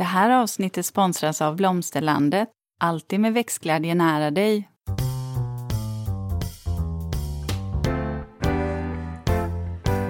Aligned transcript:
Det 0.00 0.04
här 0.04 0.30
avsnittet 0.30 0.86
sponsras 0.86 1.42
av 1.42 1.56
Blomsterlandet. 1.56 2.48
Alltid 2.80 3.20
med 3.20 3.34
växtglädje 3.34 3.94
nära 3.94 4.30
dig. 4.30 4.68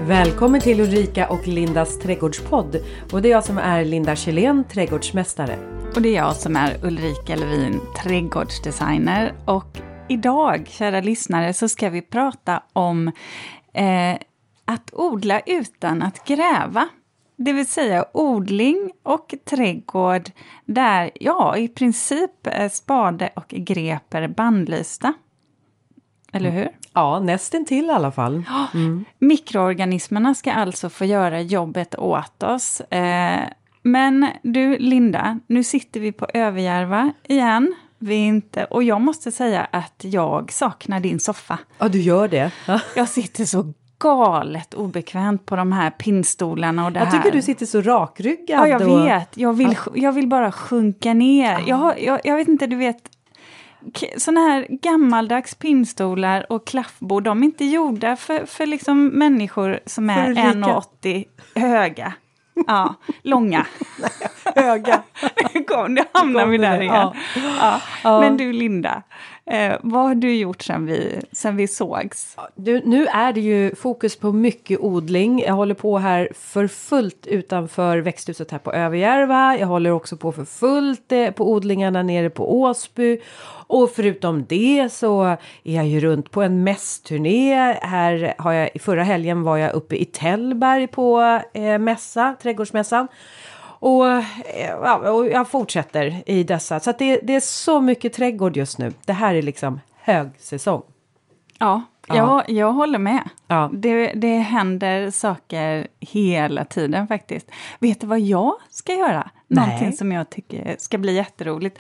Välkommen 0.07 0.61
till 0.61 0.81
Ulrika 0.81 1.29
och 1.29 1.49
Lindas 1.49 1.99
trädgårdspodd. 1.99 2.77
Och 3.13 3.23
det 3.23 3.29
är 3.29 3.31
jag 3.31 3.45
som 3.45 3.59
är 3.59 3.85
Linda 3.85 4.17
Kjellén, 4.17 4.65
trädgårdsmästare. 4.65 5.59
Och 5.95 6.03
det 6.03 6.09
är 6.09 6.17
jag 6.17 6.37
som 6.37 6.57
är 6.57 6.85
Ulrika 6.85 7.37
Levin, 7.37 7.81
trädgårdsdesigner. 8.03 9.35
Och 9.45 9.79
idag, 10.09 10.67
kära 10.69 11.01
lyssnare, 11.01 11.53
så 11.53 11.69
ska 11.69 11.91
vi 11.91 12.03
prata 12.03 12.63
om 12.73 13.09
eh, 13.75 14.15
att 14.65 14.91
odla 14.93 15.41
utan 15.41 16.03
att 16.03 16.25
gräva. 16.27 16.89
Det 17.45 17.53
vill 17.53 17.67
säga 17.67 18.05
odling 18.13 18.91
och 19.03 19.35
trädgård 19.45 20.31
där, 20.65 21.11
ja, 21.15 21.57
i 21.57 21.69
princip 21.69 22.31
spade 22.73 23.31
och 23.37 23.49
grep 23.49 24.15
är 24.15 24.29
bannlysta. 24.29 25.13
Eller 26.33 26.51
hur? 26.51 26.69
Ja, 26.93 27.21
nästintill 27.21 27.85
i 27.85 27.91
alla 27.91 28.13
fall. 28.13 28.43
Mm. 28.75 29.05
Mikroorganismerna 29.19 30.35
ska 30.35 30.53
alltså 30.53 30.91
få 30.91 31.05
göra 31.05 31.41
jobbet 31.41 31.95
åt 31.99 32.43
oss. 32.43 32.81
Eh, 32.81 33.41
men 33.83 34.27
du, 34.43 34.79
Linda, 34.79 35.39
nu 35.47 35.65
sitter 35.65 36.01
vi 36.01 36.13
på 36.13 36.27
Överjärva 36.35 37.13
igen. 37.29 37.75
Vi 37.99 38.15
inte, 38.15 38.65
och 38.65 38.83
jag 38.83 39.01
måste 39.01 39.33
säga 39.33 39.65
att 39.73 40.05
jag 40.05 40.53
saknar 40.53 41.01
din 41.01 41.21
soffa. 41.21 41.59
Ja, 41.79 41.89
du 41.89 42.01
gör 42.01 42.29
det. 42.29 42.53
Jag 42.97 43.09
sitter 43.09 43.45
så 43.45 43.73
galet 44.01 44.75
obekvämt 44.75 45.47
på 45.47 45.57
de 45.57 45.73
här 45.73 45.91
pinnstolarna 45.91 46.85
och 46.87 46.93
det 46.93 47.01
Jag 47.01 47.11
tycker 47.11 47.25
här. 47.25 47.31
du 47.33 47.43
sitter 47.43 47.67
så 47.67 47.81
rakryggad. 47.81 48.61
Ja, 48.61 48.69
jag 48.69 48.83
och- 48.89 49.07
vet. 49.07 49.37
Jag 49.37 49.53
vill, 49.53 49.77
jag 49.95 50.13
vill 50.13 50.29
bara 50.29 50.53
sjunka 50.53 51.15
ner. 51.15 51.59
Jag, 51.67 51.77
har- 51.77 51.95
jag, 51.99 52.21
jag 52.25 52.37
vet 52.37 52.49
inte, 52.49 52.67
du 52.67 52.77
vet. 52.77 52.97
Såna 54.17 54.41
här 54.41 54.67
gammaldags 54.71 55.55
pinnstolar 55.55 56.53
och 56.53 56.67
klaffbord, 56.67 57.23
de 57.23 57.43
är 57.43 57.45
inte 57.45 57.65
gjorda 57.65 58.17
för, 58.17 58.47
för 58.47 58.67
liksom 58.67 59.07
människor 59.07 59.81
som 59.87 60.11
är 60.11 60.29
rika. 60.29 60.43
1,80 60.43 61.25
höga. 61.55 62.13
Ja, 62.67 62.95
långa. 63.23 63.67
Höga. 64.55 65.03
Kom, 65.69 65.95
nu 65.95 66.01
hamnar 66.13 66.47
vi 66.47 66.59
där 66.59 66.81
igen. 66.81 66.95
Ja. 67.61 67.81
Ja. 68.05 68.21
Men 68.21 68.37
du 68.37 68.53
Linda, 68.53 69.03
eh, 69.51 69.77
vad 69.83 70.03
har 70.03 70.15
du 70.15 70.37
gjort 70.37 70.63
sen 70.63 70.87
vi, 70.87 71.21
sen 71.33 71.57
vi 71.57 71.69
sågs? 71.69 72.37
Du, 72.55 72.83
nu 72.85 73.07
är 73.07 73.33
det 73.33 73.41
ju 73.41 73.75
fokus 73.75 74.17
på 74.17 74.33
mycket 74.33 74.81
odling. 74.81 75.41
Jag 75.41 75.55
håller 75.55 75.75
på 75.75 75.99
här 75.99 76.29
för 76.35 76.67
fullt 76.67 77.27
utanför 77.27 77.99
växthuset 77.99 78.51
här 78.51 78.59
på 78.59 78.73
Överjärva. 78.73 79.57
Jag 79.59 79.67
håller 79.67 79.91
också 79.91 80.17
på 80.17 80.33
för 80.33 80.45
fullt 80.45 81.13
eh, 81.13 81.31
på 81.31 81.53
odlingarna 81.53 82.03
nere 82.03 82.31
på 82.31 82.61
Åsby. 82.61 83.21
Och 83.67 83.91
förutom 83.91 84.45
det 84.49 84.93
så 84.93 85.23
är 85.65 85.77
jag 85.77 85.87
ju 85.87 86.01
runt 86.01 86.31
på 86.31 86.43
en 86.43 86.65
mässturné. 86.65 87.55
Här 87.83 88.35
har 88.39 88.53
jag, 88.53 88.71
förra 88.81 89.03
helgen 89.03 89.43
var 89.43 89.57
jag 89.57 89.75
uppe 89.75 89.97
i 89.97 90.05
Tällberg 90.05 90.87
på 90.87 91.41
eh, 91.53 91.79
mässa, 91.79 92.37
trädgårdsmässan. 92.43 93.09
Och, 93.81 94.09
eh, 94.09 94.25
ja, 94.83 95.11
och 95.11 95.27
jag 95.27 95.49
fortsätter 95.49 96.23
i 96.27 96.45
dessa. 96.45 96.81
Så 96.81 96.93
det, 96.99 97.21
det 97.23 97.35
är 97.35 97.41
så 97.41 97.81
mycket 97.81 98.13
trädgård 98.13 98.57
just 98.57 98.79
nu. 98.79 98.93
Det 99.05 99.13
här 99.13 99.35
är 99.35 99.43
liksom 99.43 99.81
högsäsong. 100.03 100.83
Ja, 101.59 101.83
Ja. 102.15 102.17
Jag, 102.17 102.57
jag 102.57 102.73
håller 102.73 102.99
med. 102.99 103.29
Ja. 103.47 103.71
Det, 103.73 104.13
det 104.13 104.39
händer 104.39 105.11
saker 105.11 105.87
hela 106.01 106.65
tiden 106.65 107.09
faktiskt. 107.09 107.51
Vet 107.79 108.01
du 108.01 108.07
vad 108.07 108.21
jag 108.21 108.55
ska 108.71 108.93
göra? 108.93 109.31
Nej. 109.47 109.67
Någonting 109.67 109.93
som 109.93 110.13
jag 110.13 110.31
tycker 110.31 110.77
ska 110.79 110.99
bli 110.99 111.15
jätteroligt. 111.15 111.79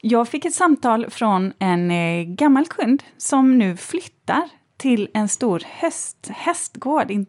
Jag 0.00 0.28
fick 0.28 0.44
ett 0.44 0.54
samtal 0.54 1.10
från 1.10 1.52
en 1.58 1.90
eh, 1.90 2.24
gammal 2.24 2.66
kund 2.66 3.02
som 3.16 3.58
nu 3.58 3.76
flyttar 3.76 4.48
till 4.82 5.08
en 5.14 5.28
stor 5.28 5.62
höst, 5.80 6.28
hästgård 6.30 7.10
in, 7.10 7.26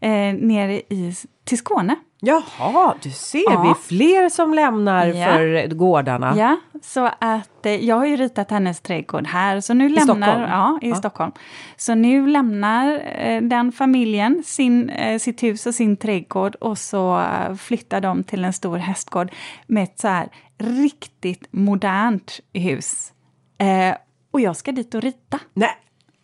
eh, 0.00 0.10
nere 0.34 0.74
i, 0.74 1.14
till 1.44 1.58
Skåne. 1.58 1.96
Jaha, 2.20 2.94
du 3.02 3.10
ser, 3.10 3.52
Ja. 3.52 3.62
vi 3.62 3.68
är 3.68 3.74
fler 3.74 4.28
som 4.28 4.54
lämnar 4.54 5.06
Ja. 5.06 5.26
för 5.26 5.66
gårdarna. 5.74 6.34
Ja, 6.36 6.56
så 6.82 7.10
att 7.18 7.66
eh, 7.66 7.84
jag 7.84 7.96
har 7.96 8.04
ju 8.06 8.16
ritat 8.16 8.50
hennes 8.50 8.80
trädgård 8.80 9.26
här, 9.26 9.60
så 9.60 9.74
nu 9.74 9.88
lämnar... 9.88 10.26
Stockholm? 10.26 10.50
Ja, 10.50 10.78
i 10.82 10.88
Ja. 10.88 10.94
Stockholm. 10.94 11.32
Så 11.76 11.94
nu 11.94 12.26
lämnar 12.26 13.02
eh, 13.18 13.40
den 13.42 13.72
familjen 13.72 14.42
sin, 14.46 14.90
eh, 14.90 15.18
sitt 15.18 15.42
hus 15.42 15.66
och 15.66 15.74
sin 15.74 15.96
trädgård 15.96 16.54
och 16.54 16.78
så 16.78 17.18
eh, 17.20 17.54
flyttar 17.54 18.00
de 18.00 18.24
till 18.24 18.44
en 18.44 18.52
stor 18.52 18.76
hästgård 18.76 19.32
med 19.66 19.82
ett 19.82 20.00
så 20.00 20.08
här 20.08 20.28
riktigt 20.58 21.46
modernt 21.50 22.40
hus. 22.52 23.12
Eh, 23.58 23.96
och 24.30 24.40
jag 24.40 24.56
ska 24.56 24.72
dit 24.72 24.94
och 24.94 25.02
rita. 25.02 25.38
Nej. 25.54 25.76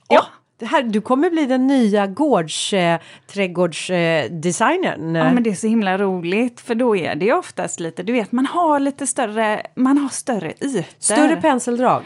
Ja. 0.09 0.25
Det 0.59 0.67
här, 0.67 0.83
du 0.83 1.01
kommer 1.01 1.31
bli 1.31 1.47
den 1.47 1.67
nya 1.67 2.07
gårds, 2.07 2.73
eh, 2.73 2.99
trädgårdsdesignern. 3.27 5.15
Ja, 5.15 5.33
men 5.33 5.43
det 5.43 5.51
är 5.51 5.55
så 5.55 5.67
himla 5.67 5.99
roligt, 5.99 6.61
för 6.61 6.75
då 6.75 6.97
är 6.97 7.15
det 7.15 7.33
oftast 7.33 7.81
lite, 7.81 8.03
du 8.03 8.13
vet, 8.13 8.33
man 8.33 8.47
har 8.47 8.81
lite 8.81 9.07
större, 9.07 9.67
man 9.75 9.99
har 9.99 10.09
större 10.09 10.51
ytor. 10.51 10.85
Större 10.99 11.37
penseldrag. 11.37 12.03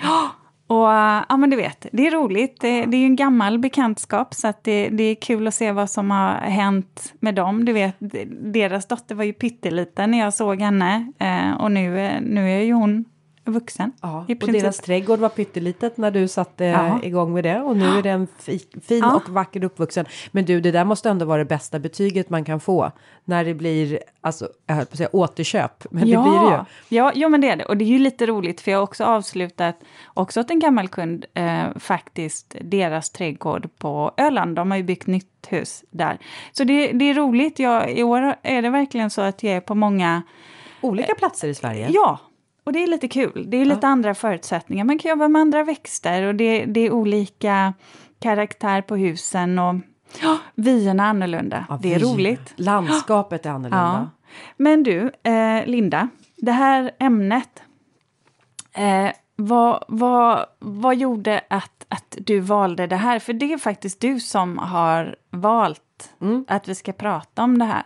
Och 0.66 0.92
eh, 0.92 1.24
ja, 1.28 1.36
men 1.36 1.50
du 1.50 1.56
vet, 1.56 1.86
det 1.92 2.06
är 2.06 2.10
roligt. 2.10 2.60
Det, 2.60 2.84
det 2.84 2.96
är 2.96 2.98
ju 2.98 3.06
en 3.06 3.16
gammal 3.16 3.58
bekantskap 3.58 4.34
så 4.34 4.48
att 4.48 4.64
det, 4.64 4.88
det 4.88 5.02
är 5.04 5.14
kul 5.14 5.46
att 5.46 5.54
se 5.54 5.72
vad 5.72 5.90
som 5.90 6.10
har 6.10 6.34
hänt 6.34 7.12
med 7.20 7.34
dem. 7.34 7.64
Du 7.64 7.72
vet, 7.72 7.96
deras 8.52 8.86
dotter 8.86 9.14
var 9.14 9.24
ju 9.24 9.32
pytteliten 9.32 10.10
när 10.10 10.18
jag 10.18 10.34
såg 10.34 10.60
henne 10.60 11.12
eh, 11.18 11.52
och 11.52 11.72
nu, 11.72 12.00
eh, 12.00 12.20
nu 12.20 12.50
är 12.50 12.62
ju 12.62 12.72
hon 12.72 13.04
vuxen. 13.44 13.92
Ja, 14.02 14.24
och 14.42 14.52
deras 14.52 14.78
trädgård 14.80 15.18
var 15.18 15.28
pyttelitet 15.28 15.96
när 15.96 16.10
du 16.10 16.28
satte 16.28 16.64
Ja. 16.64 17.00
igång 17.02 17.32
med 17.34 17.44
det. 17.44 17.60
Och 17.60 17.76
nu 17.76 17.84
är 17.98 18.02
den 18.02 18.28
fi, 18.38 18.58
fin 18.82 18.98
Ja. 18.98 19.14
och 19.16 19.28
vacker 19.28 19.64
uppvuxen. 19.64 20.06
Men 20.30 20.44
du, 20.44 20.60
det 20.60 20.70
där 20.70 20.84
måste 20.84 21.10
ändå 21.10 21.24
vara 21.26 21.38
det 21.38 21.44
bästa 21.44 21.78
betyget 21.78 22.30
man 22.30 22.44
kan 22.44 22.60
få. 22.60 22.90
När 23.24 23.44
det 23.44 23.54
blir, 23.54 23.98
alltså, 24.20 24.48
jag 24.66 24.74
höll 24.74 24.86
på 24.86 24.92
att 24.92 24.96
säga 24.96 25.08
återköp. 25.12 25.86
Men 25.90 26.08
ja, 26.08 26.18
det 26.18 26.30
blir 26.30 26.40
det 26.50 26.56
ju. 26.56 26.96
Ja, 26.96 27.12
jo, 27.14 27.28
men 27.28 27.40
det 27.40 27.50
är 27.50 27.56
det. 27.56 27.64
Och 27.64 27.76
det 27.76 27.84
är 27.84 27.86
ju 27.86 27.98
lite 27.98 28.26
roligt 28.26 28.60
för 28.60 28.70
jag 28.70 28.78
har 28.78 28.82
också 28.82 29.04
avslutat, 29.04 29.76
också 30.14 30.40
åt 30.40 30.50
en 30.50 30.58
gammal 30.60 30.88
kund, 30.88 31.24
eh, 31.34 31.62
faktiskt 31.76 32.56
deras 32.60 33.10
trädgård 33.10 33.68
på 33.78 34.12
Öland. 34.16 34.56
De 34.56 34.70
har 34.70 34.78
ju 34.78 34.84
byggt 34.84 35.06
nytt 35.06 35.26
hus 35.48 35.84
där. 35.90 36.18
Så 36.52 36.64
det, 36.64 36.92
det 36.92 37.04
är 37.10 37.14
roligt. 37.14 37.58
Jag, 37.58 37.90
I 37.92 38.02
år 38.02 38.34
är 38.42 38.62
det 38.62 38.70
verkligen 38.70 39.10
så 39.10 39.20
att 39.20 39.42
jag 39.42 39.52
är 39.52 39.60
på 39.60 39.74
många 39.74 40.22
Olika 40.80 41.14
platser 41.14 41.48
i 41.48 41.54
Sverige. 41.54 41.88
Ja, 41.90 42.18
och 42.64 42.72
det 42.72 42.82
är 42.82 42.86
lite 42.86 43.08
kul. 43.08 43.44
Det 43.48 43.56
är 43.56 43.64
lite 43.64 43.86
andra 43.86 44.14
förutsättningar. 44.14 44.84
Man 44.84 44.98
kan 44.98 45.08
jobba 45.08 45.28
med 45.28 45.40
andra 45.42 45.64
växter 45.64 46.22
och 46.22 46.34
det, 46.34 46.64
det 46.64 46.80
är 46.80 46.90
olika 46.92 47.74
karaktär 48.18 48.82
på 48.82 48.96
husen 48.96 49.58
och 49.58 49.74
ja, 50.22 50.38
vyerna 50.54 51.04
är 51.04 51.08
annorlunda. 51.08 51.66
Ja, 51.68 51.78
det 51.82 51.94
är 51.94 51.98
vi- 51.98 52.04
roligt. 52.04 52.52
Landskapet 52.56 53.46
är 53.46 53.50
Ja. 53.50 53.54
annorlunda. 53.54 54.10
Men 54.56 54.82
du, 54.82 55.10
eh, 55.22 55.66
Linda, 55.66 56.08
det 56.36 56.52
här 56.52 56.90
ämnet. 56.98 57.62
Eh, 58.72 59.10
vad, 59.36 59.84
vad, 59.88 60.46
vad 60.58 60.96
gjorde 60.96 61.40
att, 61.50 61.86
att 61.88 62.16
du 62.20 62.40
valde 62.40 62.86
det 62.86 62.96
här? 62.96 63.18
För 63.18 63.32
det 63.32 63.52
är 63.52 63.58
faktiskt 63.58 64.00
du 64.00 64.20
som 64.20 64.58
har 64.58 65.16
valt 65.30 65.80
Mm. 66.20 66.44
att 66.48 66.68
vi 66.68 66.74
ska 66.74 66.92
prata 66.92 67.42
om 67.42 67.58
det 67.58 67.64
här. 67.64 67.82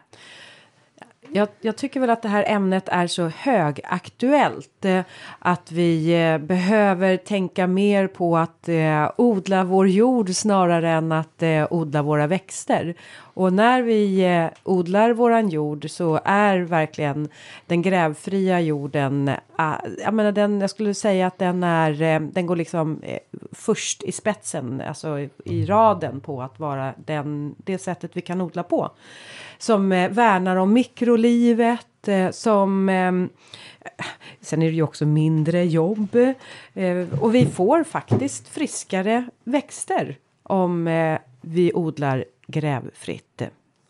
Jag, 1.32 1.48
jag 1.60 1.76
tycker 1.76 2.00
väl 2.00 2.10
att 2.10 2.22
det 2.22 2.28
här 2.28 2.44
ämnet 2.46 2.88
är 2.88 3.06
så 3.06 3.28
högaktuellt. 3.28 4.84
Eh, 4.84 5.02
att 5.38 5.72
vi 5.72 6.22
eh, 6.24 6.38
behöver 6.38 7.16
tänka 7.16 7.66
mer 7.66 8.06
på 8.06 8.36
att 8.36 8.68
eh, 8.68 9.10
odla 9.16 9.64
vår 9.64 9.88
jord 9.88 10.34
snarare 10.34 10.90
än 10.90 11.12
att 11.12 11.42
eh, 11.42 11.66
odla 11.70 12.02
våra 12.02 12.26
växter. 12.26 12.94
Och 13.18 13.52
när 13.52 13.82
vi 13.82 14.24
eh, 14.24 14.46
odlar 14.62 15.10
våran 15.10 15.48
jord 15.48 15.90
så 15.90 16.20
är 16.24 16.58
verkligen 16.58 17.28
den 17.66 17.82
grävfria 17.82 18.60
jorden, 18.60 19.28
eh, 19.28 19.74
jag 20.04 20.14
menar 20.14 20.32
den, 20.32 20.60
jag 20.60 20.70
skulle 20.70 20.94
säga 20.94 21.26
att 21.26 21.38
den 21.38 21.62
är, 21.62 22.02
eh, 22.02 22.20
den 22.20 22.46
går 22.46 22.56
liksom 22.56 23.00
eh, 23.02 23.18
först 23.52 24.02
i 24.02 24.12
spetsen, 24.12 24.82
alltså 24.88 25.18
i, 25.18 25.30
i 25.44 25.66
raden 25.66 26.20
på 26.20 26.42
att 26.42 26.60
vara 26.60 26.94
den, 27.06 27.54
det 27.58 27.78
sättet 27.78 28.10
vi 28.14 28.20
kan 28.20 28.40
odla 28.40 28.62
på 28.62 28.90
som 29.58 29.92
eh, 29.92 30.10
värnar 30.10 30.56
om 30.56 30.72
mikrolivet, 30.72 32.08
eh, 32.08 32.30
som 32.30 32.88
eh, 32.88 33.12
Sen 34.40 34.62
är 34.62 34.66
det 34.66 34.76
ju 34.76 34.82
också 34.82 35.06
mindre 35.06 35.64
jobb 35.64 36.16
eh, 36.74 37.20
och 37.20 37.34
vi 37.34 37.46
får 37.46 37.84
faktiskt 37.84 38.48
friskare 38.48 39.24
växter 39.44 40.16
om 40.42 40.88
eh, 40.88 41.18
vi 41.40 41.72
odlar 41.74 42.24
grävfritt. 42.46 43.42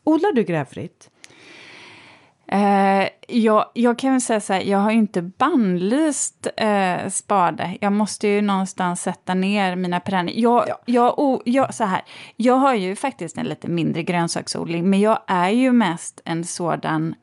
Odlar 0.05 0.33
du 0.33 0.43
grävfritt? 0.43 1.11
Eh, 2.49 3.09
jag, 3.29 3.65
jag 3.75 3.99
kan 3.99 4.13
väl 4.13 4.21
säga 4.21 4.41
så 4.41 4.53
här, 4.53 4.61
jag 4.61 4.79
har 4.79 4.91
ju 4.91 4.99
inte 4.99 5.23
bannlyst 5.23 6.47
eh, 6.57 7.09
spade. 7.09 7.77
Jag 7.81 7.93
måste 7.93 8.29
ju 8.29 8.41
någonstans 8.43 9.03
sätta 9.03 9.35
ner 9.35 9.77
mina 9.77 10.01
perenner. 10.01 10.33
Jag, 10.37 10.65
Ja. 10.69 10.79
jag, 10.87 11.19
o- 11.19 11.43
jag, 11.45 11.75
så 11.75 11.85
här, 11.85 12.03
jag 12.37 12.55
har 12.55 12.75
ju 12.75 12.97
faktiskt 12.97 13.39
en 13.39 13.47
lite 13.47 13.69
mindre 13.69 14.03
grönsaksodling, 14.03 14.91
men 14.91 15.01
jag 15.01 15.19
är 15.27 15.49
ju 15.51 15.73
mest 15.73 16.21
en 16.25 16.45
sådan 16.45 17.15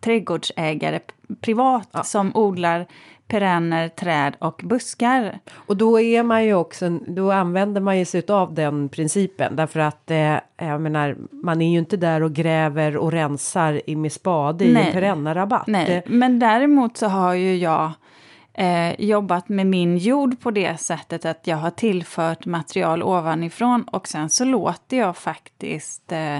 trädgårdsägare 0.00 1.00
privat 1.40 1.88
ja. 1.92 2.02
som 2.02 2.36
odlar 2.36 2.86
perenner, 3.32 3.88
träd 3.88 4.36
och 4.38 4.60
buskar. 4.64 5.38
Och 5.54 5.76
då 5.76 6.00
är 6.00 6.22
man 6.22 6.44
ju 6.44 6.54
också, 6.54 6.88
då 6.90 7.32
använder 7.32 7.80
man 7.80 7.98
ju 7.98 8.04
sig 8.04 8.22
av 8.28 8.54
den 8.54 8.88
principen 8.88 9.56
därför 9.56 9.80
att 9.80 10.10
eh, 10.10 10.36
jag 10.56 10.80
menar, 10.80 11.16
man 11.30 11.62
är 11.62 11.72
ju 11.72 11.78
inte 11.78 11.96
där 11.96 12.22
och 12.22 12.32
gräver 12.32 12.96
och 12.96 13.12
rensar 13.12 13.96
med 13.96 14.12
spade 14.12 14.64
Nej. 14.64 14.82
i 14.82 14.86
en 14.86 14.92
perennarabatt. 14.92 15.66
Nej, 15.66 16.02
men 16.06 16.38
däremot 16.38 16.96
så 16.96 17.06
har 17.06 17.34
ju 17.34 17.56
jag 17.56 17.90
eh, 18.54 19.00
jobbat 19.00 19.48
med 19.48 19.66
min 19.66 19.98
jord 19.98 20.40
på 20.40 20.50
det 20.50 20.80
sättet 20.80 21.24
att 21.24 21.46
jag 21.46 21.56
har 21.56 21.70
tillfört 21.70 22.46
material 22.46 23.02
ovanifrån 23.02 23.82
och 23.82 24.08
sen 24.08 24.30
så 24.30 24.44
låter 24.44 24.96
jag 24.96 25.16
faktiskt 25.16 26.12
eh, 26.12 26.38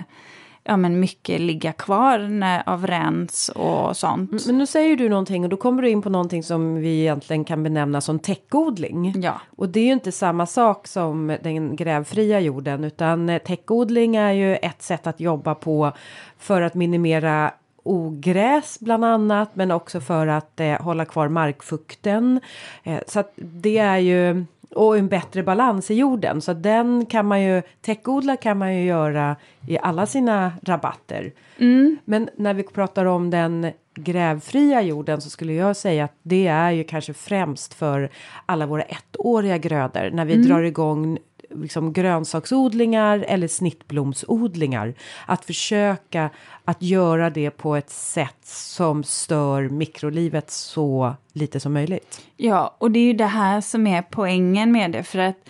ja, 0.64 0.76
men 0.76 1.00
mycket 1.00 1.40
ligga 1.40 1.72
kvar 1.72 2.18
när, 2.18 2.68
av 2.68 2.86
rens 2.86 3.48
och 3.48 3.96
sånt. 3.96 4.46
Men 4.46 4.58
nu 4.58 4.66
säger 4.66 4.96
du 4.96 5.08
någonting 5.08 5.44
och 5.44 5.50
då 5.50 5.56
kommer 5.56 5.82
du 5.82 5.90
in 5.90 6.02
på 6.02 6.10
någonting 6.10 6.42
som 6.42 6.74
vi 6.74 7.00
egentligen 7.00 7.44
kan 7.44 7.62
benämna 7.62 8.00
som 8.00 8.18
täckodling. 8.18 9.14
Ja. 9.22 9.40
Och 9.56 9.68
det 9.68 9.80
är 9.80 9.84
ju 9.84 9.92
inte 9.92 10.12
samma 10.12 10.46
sak 10.46 10.86
som 10.86 11.36
den 11.42 11.76
grävfria 11.76 12.40
jorden 12.40 12.84
utan 12.84 13.40
täckodling 13.44 14.16
är 14.16 14.32
ju 14.32 14.56
ett 14.56 14.82
sätt 14.82 15.06
att 15.06 15.20
jobba 15.20 15.54
på 15.54 15.92
för 16.38 16.62
att 16.62 16.74
minimera 16.74 17.52
ogräs 17.84 18.80
bland 18.80 19.04
annat 19.04 19.56
men 19.56 19.70
också 19.70 20.00
för 20.00 20.26
att 20.26 20.60
eh, 20.60 20.82
hålla 20.82 21.04
kvar 21.04 21.28
markfukten. 21.28 22.40
Eh, 22.82 22.98
så 23.06 23.20
att 23.20 23.32
det 23.36 23.78
är 23.78 23.98
ju 23.98 24.44
och 24.74 24.98
en 24.98 25.08
bättre 25.08 25.42
balans 25.42 25.90
i 25.90 25.94
jorden. 25.94 26.40
Så 26.40 26.52
den 26.52 27.06
kan 27.06 27.26
man 27.26 27.42
ju, 27.42 27.62
täckodla 27.80 28.36
kan 28.36 28.58
man 28.58 28.76
ju 28.76 28.84
göra 28.84 29.36
i 29.69 29.78
alla 29.78 30.06
sina 30.06 30.52
rabatter. 30.62 31.32
Mm. 31.58 31.98
Men 32.04 32.28
när 32.36 32.54
vi 32.54 32.62
pratar 32.62 33.04
om 33.04 33.30
den 33.30 33.72
grävfria 33.94 34.82
jorden 34.82 35.20
så 35.20 35.30
skulle 35.30 35.52
jag 35.52 35.76
säga 35.76 36.04
att 36.04 36.16
det 36.22 36.46
är 36.46 36.70
ju 36.70 36.84
kanske 36.84 37.14
främst 37.14 37.74
för 37.74 38.10
alla 38.46 38.66
våra 38.66 38.82
ettåriga 38.82 39.58
grödor 39.58 40.10
när 40.10 40.24
vi 40.24 40.34
mm. 40.34 40.46
drar 40.46 40.62
igång 40.62 41.19
liksom 41.54 41.93
grönsaksodlingar 41.93 43.25
eller 43.28 43.49
snittblomsodlingar. 43.49 44.94
Att 45.26 45.44
försöka 45.44 46.31
att 46.64 46.82
göra 46.82 47.31
det 47.31 47.50
på 47.50 47.76
ett 47.76 47.90
sätt 47.90 48.38
som 48.44 49.04
stör 49.04 49.69
mikrolivet 49.69 50.50
så 50.50 51.14
lite 51.32 51.60
som 51.60 51.72
möjligt. 51.72 52.20
Ja, 52.37 52.76
och 52.78 52.90
det 52.90 52.99
är 52.99 53.04
ju 53.04 53.12
det 53.12 53.25
här 53.26 53.60
som 53.60 53.87
är 53.87 54.02
poängen 54.02 54.72
med 54.72 54.93
det, 54.93 55.02
för 55.02 55.19
att 55.19 55.49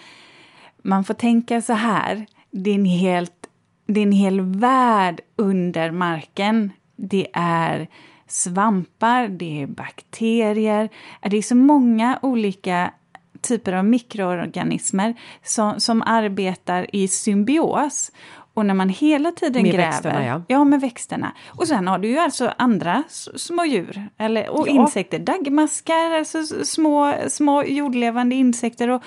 man 0.83 1.05
får 1.05 1.15
tänka 1.15 1.63
så 1.63 1.73
här, 1.73 2.27
det 2.51 2.71
är 2.71 2.75
en, 2.75 2.85
helt, 2.85 3.49
det 3.87 4.01
är 4.01 4.05
en 4.05 4.13
hel 4.13 4.41
värld 4.41 5.21
under 5.37 5.91
marken. 5.91 6.71
Det 6.97 7.27
är 7.33 7.89
svampar, 8.27 9.29
det 9.29 9.63
är 9.63 9.67
bakterier, 9.67 10.89
det 11.23 11.37
är 11.37 11.43
så 11.43 11.57
många 11.57 12.19
olika 12.23 12.93
typer 13.43 13.73
av 13.73 13.85
mikroorganismer 13.85 15.15
som, 15.43 15.81
som 15.81 16.03
arbetar 16.03 16.97
i 16.97 17.09
symbios. 17.09 18.13
Och 18.55 18.67
när 18.67 18.75
man 18.75 18.89
hela 18.89 19.33
tiden 19.33 19.63
med 19.63 19.73
gräver... 19.73 19.87
Växterna, 19.87 20.27
ja. 20.27 20.43
ja, 20.49 20.65
med 20.65 20.81
växterna. 20.81 21.33
Och 21.47 21.69
sen 21.69 21.89
har 21.89 21.99
du 21.99 22.09
ju 22.09 22.19
alltså 22.19 22.53
andra 22.59 23.03
små 23.37 23.65
djur 23.65 24.09
eller, 24.19 24.49
och 24.49 24.69
ja. 24.69 24.73
insekter. 24.73 25.19
Daggmaskar, 25.19 26.11
alltså 26.11 26.65
små, 26.65 27.15
små 27.29 27.65
jordlevande 27.65 28.35
insekter. 28.35 28.89
Och 28.89 29.03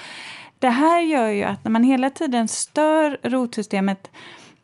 det 0.59 0.69
här 0.69 1.01
gör 1.01 1.27
ju 1.27 1.43
att 1.43 1.63
när 1.63 1.71
man 1.71 1.83
hela 1.83 2.09
tiden 2.09 2.47
stör 2.47 3.17
rotsystemet, 3.23 4.11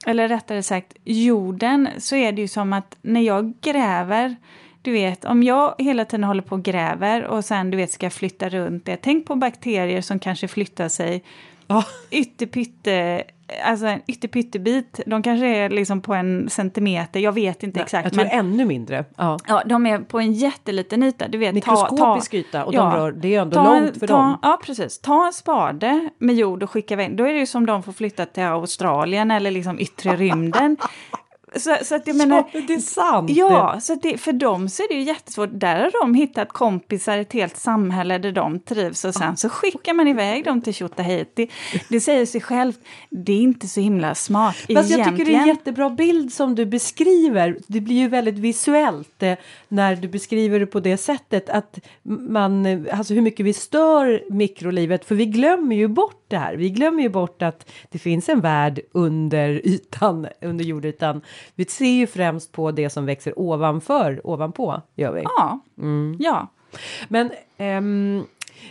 eller 0.06 0.28
rättare 0.28 0.64
sagt 0.64 0.98
jorden, 1.04 1.90
så 1.98 2.16
är 2.16 2.32
det 2.32 2.42
ju 2.42 2.48
som 2.48 2.74
att 2.74 2.98
när 3.02 3.22
jag 3.22 3.54
gräver 3.62 4.36
du 4.82 4.92
vet, 4.92 5.26
om 5.26 5.44
jag 5.44 5.76
hela 5.78 6.06
tiden 6.06 6.24
håller 6.24 6.42
på 6.42 6.56
och 6.56 6.64
gräver 6.64 7.24
och 7.24 7.46
sen 7.46 7.72
du 7.72 7.78
vet 7.78 7.92
ska 7.92 8.10
flytta 8.10 8.50
runt 8.50 8.86
det. 8.86 8.98
Tänk 8.98 9.28
på 9.28 9.36
bakterier 9.36 10.02
som 10.02 10.20
kanske 10.20 10.48
flyttar 10.48 10.90
sig 10.90 11.24
oh. 11.68 11.86
ytterpytte, 12.10 13.24
alltså 13.66 13.86
en 13.86 14.02
ytterpyttebit. 14.08 15.00
De 15.06 15.24
kanske 15.24 15.48
är 15.48 15.70
liksom 15.70 16.02
på 16.02 16.14
en 16.14 16.50
centimeter, 16.50 17.20
jag 17.20 17.32
vet 17.32 17.64
inte 17.64 17.80
Nej, 17.80 17.84
exakt. 17.84 18.04
Jag 18.04 18.14
tror 18.14 18.24
men, 18.24 18.40
ännu 18.40 18.66
mindre. 18.66 19.06
Ja. 19.16 19.38
ja, 19.48 19.64
de 19.66 19.86
är 19.86 20.00
på 20.00 20.20
en 20.20 20.34
jätteliten 20.34 21.04
yta. 21.04 21.28
Du 21.28 21.38
vet, 21.38 21.54
Mikroskopisk 21.56 22.32
ta, 22.32 22.38
yta 22.38 22.66
och 22.66 22.74
ja, 22.74 22.82
de 22.82 22.96
rör, 22.96 23.12
det 23.12 23.36
är 23.36 23.42
ändå 23.42 23.64
långt 23.64 24.00
för 24.00 24.08
ta, 24.08 24.18
dem. 24.18 24.38
Ja, 24.42 24.60
precis. 24.66 25.00
Ta 25.00 25.26
en 25.28 25.34
spade 25.34 26.10
med 26.18 26.36
jord 26.36 26.64
och 26.64 26.72
skicka 26.72 26.94
iväg. 26.94 27.18
Då 27.18 27.24
är 27.24 27.34
det 27.34 27.40
ju 27.40 27.46
som 27.46 27.66
de 27.66 27.84
får 27.84 27.92
flytta 27.92 28.26
till 28.26 28.44
Australien 28.44 29.32
eller 29.32 29.52
liksom 29.52 29.80
yttre 29.80 30.16
rymden. 30.16 30.78
Så, 31.56 31.78
så 31.84 31.96
att 31.96 32.08
jag 32.08 32.16
menar, 32.16 32.50
ja, 32.54 32.62
det 32.68 32.74
är 32.74 32.80
sant! 32.80 33.30
Ja, 33.30 33.80
så 33.82 33.96
det, 33.96 34.18
för 34.18 34.34
dem 34.34 34.70
så 34.70 34.84
är 34.84 34.88
det 34.88 34.94
ju 34.94 35.02
jättesvårt. 35.02 35.50
Där 35.54 35.80
har 35.80 36.02
de 36.02 36.14
hittat 36.14 36.50
kompisar, 36.50 37.18
ett 37.18 37.34
helt 37.34 37.58
samhälle 37.58 38.18
där 38.18 38.32
de 38.32 38.60
trivs 38.60 39.06
och 39.06 39.14
sen 39.14 39.38
så 39.38 39.50
skickar 39.50 39.94
man 39.94 40.08
iväg 40.08 40.46
dem 40.46 40.62
till 40.62 40.74
Tjotahejti. 40.74 41.50
Det, 41.74 41.82
det 41.90 42.00
säger 42.00 42.26
sig 42.26 42.42
självt, 42.42 42.80
det 43.10 43.34
är 43.34 43.42
inte 43.42 43.68
så 43.68 43.80
himla 43.80 44.16
smart 44.16 44.56
Fast 44.56 44.70
egentligen. 44.70 45.00
jag 45.00 45.18
tycker 45.18 45.32
det 45.32 45.38
är 45.38 45.42
en 45.42 45.48
jättebra 45.48 45.90
bild 45.90 46.34
som 46.34 46.56
du 46.56 46.66
beskriver. 46.66 47.58
Det 47.68 47.82
blir 47.82 47.96
ju 47.96 48.08
väldigt 48.08 48.38
visuellt 48.38 49.24
eh, 49.24 49.34
när 49.68 49.96
du 49.96 50.08
beskriver 50.08 50.60
det 50.60 50.66
på 50.66 50.80
det 50.80 50.98
sättet 50.98 51.50
att 51.50 51.80
man, 52.04 52.66
eh, 52.66 53.00
alltså 53.00 53.14
hur 53.14 53.22
mycket 53.22 53.46
vi 53.46 53.54
stör 53.54 54.24
mikrolivet, 54.30 55.06
för 55.06 55.16
vi 55.16 55.26
glömmer 55.26 55.76
ju 55.76 55.88
bort 55.88 56.26
det 56.28 56.38
här. 56.38 56.56
Vi 56.56 56.70
glömmer 56.70 57.04
ju 57.04 57.10
bort 57.10 57.42
att 57.42 57.72
det 57.90 58.00
finns 58.00 58.30
en 58.30 58.42
värld 58.42 58.80
under 58.92 59.68
ytan, 59.68 60.28
under 60.42 60.66
jordytan 60.66 61.22
vi 61.56 61.66
ser 61.66 61.86
ju 61.86 62.08
främst 62.08 62.52
på 62.52 62.72
det 62.72 62.90
som 62.90 63.06
växer 63.06 63.40
ovanför, 63.40 64.28
ovanpå 64.28 64.82
gör 64.96 65.14
vi. 65.14 65.22
Ja. 65.24 65.60
Mm. 65.78 66.18
ja. 66.20 66.48
Men 67.08 67.32
um, 67.58 68.26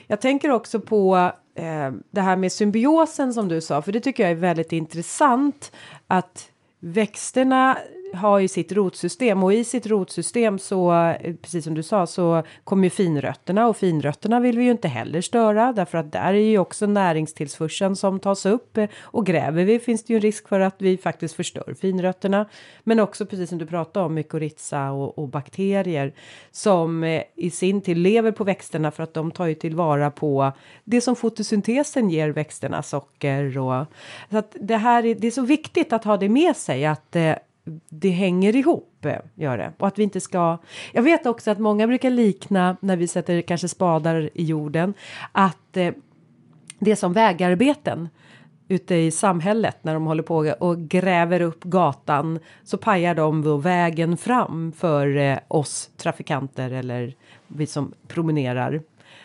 jag 0.07 0.21
tänker 0.21 0.51
också 0.51 0.81
på 0.81 1.17
uh, 1.61 1.99
det 2.11 2.21
här 2.21 2.37
med 2.37 2.53
symbiosen 2.53 3.35
som 3.35 3.49
du 3.49 3.61
sa, 3.61 3.83
för 3.83 3.93
det 3.93 4.01
tycker 4.01 4.23
jag 4.23 4.33
är 4.33 4.37
väldigt 4.37 4.73
intressant 4.73 5.73
att 6.07 6.51
växterna 6.81 7.79
har 8.15 8.39
ju 8.39 8.49
sitt 8.49 8.73
rotsystem 8.73 9.45
och 9.45 9.55
i 9.55 9.65
sitt 9.65 9.87
rotsystem 9.87 10.59
så, 10.59 10.93
eh, 10.93 11.35
precis 11.35 11.65
som 11.65 11.75
du 11.75 11.83
sa, 11.83 12.07
så 12.07 12.43
kommer 12.65 12.85
ju 12.85 12.91
finrötterna 12.91 13.69
och 13.69 13.77
finrötterna 13.77 14.41
vill 14.41 14.59
vi 14.59 14.65
ju 14.65 14.71
inte 14.71 14.89
heller 14.89 15.21
störa 15.21 15.73
därför 15.73 15.99
att 15.99 16.13
där 16.13 16.35
är 16.35 16.51
ju 16.51 16.59
också 16.59 16.87
näringstillförseln 16.87 17.97
som 17.97 18.21
tas 18.21 18.47
upp 18.47 18.77
eh, 18.77 18.89
och 19.01 19.27
gräver 19.27 19.65
vi 19.65 19.79
finns 19.79 20.05
det 20.05 20.13
ju 20.13 20.17
en 20.17 20.23
risk 20.23 20.49
för 20.49 20.61
att 20.61 20.77
vi 20.79 20.97
faktiskt 20.97 21.35
förstör 21.35 21.75
finrötterna. 21.81 22.47
Men 22.85 23.01
också 23.01 23.27
precis 23.27 23.49
som 23.49 23.59
du 23.59 23.67
pratade 23.67 24.07
om 24.07 24.15
mykorrhiza 24.15 24.91
och, 24.91 25.19
och 25.19 25.29
bakterier 25.29 26.13
som 26.51 27.05
eh, 27.05 27.23
i 27.37 27.51
sin 27.51 27.81
tur 27.81 27.95
lever 27.95 28.33
på 28.33 28.45
växterna 28.45 28.91
för 28.91 29.03
att 29.03 29.15
de 29.15 29.31
tar 29.31 29.47
ju 29.47 29.55
tillvara 29.55 30.11
på 30.11 30.53
det 30.85 31.01
som 31.01 31.17
fotosyntesen 31.17 32.11
ger 32.11 32.29
växterna, 32.29 32.83
socker 32.83 33.59
och 33.59 33.87
så 34.31 34.39
att 34.39 34.57
det 34.61 34.77
här 34.77 35.07
är, 35.07 35.15
det 35.15 35.27
är 35.27 35.31
så 35.31 35.43
viktigt 35.43 35.93
att 35.93 36.05
ha 36.05 36.17
det 36.17 36.29
med 36.29 36.57
sig 36.57 36.87
att 36.87 37.17
eh, 37.17 37.35
det 37.89 38.11
hänger 38.11 38.57
ihop, 38.57 39.05
eh, 39.05 39.19
gör 39.35 39.59
det. 39.59 39.73
Och 39.79 39.87
att 39.87 39.99
vi 39.99 40.03
inte 40.03 40.21
ska... 40.21 40.59
Jag 40.93 41.03
vet 41.03 41.27
också 41.27 41.51
att 41.51 41.59
många 41.59 41.87
brukar 41.87 42.11
likna 42.11 42.77
när 42.81 42.97
vi 42.97 43.09
sätter 43.09 43.41
kanske 43.43 43.69
spadar 43.69 44.31
i 44.35 44.45
jorden 44.45 44.95
att 45.33 45.77
eh, 45.77 45.95
det 46.79 46.91
är 46.91 46.97
som 46.97 47.13
vägarbeten 47.13 48.09
ute 48.69 48.95
i 48.95 49.11
samhället 49.11 49.77
när 49.83 49.95
de 49.95 50.07
håller 50.07 50.23
på 50.23 50.37
och 50.59 50.79
gräver 50.79 51.41
upp 51.41 51.65
gatan 51.65 52.39
så 52.65 52.79
pajar 52.79 53.15
de 53.15 53.43
då 53.43 53.57
vägen 53.57 54.17
fram 54.17 54.73
för 54.73 55.17
eh, 55.17 55.39
oss 55.49 55.91
trafikanter 55.97 56.71
eller 56.71 57.15
vi 57.47 57.67
som 57.67 57.93
promenerar. 58.09 58.83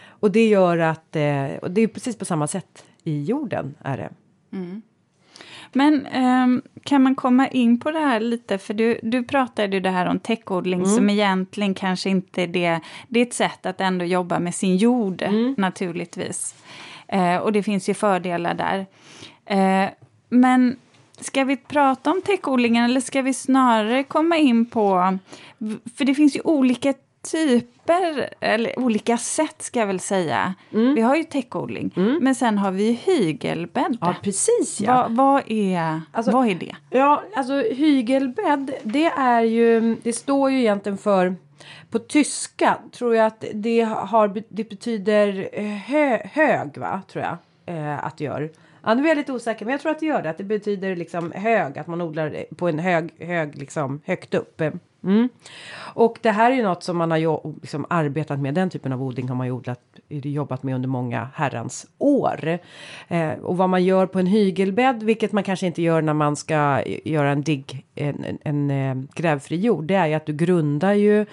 Och 0.08 0.32
det 0.32 0.48
gör 0.48 0.78
att, 0.78 1.16
eh, 1.16 1.46
och 1.62 1.72
det 1.72 1.82
är 1.82 1.88
precis 1.88 2.18
på 2.18 2.26
samma 2.26 2.48
sätt 2.48 2.86
i 3.04 3.24
jorden 3.24 3.76
är 3.84 3.98
det. 3.98 4.10
Mm. 4.58 4.82
Men 5.74 6.08
um, 6.08 6.62
kan 6.84 7.02
man 7.02 7.16
komma 7.16 7.48
in 7.48 7.80
på 7.80 7.92
det 7.92 8.00
här 8.00 8.20
lite, 8.20 8.58
för 8.58 8.74
du, 8.74 9.00
du 9.04 9.24
pratade 9.24 9.76
ju 9.76 9.80
det 9.80 9.90
här 9.90 10.06
om 10.06 10.20
täckodling 10.20 10.80
mm. 10.80 10.96
som 10.96 11.10
egentligen 11.10 11.74
kanske 11.74 12.10
inte 12.10 12.42
är 12.42 12.48
det, 12.48 12.80
det 13.08 13.20
är 13.20 13.26
ett 13.26 13.34
sätt 13.34 13.66
att 13.66 13.82
ändå 13.82 14.06
jobba 14.06 14.40
med 14.40 14.56
sin 14.56 14.78
jord 14.78 15.22
mm. 15.22 15.56
naturligtvis. 15.58 16.56
Uh, 17.14 17.38
och 17.38 17.52
det 17.52 17.64
finns 17.64 17.90
ju 17.90 17.94
fördelar 17.94 18.54
där. 18.54 18.86
Uh, 19.52 19.90
men 20.30 20.76
Ska 21.20 21.44
vi 21.44 21.58
prata 21.58 22.12
om 22.12 22.22
täckodlingen 22.22 22.86
eller 22.86 23.02
ska 23.02 23.22
vi 23.22 23.34
snarare 23.34 24.04
komma 24.04 24.38
in 24.38 24.66
på... 24.66 25.18
För 25.98 26.06
det 26.06 26.16
finns 26.16 26.36
ju 26.36 26.42
olika 26.44 26.94
typer, 27.32 28.30
eller 28.40 28.80
olika 28.80 29.18
sätt 29.18 29.62
ska 29.62 29.80
jag 29.80 29.88
väl 29.88 30.00
säga. 30.00 30.54
Mm. 30.74 30.96
Vi 30.96 31.02
har 31.02 31.16
ju 31.16 31.24
täckodling, 31.24 31.92
mm. 31.96 32.18
men 32.22 32.36
sen 32.36 32.58
har 32.58 32.72
vi 32.72 32.92
hygelbädd. 32.92 33.98
Ja, 34.02 34.16
precis 34.22 34.82
ja. 34.82 34.94
Va, 34.94 35.08
vad, 35.10 35.44
är, 35.48 36.02
alltså, 36.12 36.32
vad 36.32 36.48
är 36.48 36.56
det? 36.56 36.76
Ja, 36.90 37.24
alltså 37.36 37.54
hygelbädd, 37.54 38.72
det 38.84 39.06
är 39.06 39.42
ju, 39.42 39.96
det 40.04 40.14
står 40.14 40.52
ju 40.52 40.60
egentligen 40.60 40.98
för 40.98 41.36
på 41.90 42.00
tyska 42.00 42.78
tror 42.92 43.16
jag 43.16 43.26
att 43.26 43.46
det, 43.54 43.82
har, 43.82 44.44
det 44.50 44.70
betyder 44.70 45.50
hö, 45.78 46.18
hög, 46.34 46.78
va? 46.78 47.02
Tror 47.08 47.24
jag 47.24 47.38
eh, 47.76 48.06
att 48.06 48.18
det 48.18 48.24
gör. 48.24 48.50
Ja, 48.84 48.94
nu 48.94 49.04
är 49.04 49.08
jag 49.08 49.18
lite 49.18 49.34
osäker, 49.34 49.66
men 49.66 49.72
jag 49.72 49.82
tror 49.82 49.92
att 49.92 50.00
det 50.00 50.06
gör 50.06 50.22
det. 50.22 50.30
Att 50.30 50.38
det 50.38 50.44
betyder 50.44 50.96
liksom 50.96 51.32
hög, 51.32 51.80
att 51.80 51.88
man 51.88 52.02
odlar 52.02 52.46
på 52.56 52.68
en 52.68 52.80
hög, 52.80 53.14
hög 53.20 53.58
liksom 53.58 54.02
högt 54.06 54.34
upp. 54.34 54.62
Mm. 55.06 55.30
Och 55.78 56.20
det 56.22 56.32
här 56.32 56.52
är 56.52 56.56
ju 56.56 56.64
något 56.64 56.84
som 56.84 56.98
man 56.98 57.12
har 57.12 57.18
jo- 57.18 57.56
liksom 57.62 57.86
arbetat 57.90 58.40
med. 58.40 58.54
Den 58.54 58.70
typen 58.70 58.94
av 58.94 59.04
odling 59.04 59.30
har 59.30 59.36
man 59.36 59.48
ju 59.48 59.52
odlat, 59.54 59.80
jobbat 60.10 60.64
med 60.64 60.76
under 60.76 60.90
många 60.90 61.30
herrans 61.34 61.88
år. 61.98 62.60
Eh, 63.08 63.32
och 63.32 63.58
vad 63.58 63.70
man 63.70 63.84
gör 63.84 64.06
på 64.06 64.20
en 64.20 64.28
hygelbädd, 64.28 65.04
vilket 65.04 65.32
man 65.32 65.44
kanske 65.44 65.68
inte 65.68 65.82
gör 65.82 66.02
när 66.02 66.14
man 66.14 66.36
ska 66.36 66.84
göra 67.06 67.32
en 67.32 67.42
digg, 67.42 67.86
en, 67.96 68.24
en, 68.24 68.38
en 68.44 68.72
eh, 68.72 69.06
grävfri 69.16 69.56
jord, 69.56 69.86
det 69.86 69.96
är 69.96 70.08
ju 70.08 70.14
att 70.14 70.26
du 70.26 70.34
grundar 70.34 70.94
ju 70.94 71.26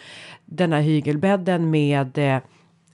den 0.44 0.72
här 0.72 0.80
hygelbädden 0.80 1.70
med 1.70 2.18
eh, 2.18 2.38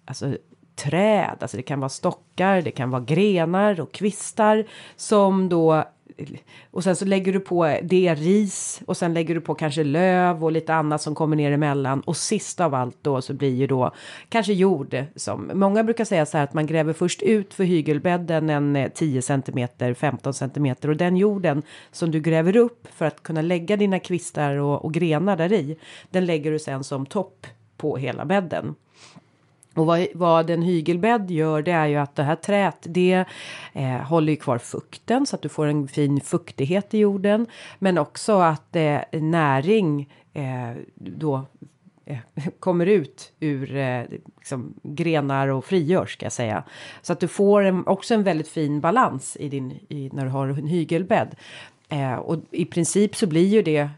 alltså, 0.04 0.36
träd, 0.76 1.36
alltså 1.40 1.56
det 1.56 1.62
kan 1.62 1.80
vara 1.80 1.88
stockar, 1.88 2.62
det 2.62 2.70
kan 2.70 2.90
vara 2.90 3.02
grenar 3.02 3.80
och 3.80 3.92
kvistar 3.92 4.64
som 4.96 5.48
då 5.48 5.84
och 6.70 6.84
sen 6.84 6.96
så 6.96 7.04
lägger 7.04 7.32
du 7.32 7.40
på 7.40 7.78
det 7.82 8.14
ris 8.14 8.82
och 8.86 8.96
sen 8.96 9.14
lägger 9.14 9.34
du 9.34 9.40
på 9.40 9.54
kanske 9.54 9.84
löv 9.84 10.44
och 10.44 10.52
lite 10.52 10.74
annat 10.74 11.02
som 11.02 11.14
kommer 11.14 11.36
ner 11.36 11.52
emellan 11.52 12.00
och 12.00 12.16
sist 12.16 12.60
av 12.60 12.74
allt 12.74 12.96
då 13.02 13.22
så 13.22 13.34
blir 13.34 13.54
ju 13.54 13.66
då 13.66 13.94
kanske 14.28 14.52
jord 14.52 15.04
som 15.16 15.50
många 15.54 15.84
brukar 15.84 16.04
säga 16.04 16.26
så 16.26 16.36
här 16.36 16.44
att 16.44 16.54
man 16.54 16.66
gräver 16.66 16.92
först 16.92 17.22
ut 17.22 17.54
för 17.54 17.64
hygelbädden 17.64 18.50
en 18.50 18.76
eh, 18.76 18.88
10 18.88 19.22
centimeter 19.22 19.94
15 19.94 20.34
centimeter 20.34 20.90
och 20.90 20.96
den 20.96 21.16
jorden 21.16 21.62
som 21.92 22.10
du 22.10 22.20
gräver 22.20 22.56
upp 22.56 22.88
för 22.94 23.04
att 23.04 23.22
kunna 23.22 23.42
lägga 23.42 23.76
dina 23.76 23.98
kvistar 23.98 24.54
och, 24.54 24.84
och 24.84 24.94
grenar 24.94 25.36
där 25.36 25.52
i 25.52 25.78
den 26.10 26.26
lägger 26.26 26.50
du 26.50 26.58
sen 26.58 26.84
som 26.84 27.06
topp 27.06 27.46
på 27.76 27.96
hela 27.96 28.24
bädden. 28.24 28.74
Och 29.78 29.86
vad, 29.86 30.06
vad 30.14 30.50
en 30.50 30.62
hygelbädd 30.62 31.30
gör 31.30 31.62
det 31.62 31.72
är 31.72 31.86
ju 31.86 31.96
att 31.96 32.14
det 32.14 32.22
här 32.22 32.36
träet 32.36 32.78
det 32.80 33.24
eh, 33.72 33.88
håller 33.88 34.32
ju 34.32 34.36
kvar 34.36 34.58
fukten 34.58 35.26
så 35.26 35.36
att 35.36 35.42
du 35.42 35.48
får 35.48 35.66
en 35.66 35.88
fin 35.88 36.20
fuktighet 36.20 36.94
i 36.94 36.98
jorden. 36.98 37.46
Men 37.78 37.98
också 37.98 38.38
att 38.38 38.76
eh, 38.76 39.00
näring 39.12 40.12
eh, 40.32 40.82
då 40.94 41.44
eh, 42.06 42.18
kommer 42.60 42.86
ut 42.86 43.32
ur 43.40 43.76
eh, 43.76 44.02
liksom, 44.36 44.74
grenar 44.82 45.48
och 45.48 45.64
frigörs 45.64 46.12
ska 46.12 46.26
jag 46.26 46.32
säga. 46.32 46.62
Så 47.02 47.12
att 47.12 47.20
du 47.20 47.28
får 47.28 47.62
en, 47.62 47.86
också 47.86 48.14
en 48.14 48.22
väldigt 48.22 48.48
fin 48.48 48.80
balans 48.80 49.36
i 49.40 49.48
din, 49.48 49.70
i, 49.88 50.10
när 50.12 50.24
du 50.24 50.30
har 50.30 50.48
en 50.48 50.66
hygelbädd. 50.66 51.36
Eh, 51.88 52.14
och 52.14 52.36
i 52.50 52.64
princip 52.64 53.16
så 53.16 53.26
blir 53.26 53.46
ju 53.46 53.62
det 53.62 53.90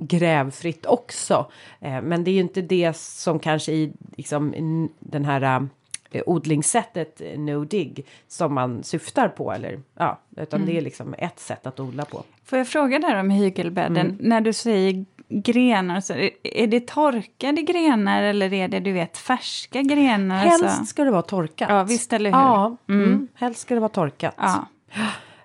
grävfritt 0.00 0.86
också. 0.86 1.46
Eh, 1.80 2.02
men 2.02 2.24
det 2.24 2.30
är 2.30 2.32
ju 2.32 2.40
inte 2.40 2.62
det 2.62 2.96
som 2.96 3.38
kanske 3.38 3.72
i 3.72 3.92
liksom, 4.16 4.54
den 4.98 5.24
här 5.24 5.68
eh, 6.10 6.22
odlingssättet 6.26 7.20
eh, 7.20 7.38
no 7.40 7.64
dig 7.64 7.94
som 8.28 8.54
man 8.54 8.82
syftar 8.82 9.28
på 9.28 9.52
eller 9.52 9.80
ja, 9.98 10.18
utan 10.36 10.60
Mm. 10.62 10.72
det 10.74 10.78
är 10.78 10.82
liksom 10.82 11.14
ett 11.18 11.38
sätt 11.40 11.66
att 11.66 11.80
odla 11.80 12.04
på. 12.04 12.22
Får 12.44 12.58
jag 12.58 12.68
fråga 12.68 12.98
där 12.98 13.20
om 13.20 13.30
hygelbädden? 13.30 13.96
Mm. 14.06 14.16
När 14.20 14.40
du 14.40 14.52
säger 14.52 15.04
grenar, 15.30 16.00
så 16.00 16.14
är- 16.42 16.66
det 16.66 16.86
torkade 16.86 17.62
grenar 17.62 18.22
eller 18.22 18.52
är 18.52 18.68
det 18.68 18.80
du 18.80 18.92
vet 18.92 19.16
färska 19.18 19.82
grenar? 19.82 20.36
Helst 20.36 20.64
Alltså? 20.64 20.84
ska 20.84 21.04
det 21.04 21.10
vara 21.10 21.22
torkat. 21.22 21.68
Ja, 21.70 21.84
visst 21.84 22.12
eller 22.12 22.30
hur? 22.30 22.38
Ja, 22.38 22.76
mm. 22.88 23.04
Mm. 23.04 23.28
helst 23.34 23.60
ska 23.60 23.74
det 23.74 23.80
vara 23.80 23.88
torkat. 23.88 24.34
Ja. 24.38 24.66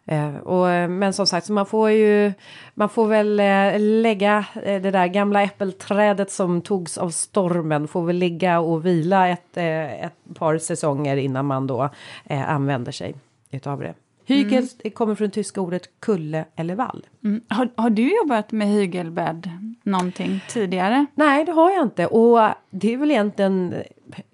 Eh, 0.06 0.36
och, 0.36 0.70
eh, 0.70 0.90
men 0.90 1.14
som 1.14 1.28
sagt, 1.28 1.46
så 1.48 1.54
man 1.54 1.66
får 1.66 1.92
ju 1.92 2.34
man 2.74 2.90
får 2.90 3.08
väl 3.08 3.40
eh, 3.40 3.80
lägga 3.80 4.46
eh, 4.56 4.82
det 4.82 4.92
där 4.92 5.08
gamla 5.08 5.42
äppelträdet 5.44 6.32
som 6.32 6.62
togs 6.62 6.98
av 6.98 7.10
stormen 7.10 7.88
får 7.88 8.06
väl 8.06 8.16
ligga 8.16 8.60
och 8.60 8.86
vila 8.86 9.30
ett, 9.30 9.58
eh, 9.58 10.06
ett 10.06 10.14
par 10.34 10.58
säsonger 10.58 11.18
innan 11.18 11.46
man 11.46 11.68
då 11.68 11.90
eh, 12.26 12.50
använder 12.50 12.92
sig 12.92 13.16
utav 13.52 13.80
det. 13.80 13.94
Hygel 14.26 14.68
det 14.84 14.90
kommer 14.90 15.16
från 15.16 15.32
tyska 15.32 15.62
ordet 15.62 16.00
kulle 16.00 16.46
eller 16.56 16.76
vall. 16.76 17.06
Mm. 17.24 17.42
Har, 17.48 17.70
har 17.76 17.90
du 17.90 18.16
jobbat 18.18 18.52
med 18.52 18.68
hygelbädd 18.68 19.50
någonting 19.84 20.44
tidigare? 20.50 21.06
Nej, 21.16 21.46
det 21.46 21.52
har 21.52 21.72
jag 21.72 21.84
inte. 21.84 22.08
Och 22.08 22.50
det 22.70 22.94
är 22.94 22.98
väl 22.98 23.12
egentligen 23.12 23.76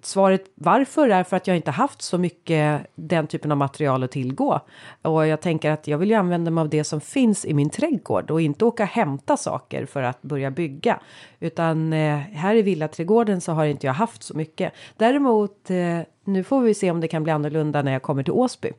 svaret 0.02 0.44
varför 0.54 1.08
är 1.08 1.24
för 1.24 1.36
att 1.36 1.46
jag 1.46 1.56
inte 1.56 1.70
haft 1.70 2.02
så 2.02 2.18
mycket 2.18 2.86
den 2.94 3.26
typen 3.26 3.52
av 3.52 3.58
material 3.58 4.02
att 4.02 4.10
tillgå. 4.10 4.60
Och 5.02 5.26
jag 5.26 5.40
tänker 5.40 5.70
att 5.70 5.86
jag 5.86 5.98
vill 5.98 6.10
ju 6.10 6.14
använda 6.14 6.50
mig 6.50 6.62
av 6.62 6.68
det 6.68 6.84
som 6.84 7.00
finns 7.00 7.44
i 7.44 7.54
min 7.54 7.70
trädgård 7.70 8.30
och 8.30 8.40
inte 8.40 8.64
åka 8.64 8.82
och 8.82 8.88
hämta 8.88 9.36
saker 9.36 9.86
för 9.86 10.02
att 10.02 10.22
börja 10.22 10.50
bygga. 10.50 11.00
Utan 11.40 11.92
eh, 11.92 12.16
här 12.18 12.54
i 12.54 12.62
villaträdgården 12.62 13.40
så 13.40 13.52
har 13.52 13.64
inte 13.64 13.86
jag 13.86 13.94
haft 13.94 14.22
så 14.22 14.36
mycket. 14.36 14.72
Däremot, 14.96 15.70
eh, 15.70 16.00
nu 16.24 16.44
får 16.44 16.60
vi 16.60 16.74
se 16.74 16.90
om 16.90 17.00
det 17.00 17.08
kan 17.08 17.22
bli 17.22 17.32
annorlunda 17.32 17.82
när 17.82 17.92
jag 17.92 18.02
kommer 18.02 18.22
till 18.22 18.32
Åsby. 18.32 18.72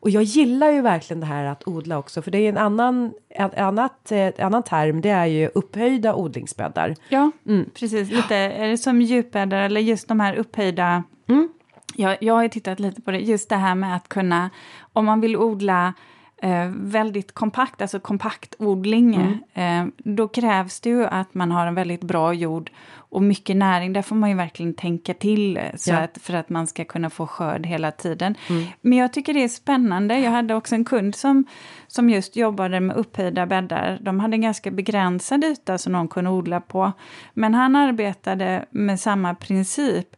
Och 0.00 0.10
jag 0.10 0.22
gillar 0.22 0.70
ju 0.70 0.80
verkligen 0.80 1.20
det 1.20 1.26
här 1.26 1.44
att 1.44 1.68
odla 1.68 1.98
också, 1.98 2.22
för 2.22 2.30
det 2.30 2.38
är 2.38 2.48
en 2.48 2.56
annan, 2.58 3.12
en, 3.28 3.50
annat, 3.56 4.12
eh, 4.12 4.28
annan 4.38 4.62
term, 4.62 5.00
det 5.00 5.10
är 5.10 5.26
ju 5.26 5.50
upphöjda 5.54 6.14
odlingsbäddar. 6.14 6.94
Ja, 7.08 7.30
Mm. 7.46 7.70
precis. 7.74 8.10
Lite, 8.10 8.36
är 8.36 8.68
det 8.68 8.78
som 8.78 9.02
djupbäddar 9.02 9.58
eller 9.62 9.80
just 9.80 10.08
de 10.08 10.20
här 10.20 10.34
upphöjda... 10.34 11.02
Mm. 11.28 11.48
Jag, 11.94 12.16
jag 12.20 12.34
har 12.34 12.48
tittat 12.48 12.80
lite 12.80 13.00
på 13.02 13.10
det, 13.10 13.18
just 13.18 13.48
det 13.48 13.56
här 13.56 13.74
med 13.74 13.96
att 13.96 14.08
kunna, 14.08 14.50
om 14.92 15.04
man 15.04 15.20
vill 15.20 15.36
odla 15.36 15.94
eh, 16.42 16.70
väldigt 16.74 17.32
kompakt, 17.32 17.82
alltså 17.82 18.00
kompaktodling, 18.00 19.14
Mm. 19.54 19.88
eh, 19.88 19.92
då 20.14 20.28
krävs 20.28 20.80
det 20.80 20.90
ju 20.90 21.06
att 21.06 21.34
man 21.34 21.50
har 21.50 21.66
en 21.66 21.74
väldigt 21.74 22.02
bra 22.02 22.32
jord 22.34 22.70
och 23.08 23.22
mycket 23.22 23.56
näring. 23.56 23.92
Där 23.92 24.02
får 24.02 24.16
man 24.16 24.30
ju 24.30 24.36
verkligen 24.36 24.74
tänka 24.74 25.14
till 25.14 25.56
eh, 25.56 25.62
så 25.76 25.90
Ja. 25.90 25.96
att, 25.98 26.18
för 26.22 26.34
att 26.34 26.48
man 26.48 26.66
ska 26.66 26.84
kunna 26.84 27.10
få 27.10 27.26
skörd 27.26 27.66
hela 27.66 27.90
tiden. 27.90 28.34
Mm. 28.50 28.64
Men 28.80 28.98
jag 28.98 29.12
tycker 29.12 29.34
det 29.34 29.44
är 29.44 29.48
spännande. 29.48 30.18
Jag 30.18 30.30
hade 30.30 30.54
också 30.54 30.74
en 30.74 30.84
kund 30.84 31.14
som, 31.14 31.44
som 31.86 32.10
just 32.10 32.36
jobbade 32.36 32.80
med 32.80 32.96
upphöjda 32.96 33.46
bäddar. 33.46 33.98
De 34.02 34.20
hade 34.20 34.34
en 34.34 34.40
ganska 34.40 34.70
begränsad 34.70 35.44
yta 35.44 35.78
som 35.78 35.92
någon 35.92 36.08
kunde 36.08 36.30
odla 36.30 36.60
på. 36.60 36.92
Men 37.34 37.54
han 37.54 37.76
arbetade 37.76 38.64
med 38.70 39.00
samma 39.00 39.34
princip. 39.34 40.08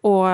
Och 0.00 0.28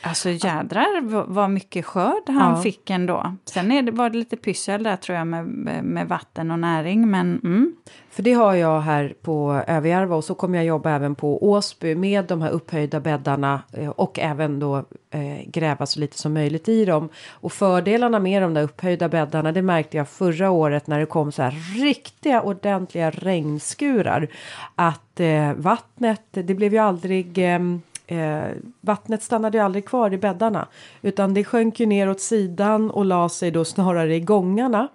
Alltså 0.00 0.30
jädrar 0.30 1.00
vad- 1.26 1.50
mycket 1.50 1.84
skörd 1.84 2.22
han 2.26 2.56
Ja. 2.56 2.62
fick 2.62 2.90
ändå. 2.90 3.36
Sen 3.44 3.72
är 3.72 3.82
det, 3.82 3.92
var 3.92 4.10
det 4.10 4.18
lite 4.18 4.36
pyssel 4.36 4.82
där 4.82 4.96
tror 4.96 5.18
jag 5.18 5.26
med, 5.26 5.44
med 5.84 6.08
vatten 6.08 6.50
och 6.50 6.58
näring. 6.58 7.10
Men 7.10 7.40
mm, 7.44 7.76
För 8.10 8.22
det 8.22 8.32
har 8.32 8.54
jag 8.54 8.80
här 8.80 9.14
på 9.22 9.62
Överjärva 9.66 10.16
och 10.16 10.24
så 10.24 10.34
kommer 10.34 10.58
jag 10.58 10.64
jobba 10.64 10.90
även 10.90 11.14
på 11.14 11.50
Åsby 11.50 11.94
med 11.94 12.24
de 12.24 12.42
här 12.42 12.50
upphöjda 12.50 13.00
bäddarna 13.00 13.62
eh, 13.72 13.88
och 13.88 14.18
även 14.18 14.58
då 14.60 14.76
eh, 15.10 15.42
gräva 15.46 15.86
så 15.86 16.00
lite 16.00 16.18
som 16.18 16.32
möjligt 16.34 16.68
i 16.68 16.84
dem. 16.84 17.08
Och 17.30 17.52
fördelarna 17.52 18.18
med 18.18 18.42
de 18.42 18.54
där 18.54 18.62
upphöjda 18.62 19.08
bäddarna 19.08 19.52
det 19.52 19.62
märkte 19.62 19.96
jag 19.96 20.08
förra 20.08 20.50
året 20.50 20.86
när 20.86 20.98
det 21.00 21.06
kom 21.06 21.32
så 21.32 21.42
här 21.42 21.82
riktiga 21.84 22.42
ordentliga 22.42 23.10
regnskurar. 23.10 24.28
Att 24.74 25.20
eh, 25.20 25.52
vattnet, 25.54 26.22
det 26.30 26.54
blev 26.54 26.72
ju 26.72 26.78
aldrig 26.78 27.38
ehm, 27.38 27.82
Eh, 28.12 28.50
vattnet 28.80 29.22
stannade 29.22 29.58
ju 29.58 29.64
aldrig 29.64 29.86
kvar 29.86 30.12
i 30.12 30.18
bäddarna 30.18 30.68
utan 31.02 31.34
det 31.34 31.44
sjönk 31.44 31.80
ju 31.80 31.86
ner 31.86 32.10
åt 32.10 32.20
sidan 32.20 32.90
och 32.90 33.04
la 33.04 33.28
sig 33.28 33.50
då 33.50 33.64
snarare 33.64 34.14
i 34.14 34.20
gångarna. 34.20 34.88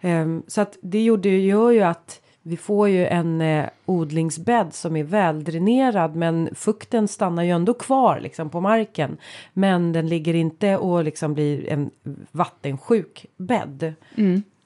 Ehm, 0.00 0.42
så 0.46 0.60
att 0.60 0.78
det 0.80 1.02
gjorde, 1.02 1.28
gör 1.28 1.70
ju 1.70 1.82
att 1.82 2.20
vi 2.42 2.56
får 2.56 2.88
ju 2.88 3.06
en 3.06 3.40
eh, 3.40 3.68
odlingsbädd 3.86 4.74
som 4.74 4.96
är 4.96 5.04
väldränerad 5.04 6.16
men 6.16 6.48
fukten 6.54 7.08
stannar 7.08 7.42
ju 7.42 7.50
ändå 7.50 7.74
kvar 7.74 8.20
liksom 8.20 8.50
på 8.50 8.60
marken. 8.60 9.16
Men 9.52 9.92
den 9.92 10.08
ligger 10.08 10.34
inte 10.34 10.76
och 10.76 11.04
liksom 11.04 11.34
blir 11.34 11.68
en 11.68 11.90
vattensjuk 12.30 13.26
bädd. 13.36 13.94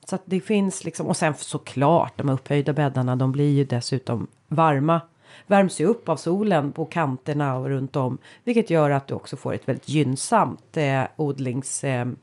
Så 0.04 0.14
att 0.14 0.22
det 0.24 0.40
finns 0.40 0.84
liksom 0.84 1.06
och 1.06 1.16
sen 1.16 1.34
såklart 1.34 2.18
de 2.18 2.28
upphöjda 2.28 2.72
bäddarna 2.72 3.16
de 3.16 3.32
blir 3.32 3.50
ju 3.50 3.64
dessutom 3.64 4.26
varma. 4.48 5.00
Värms 5.46 5.80
ju 5.80 5.84
upp 5.86 6.08
av 6.08 6.16
solen 6.16 6.72
på 6.72 6.84
kanterna 6.84 7.56
och 7.56 7.68
runt 7.68 7.96
om. 7.96 8.18
Vilket 8.44 8.70
gör 8.70 8.90
att 8.90 9.06
du 9.06 9.14
också 9.14 9.36
får 9.36 9.54
ett 9.54 9.68
väldigt 9.68 9.88
gynnsamt 9.88 10.76
eh, 10.76 11.02
odlingsklimat 11.16 12.18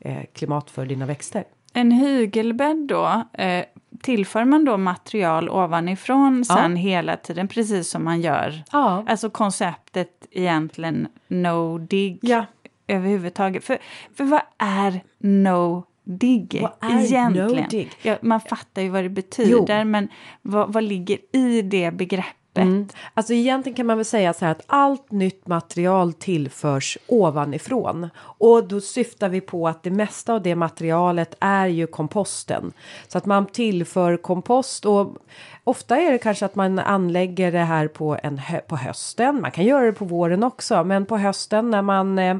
eh, 0.00 0.22
klimat 0.32 0.70
för 0.70 0.86
dina 0.86 1.06
växter. 1.06 1.44
en 1.72 1.90
hygelbädd 1.92 2.76
då, 2.88 3.22
eh, 3.32 3.64
tillför 4.02 4.44
man 4.44 4.64
då 4.64 4.76
material 4.76 5.48
ovanifrån 5.48 6.44
Ja. 6.48 6.56
sen 6.56 6.76
hela 6.76 7.16
tiden, 7.16 7.48
precis 7.48 7.90
som 7.90 8.04
man 8.04 8.20
gör? 8.20 8.62
Ja. 8.72 9.04
Alltså 9.08 9.30
konceptet 9.30 10.26
egentligen 10.30 11.08
no 11.28 11.78
dig 11.78 12.18
Ja. 12.22 12.44
överhuvudtaget. 12.86 13.64
För, 13.64 13.78
för 14.14 14.24
vad 14.24 14.42
är 14.58 15.00
no 15.18 15.84
dig 16.04 16.48
egentligen? 16.82 17.32
no 17.32 17.68
dig? 17.70 17.90
Ja, 18.02 18.16
man 18.22 18.40
fattar 18.40 18.82
ju 18.82 18.88
vad 18.88 19.02
det 19.04 19.08
betyder, 19.08 19.78
Jo. 19.78 19.84
men 19.84 20.08
vad, 20.42 20.72
vad 20.72 20.82
ligger 20.84 21.18
i 21.36 21.62
det 21.62 21.90
begreppet? 21.90 22.36
Mm. 22.60 22.88
Alltså 23.14 23.32
egentligen 23.32 23.76
kan 23.76 23.86
man 23.86 23.96
väl 23.96 24.04
säga 24.04 24.32
så 24.32 24.44
här 24.44 24.52
att 24.52 24.62
allt 24.66 25.10
nytt 25.10 25.46
material 25.46 26.12
tillförs 26.12 26.98
ovanifrån. 27.06 28.08
Och 28.20 28.68
då 28.68 28.80
syftar 28.80 29.28
vi 29.28 29.40
på 29.40 29.68
att 29.68 29.82
det 29.82 29.90
mesta 29.90 30.34
av 30.34 30.42
det 30.42 30.54
materialet 30.54 31.36
är 31.40 31.66
ju 31.66 31.86
komposten. 31.86 32.72
Så 33.08 33.18
att 33.18 33.26
man 33.26 33.46
tillför 33.46 34.16
kompost 34.16 34.84
och 34.84 35.16
ofta 35.64 35.96
är 35.96 36.12
det 36.12 36.18
kanske 36.18 36.44
att 36.44 36.54
man 36.54 36.78
anlägger 36.78 37.52
det 37.52 37.58
här 37.58 37.88
på, 37.88 38.18
en 38.22 38.38
hö- 38.38 38.60
på 38.60 38.76
hösten. 38.76 39.40
Man 39.40 39.50
kan 39.50 39.64
göra 39.64 39.84
det 39.84 39.92
på 39.92 40.04
våren 40.04 40.44
också, 40.44 40.84
men 40.84 41.06
på 41.06 41.18
hösten 41.18 41.70
när 41.70 41.82
man 41.82 42.18
eh, 42.18 42.36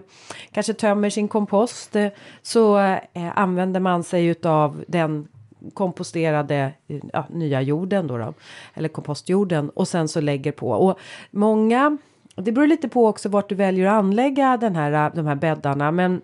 kanske 0.52 0.74
tömmer 0.74 1.10
sin 1.10 1.28
kompost 1.28 1.96
eh, 1.96 2.08
så 2.42 2.78
eh, 2.78 3.38
använder 3.38 3.80
man 3.80 4.04
sig 4.04 4.26
utav 4.26 4.84
den 4.88 5.28
komposterade 5.74 6.72
eh, 6.86 7.00
ja, 7.12 7.26
nya 7.30 7.62
jorden 7.62 8.06
då, 8.06 8.18
då 8.18 8.34
eller 8.74 8.88
kompostjorden 8.88 9.70
och 9.70 9.88
sen 9.88 10.08
så 10.08 10.20
lägger 10.20 10.52
på 10.52 10.70
och 10.70 10.98
många 11.30 11.98
det 12.36 12.52
beror 12.52 12.66
lite 12.66 12.88
på 12.88 13.06
också 13.06 13.28
vart 13.28 13.48
du 13.48 13.54
väljer 13.54 13.86
att 13.86 13.92
anlägga 13.92 14.56
den 14.56 14.76
här, 14.76 15.06
eh, 15.06 15.14
de 15.14 15.26
här 15.26 15.34
bäddarna 15.34 15.90
men 15.90 16.20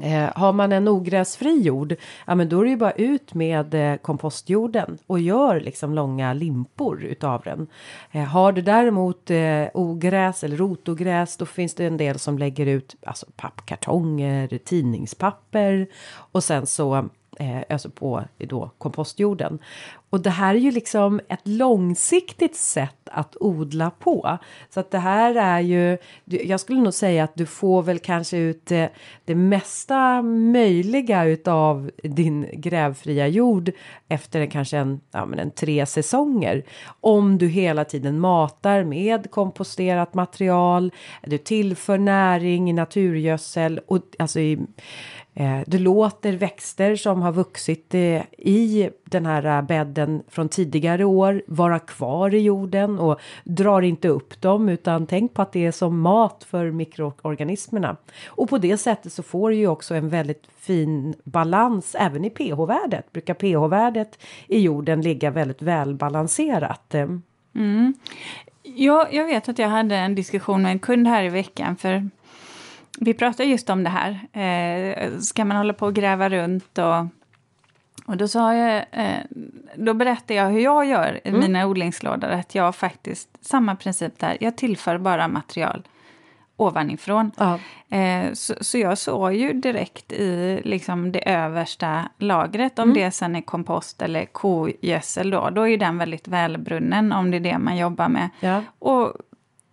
Eh, 0.00 0.30
har 0.34 0.52
man 0.52 0.72
en 0.72 0.88
ogräsfri 0.88 1.60
jord, 1.60 1.94
ja 2.26 2.34
men 2.34 2.48
då 2.48 2.60
är 2.60 2.64
det 2.64 2.70
ju 2.70 2.76
bara 2.76 2.90
ut 2.90 3.34
med 3.34 3.74
eh, 3.74 3.96
kompostjorden 3.96 4.98
och 5.06 5.20
gör 5.20 5.60
liksom 5.60 5.94
långa 5.94 6.32
limpor 6.32 7.04
utav 7.04 7.42
den. 7.42 7.66
Eh, 8.10 8.22
har 8.24 8.52
du 8.52 8.62
däremot 8.62 9.30
eh, 9.30 9.66
ogräs 9.74 10.44
eller 10.44 10.56
rotogräs, 10.56 11.36
då 11.36 11.46
finns 11.46 11.74
det 11.74 11.86
en 11.86 11.96
del 11.96 12.18
som 12.18 12.38
lägger 12.38 12.66
ut 12.66 12.96
alltså 13.06 13.26
pappkartonger, 13.36 14.58
tidningspapper 14.58 15.86
och 16.14 16.44
sen 16.44 16.66
så 16.66 17.08
eh, 17.38 17.62
alltså 17.68 17.90
på 17.90 18.24
då 18.38 18.70
kompostjorden. 18.78 19.58
Och 20.10 20.20
det 20.20 20.30
här 20.30 20.54
är 20.54 20.58
ju 20.58 20.70
liksom 20.70 21.20
ett 21.28 21.48
långsiktigt 21.48 22.56
sätt 22.56 22.96
att 23.04 23.36
odla 23.40 23.90
på. 23.90 24.38
Så 24.70 24.80
att 24.80 24.90
det 24.90 24.98
här 24.98 25.34
är 25.34 25.60
ju, 25.60 25.98
jag 26.24 26.60
skulle 26.60 26.80
nog 26.80 26.94
säga 26.94 27.24
att 27.24 27.34
du 27.34 27.46
får 27.46 27.82
väl 27.82 27.98
kanske 27.98 28.36
ut 28.36 28.66
det, 28.66 28.90
det 29.24 29.34
mesta 29.34 30.22
möjliga 30.22 31.24
utav 31.24 31.90
din 32.02 32.48
grävfria 32.52 33.28
jord 33.28 33.70
efter 34.08 34.46
kanske 34.46 34.78
en, 34.78 35.00
ja, 35.10 35.26
men 35.26 35.38
en 35.38 35.50
tre 35.50 35.86
säsonger. 35.86 36.62
Om 37.00 37.38
du 37.38 37.48
hela 37.48 37.84
tiden 37.84 38.20
matar 38.20 38.84
med 38.84 39.30
komposterat 39.30 40.14
material, 40.14 40.92
du 41.22 41.38
tillför 41.38 41.98
näring 41.98 42.70
i 42.70 42.72
naturgödsel 42.72 43.80
och 43.86 44.02
alltså 44.18 44.40
i 44.40 44.58
Eh, 45.34 45.60
du 45.66 45.78
låter 45.78 46.32
växter 46.32 46.96
som 46.96 47.22
har 47.22 47.32
vuxit 47.32 47.94
eh, 47.94 48.22
i 48.38 48.90
den 49.04 49.26
här 49.26 49.44
eh, 49.58 49.62
bädden 49.62 50.22
från 50.28 50.48
tidigare 50.48 51.04
år 51.04 51.42
vara 51.46 51.78
kvar 51.78 52.34
i 52.34 52.38
jorden 52.38 52.98
och 52.98 53.20
drar 53.44 53.82
inte 53.82 54.08
upp 54.08 54.40
dem 54.40 54.68
utan 54.68 55.06
tänk 55.06 55.34
på 55.34 55.42
att 55.42 55.52
det 55.52 55.66
är 55.66 55.72
som 55.72 56.00
mat 56.00 56.44
för 56.50 56.70
mikroorganismerna. 56.70 57.96
Och 58.26 58.48
på 58.48 58.58
det 58.58 58.76
sättet 58.76 59.12
så 59.12 59.22
får 59.22 59.50
du 59.50 59.56
ju 59.56 59.66
också 59.66 59.94
en 59.94 60.08
väldigt 60.08 60.46
fin 60.58 61.14
balans 61.24 61.96
även 61.98 62.24
i 62.24 62.30
pH-värdet. 62.30 63.12
Brukar 63.12 63.34
pH-värdet 63.34 64.18
i 64.46 64.60
jorden 64.60 65.02
ligga 65.02 65.30
väldigt 65.30 65.62
välbalanserat. 65.62 66.94
Mm. 67.54 67.94
Ja, 68.62 69.08
jag 69.10 69.26
vet 69.26 69.48
att 69.48 69.58
jag 69.58 69.68
hade 69.68 69.96
en 69.96 70.14
diskussion 70.14 70.62
med 70.62 70.72
en 70.72 70.78
kund 70.78 71.08
här 71.08 71.24
i 71.24 71.28
veckan 71.28 71.76
för 71.76 72.08
vi 72.98 73.14
pratade 73.14 73.48
just 73.48 73.70
om 73.70 73.84
det 73.84 73.90
här. 73.90 74.20
Eh, 74.32 75.18
ska 75.18 75.44
man 75.44 75.56
hålla 75.56 75.72
på 75.72 75.86
och 75.86 75.94
gräva 75.94 76.28
runt 76.28 76.78
och 76.78 77.06
och 78.06 78.16
då 78.16 78.28
sa 78.28 78.54
jag, 78.54 78.84
eh, 78.90 79.18
då 79.76 79.94
berättade 79.94 80.34
jag 80.34 80.50
hur 80.50 80.60
jag 80.60 80.86
gör 80.86 81.20
i 81.24 81.28
mm. 81.28 81.40
mina 81.40 81.66
odlingslådor. 81.66 82.28
Att 82.28 82.54
jag 82.54 82.74
faktiskt, 82.74 83.28
samma 83.40 83.76
princip 83.76 84.18
där, 84.18 84.36
jag 84.40 84.56
tillför 84.56 84.98
bara 84.98 85.28
material 85.28 85.82
ovanifrån. 86.56 87.30
Ja. 87.36 87.58
Eh, 87.96 88.32
så, 88.32 88.54
så, 88.60 88.78
jag 88.78 88.98
såg 88.98 89.34
ju 89.34 89.52
direkt 89.52 90.12
i 90.12 90.60
liksom 90.64 91.12
det 91.12 91.30
översta 91.30 92.08
lagret, 92.18 92.78
om 92.78 92.90
mm. 92.90 92.94
det 92.94 93.10
sen 93.10 93.36
är 93.36 93.40
kompost 93.40 94.02
eller 94.02 94.24
kogödsel 94.24 95.30
då, 95.30 95.50
då 95.50 95.68
är 95.68 95.76
den 95.78 95.98
väldigt 95.98 96.28
välbrunnen 96.28 97.12
om 97.12 97.30
det 97.30 97.36
är 97.36 97.40
det 97.40 97.58
man 97.58 97.76
jobbar 97.76 98.08
med. 98.08 98.28
Ja. 98.40 98.62
Och 98.78 99.12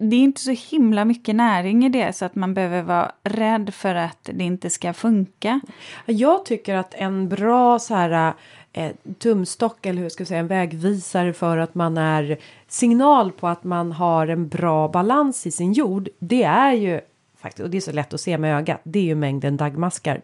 det 0.01 0.15
är 0.15 0.19
inte 0.19 0.41
så 0.41 0.51
himla 0.51 1.05
mycket 1.05 1.35
näring 1.35 1.85
i 1.85 1.89
det 1.89 2.13
så 2.13 2.25
att 2.25 2.35
man 2.35 2.53
behöver 2.53 2.81
vara 2.81 3.11
rädd 3.23 3.73
för 3.73 3.95
att 3.95 4.29
det 4.33 4.43
inte 4.43 4.69
ska 4.69 4.93
funka. 4.93 5.59
Jag 6.05 6.45
tycker 6.45 6.75
att 6.75 6.93
en 6.93 7.29
bra 7.29 7.79
så 7.79 7.95
här 7.95 8.33
eh, 8.73 8.91
tumstock 9.17 9.85
eller 9.85 10.01
hur 10.01 10.09
ska 10.09 10.21
jag 10.21 10.27
säga 10.27 10.39
en 10.39 10.47
vägvisare 10.47 11.33
för 11.33 11.57
att 11.57 11.75
man 11.75 11.97
är 11.97 12.37
signal 12.67 13.31
på 13.31 13.47
att 13.47 13.63
man 13.63 13.91
har 13.91 14.27
en 14.27 14.47
bra 14.47 14.87
balans 14.87 15.47
i 15.47 15.51
sin 15.51 15.73
jord. 15.73 16.09
Det 16.19 16.43
är 16.43 16.73
ju 16.73 17.01
faktiskt 17.37 17.63
och 17.63 17.69
det 17.69 17.77
är 17.77 17.81
så 17.81 17.91
lätt 17.91 18.13
att 18.13 18.21
se 18.21 18.37
med 18.37 18.57
ögat. 18.57 18.81
Det 18.83 18.99
är 18.99 19.03
ju 19.03 19.15
mängden 19.15 19.57
dagmaskar. 19.57 20.21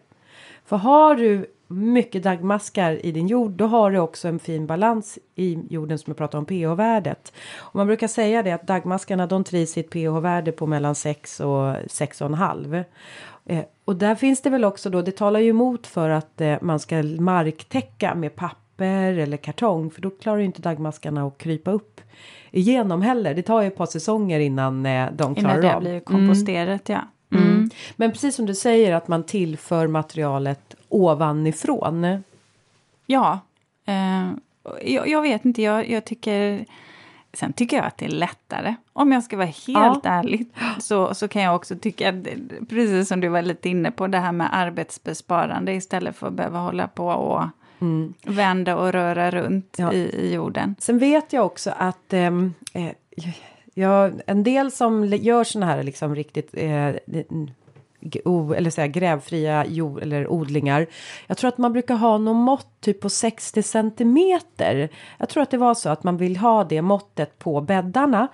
För 0.64 0.76
har 0.76 1.14
du 1.14 1.46
mycket 1.68 2.22
dagmaskar 2.22 3.06
i 3.06 3.12
din 3.12 3.26
jord, 3.26 3.50
då 3.50 3.66
har 3.66 3.90
du 3.90 3.98
också 3.98 4.28
en 4.28 4.38
fin 4.38 4.66
balans 4.66 5.18
i 5.34 5.58
jorden 5.70 5.98
som 5.98 6.10
jag 6.10 6.16
pratar 6.16 6.38
om 6.38 6.46
pH-värdet. 6.46 7.32
Och 7.56 7.74
man 7.74 7.86
brukar 7.86 8.08
säga 8.08 8.42
det 8.42 8.52
att 8.52 8.66
dagmaskarna 8.66 9.26
de 9.26 9.44
trivs 9.44 9.76
i 9.76 9.80
ett 9.80 9.90
pH-värde 9.90 10.52
på 10.52 10.66
mellan 10.66 10.94
6 10.94 11.40
och 11.40 11.46
6,5. 11.46 12.84
Eh, 13.46 13.64
och 13.84 13.96
där 13.96 14.14
finns 14.14 14.42
det 14.42 14.50
väl 14.50 14.64
också 14.64 14.90
då, 14.90 15.02
det 15.02 15.16
talar 15.16 15.40
ju 15.40 15.48
emot 15.48 15.86
för 15.86 16.10
att 16.10 16.40
eh, 16.40 16.56
man 16.60 16.80
ska 16.80 17.02
marktäcka 17.02 18.14
med 18.14 18.36
papper 18.36 19.18
eller 19.18 19.36
kartong, 19.36 19.90
för 19.90 20.02
då 20.02 20.10
klarar 20.10 20.38
ju 20.38 20.44
inte 20.44 20.62
dagmaskarna 20.62 21.26
att 21.26 21.38
krypa 21.38 21.70
upp 21.70 22.00
igenom 22.50 23.02
heller. 23.02 23.34
Det 23.34 23.42
tar 23.42 23.62
ju 23.62 23.68
ett 23.68 23.76
par 23.76 23.86
säsonger 23.86 24.40
innan 24.40 24.86
eh, 24.86 25.08
de 25.12 25.34
klarar. 25.34 25.58
Innan 25.58 25.74
det 25.74 25.80
blir 25.80 26.00
komposterat, 26.00 26.88
mm. 26.88 27.00
ja. 27.00 27.08
Mm. 27.38 27.50
Mm. 27.50 27.70
Men 27.96 28.12
precis 28.12 28.36
som 28.36 28.46
du 28.46 28.54
säger 28.54 28.94
att 28.94 29.08
man 29.08 29.24
tillför 29.24 29.86
materialet 29.86 30.76
ovanifrån. 30.88 32.22
Ja, 33.06 33.40
eh, 33.86 34.30
jag, 34.82 35.08
jag, 35.08 35.22
vet 35.22 35.44
inte, 35.44 35.62
jag, 35.62 35.90
jag, 35.90 36.04
tycker... 36.04 36.64
Sen 37.32 37.52
tycker 37.52 37.76
jag 37.76 37.86
att 37.86 37.98
det 37.98 38.04
är 38.04 38.10
lättare. 38.10 38.74
Om 38.92 39.12
jag 39.12 39.24
ska 39.24 39.36
vara 39.36 39.46
helt 39.46 40.04
ja. 40.04 40.10
ärlig 40.10 40.46
så, 40.78 41.14
så 41.14 41.28
kan 41.28 41.42
jag 41.42 41.56
också 41.56 41.76
tycka, 41.76 42.22
precis 42.68 43.08
som 43.08 43.20
du 43.20 43.28
var 43.28 43.42
lite 43.42 43.68
inne 43.68 43.90
på, 43.90 44.06
det 44.06 44.18
här 44.18 44.32
med 44.32 44.48
arbetsbesparande 44.52 45.72
istället 45.72 46.16
för 46.16 46.26
att 46.26 46.32
behöva 46.32 46.58
hålla 46.58 46.88
på 46.88 47.06
och 47.06 47.44
mm. 47.80 48.14
vända 48.22 48.76
och 48.76 48.92
röra 48.92 49.30
runt 49.30 49.74
ja. 49.78 49.92
i, 49.92 49.98
i, 49.98 50.34
jorden. 50.34 50.76
Sen 50.78 50.98
vet 50.98 51.32
jag 51.32 51.46
också 51.46 51.72
att 51.78 52.12
ehm, 52.12 52.54
eh, 52.72 52.92
Ja, 53.78 54.10
en 54.26 54.42
del 54.42 54.70
som 54.70 55.04
gör 55.04 55.44
såna 55.44 55.66
här 55.66 55.82
liksom 55.82 56.14
riktigt 56.14 56.50
eh, 56.52 56.94
eller 58.56 58.70
säga, 58.70 58.86
grävfria 58.86 59.66
jord 59.66 60.02
eller 60.02 60.28
odlingar. 60.28 60.86
Jag 61.26 61.36
tror 61.36 61.48
att 61.48 61.58
man 61.58 61.72
brukar 61.72 61.94
ha 61.94 62.18
något 62.18 62.36
mått 62.36 62.80
typ 62.80 63.00
på 63.00 63.10
60 63.10 63.62
centimeter. 63.62 64.88
Jag 65.18 65.28
tror 65.28 65.42
att 65.42 65.50
det 65.50 65.58
var 65.58 65.74
så 65.74 65.88
att 65.88 66.04
man 66.04 66.16
vill 66.16 66.36
ha 66.36 66.64
det 66.64 66.82
måttet 66.82 67.38
på 67.38 67.60
bäddarna 67.60 68.28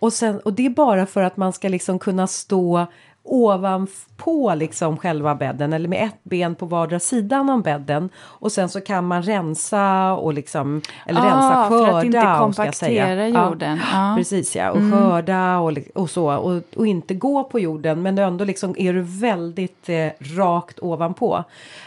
och 0.00 0.12
sen 0.12 0.40
och 0.40 0.52
det 0.52 0.66
är 0.66 0.70
bara 0.70 1.06
för 1.06 1.22
att 1.22 1.36
man 1.36 1.52
ska 1.52 1.68
liksom 1.68 1.98
kunna 1.98 2.26
stå 2.26 2.86
ovanpå 3.28 4.54
liksom 4.54 4.96
själva 4.96 5.34
bädden 5.34 5.72
eller 5.72 5.88
med 5.88 6.04
ett 6.04 6.24
ben 6.24 6.54
på 6.54 6.66
vardera 6.66 7.00
sidan 7.00 7.50
om 7.50 7.62
bädden 7.62 8.08
och 8.18 8.52
sen 8.52 8.68
så 8.68 8.80
kan 8.80 9.06
man 9.06 9.22
rensa 9.22 10.12
och 10.12 10.34
liksom 10.34 10.82
eller 11.06 11.20
ah, 11.20 11.24
rensa 11.24 11.68
skörda. 11.68 11.90
För 11.90 11.98
att 11.98 12.04
inte 12.04 12.36
kompaktera 12.38 13.28
jorden. 13.28 13.80
Ja. 13.92 14.14
Precis 14.16 14.56
ja, 14.56 14.70
och 14.70 14.76
mm. 14.76 14.92
skörda 14.92 15.58
och, 15.58 15.72
och 15.94 16.10
så 16.10 16.36
och, 16.36 16.62
och 16.76 16.86
inte 16.86 17.14
gå 17.14 17.44
på 17.44 17.60
jorden 17.60 18.02
men 18.02 18.18
ändå 18.18 18.44
liksom 18.44 18.74
är 18.78 18.92
du 18.92 19.02
väldigt 19.02 19.88
eh, 19.88 20.08
rakt 20.18 20.78
ovanpå. 20.78 21.44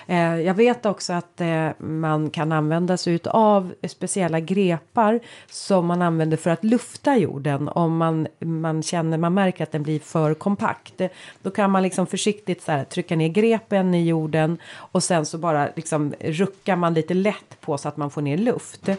Eh, 0.07 0.35
jag 0.35 0.53
vet 0.53 0.85
också 0.85 1.13
att 1.13 1.41
eh, 1.41 1.67
man 1.77 2.29
kan 2.29 2.51
använda 2.51 2.97
sig 2.97 3.19
av 3.25 3.73
speciella 3.87 4.39
grepar 4.39 5.19
som 5.49 5.85
man 5.85 6.01
använder 6.01 6.37
för 6.37 6.49
att 6.49 6.63
lufta 6.63 7.17
jorden 7.17 7.69
om 7.69 7.97
man, 7.97 8.27
man 8.39 8.83
känner, 8.83 9.17
man 9.17 9.33
märker 9.33 9.63
att 9.63 9.71
den 9.71 9.83
blir 9.83 9.99
för 9.99 10.33
kompakt. 10.33 11.01
Då 11.41 11.49
kan 11.49 11.71
man 11.71 11.83
liksom 11.83 12.07
försiktigt 12.07 12.61
så 12.61 12.71
här, 12.71 12.83
trycka 12.83 13.15
ner 13.15 13.27
grepen 13.27 13.93
i 13.93 14.07
jorden 14.07 14.57
och 14.73 15.03
sen 15.03 15.25
så 15.25 15.37
bara 15.37 15.69
liksom 15.75 16.13
ruckar 16.19 16.75
man 16.75 16.93
lite 16.93 17.13
lätt 17.13 17.61
på 17.61 17.77
så 17.77 17.87
att 17.87 17.97
man 17.97 18.11
får 18.11 18.21
ner 18.21 18.37
luft. 18.37 18.89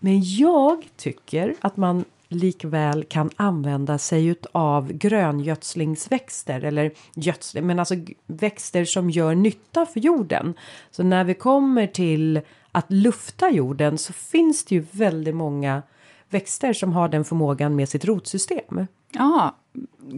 Men 0.00 0.22
jag 0.24 0.84
tycker 0.96 1.54
att 1.60 1.76
man 1.76 2.04
likväl 2.28 3.04
kan 3.04 3.30
använda 3.36 3.98
sig 3.98 4.34
av 4.52 4.92
gröngödslingsväxter 4.92 6.64
eller 6.64 6.92
gödsling, 7.14 7.66
men 7.66 7.78
alltså 7.78 7.94
växter 8.26 8.84
som 8.84 9.10
gör 9.10 9.34
nytta 9.34 9.86
för 9.86 10.00
jorden. 10.00 10.54
Så 10.90 11.02
när 11.02 11.24
vi 11.24 11.34
kommer 11.34 11.86
till 11.86 12.40
att 12.72 12.92
lufta 12.92 13.50
jorden 13.50 13.98
så 13.98 14.12
finns 14.12 14.64
det 14.64 14.74
ju 14.74 14.84
väldigt 14.90 15.34
många 15.34 15.82
växter 16.30 16.72
som 16.72 16.92
har 16.92 17.08
den 17.08 17.24
förmågan 17.24 17.76
med 17.76 17.88
sitt 17.88 18.04
rotsystem. 18.04 18.86
Ja, 19.12 19.56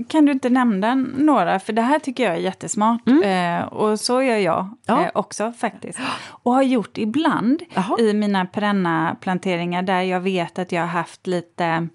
kan 0.08 0.26
du 0.26 0.32
inte 0.32 0.48
nämna 0.48 0.94
några? 0.94 1.60
För 1.60 1.72
det 1.72 1.82
här 1.82 1.98
tycker 1.98 2.24
jag 2.24 2.34
är 2.34 2.38
jättesmart. 2.38 3.08
Mm. 3.08 3.60
Eh, 3.60 3.64
och 3.64 4.00
så 4.00 4.22
gör 4.22 4.36
jag 4.36 4.68
ja. 4.86 5.02
eh, 5.02 5.10
också 5.14 5.52
faktiskt. 5.52 5.98
Och 6.24 6.52
har 6.52 6.62
gjort 6.62 6.98
ibland 6.98 7.62
Aha. 7.76 7.98
i 7.98 8.12
mina 8.12 8.46
perenna 8.46 9.16
planteringar 9.20 9.82
där 9.82 10.02
jag 10.02 10.20
vet 10.20 10.58
att 10.58 10.72
jag 10.72 10.80
har 10.80 10.88
haft 10.88 11.26
lite 11.26 11.88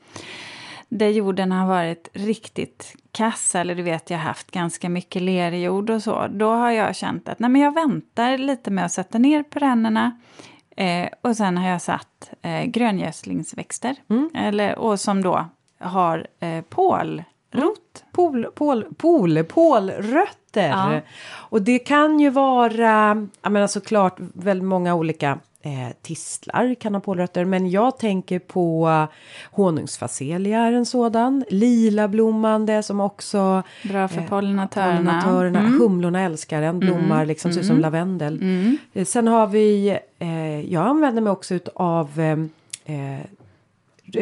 där 0.89 1.09
jorden 1.09 1.51
har 1.51 1.67
varit 1.67 2.09
riktigt 2.13 2.95
kass, 3.11 3.55
eller 3.55 3.75
du 3.75 3.83
vet 3.83 4.09
jag 4.09 4.17
har 4.17 4.23
haft 4.23 4.51
ganska 4.51 4.89
mycket 4.89 5.21
lerjord 5.21 5.89
och 5.89 6.03
så, 6.03 6.27
då 6.27 6.49
har 6.49 6.71
jag 6.71 6.95
känt 6.95 7.29
att 7.29 7.39
nej, 7.39 7.49
men 7.49 7.61
jag 7.61 7.73
väntar 7.73 8.37
lite 8.37 8.71
med 8.71 8.85
att 8.85 8.91
sätta 8.91 9.17
ner 9.17 9.43
perennerna. 9.43 10.19
Eh, 10.77 11.09
och 11.21 11.35
sen 11.35 11.57
har 11.57 11.69
jag 11.69 11.81
satt 11.81 12.29
eh, 12.41 12.63
gröngödslingsväxter, 12.63 13.95
mm. 14.09 14.29
eller, 14.35 14.79
och 14.79 14.99
som 14.99 15.21
då 15.21 15.45
har 15.79 16.27
eh, 16.39 16.61
pål 16.61 17.23
Rot? 17.51 18.03
Pol, 18.11 18.45
pol, 18.55 18.85
pol, 18.97 19.43
polrötter. 19.43 20.69
Ja. 20.69 21.01
Och 21.29 21.61
det 21.61 21.79
kan 21.79 22.19
ju 22.19 22.29
vara, 22.29 23.27
jag 23.41 23.51
menar 23.51 23.67
såklart 23.67 24.15
väldigt 24.19 24.67
många 24.67 24.95
olika 24.95 25.39
Eh, 25.67 25.93
tistlar 26.01 26.75
kan 26.75 26.93
ha 26.93 27.01
pålrötter, 27.01 27.45
men 27.45 27.69
jag 27.69 27.97
tänker 27.99 28.39
på 28.39 29.07
honungsfacelia 29.51 30.59
är 30.59 30.71
en 30.73 30.85
sådan. 30.85 31.45
Lila 31.49 32.07
blommande 32.07 32.83
som 32.83 32.99
också 32.99 33.63
Bra 33.83 34.07
för 34.07 34.21
pollinatörerna. 34.21 34.97
pollinatörerna. 34.97 35.59
Mm. 35.59 35.79
Humlorna 35.79 36.21
älskar 36.21 36.61
den, 36.61 36.79
blommar 36.79 37.25
liksom 37.25 37.53
ser 37.53 37.59
ut 37.61 37.67
som 37.67 37.79
lavendel. 37.79 38.35
Mm. 38.41 38.77
Eh, 38.93 39.05
Sen 39.05 39.27
har 39.27 39.47
vi, 39.47 39.99
eh, 40.19 40.73
jag 40.73 40.87
använder 40.87 41.21
mig 41.21 41.31
också 41.31 41.59
av 41.75 42.19
eh, 42.85 43.19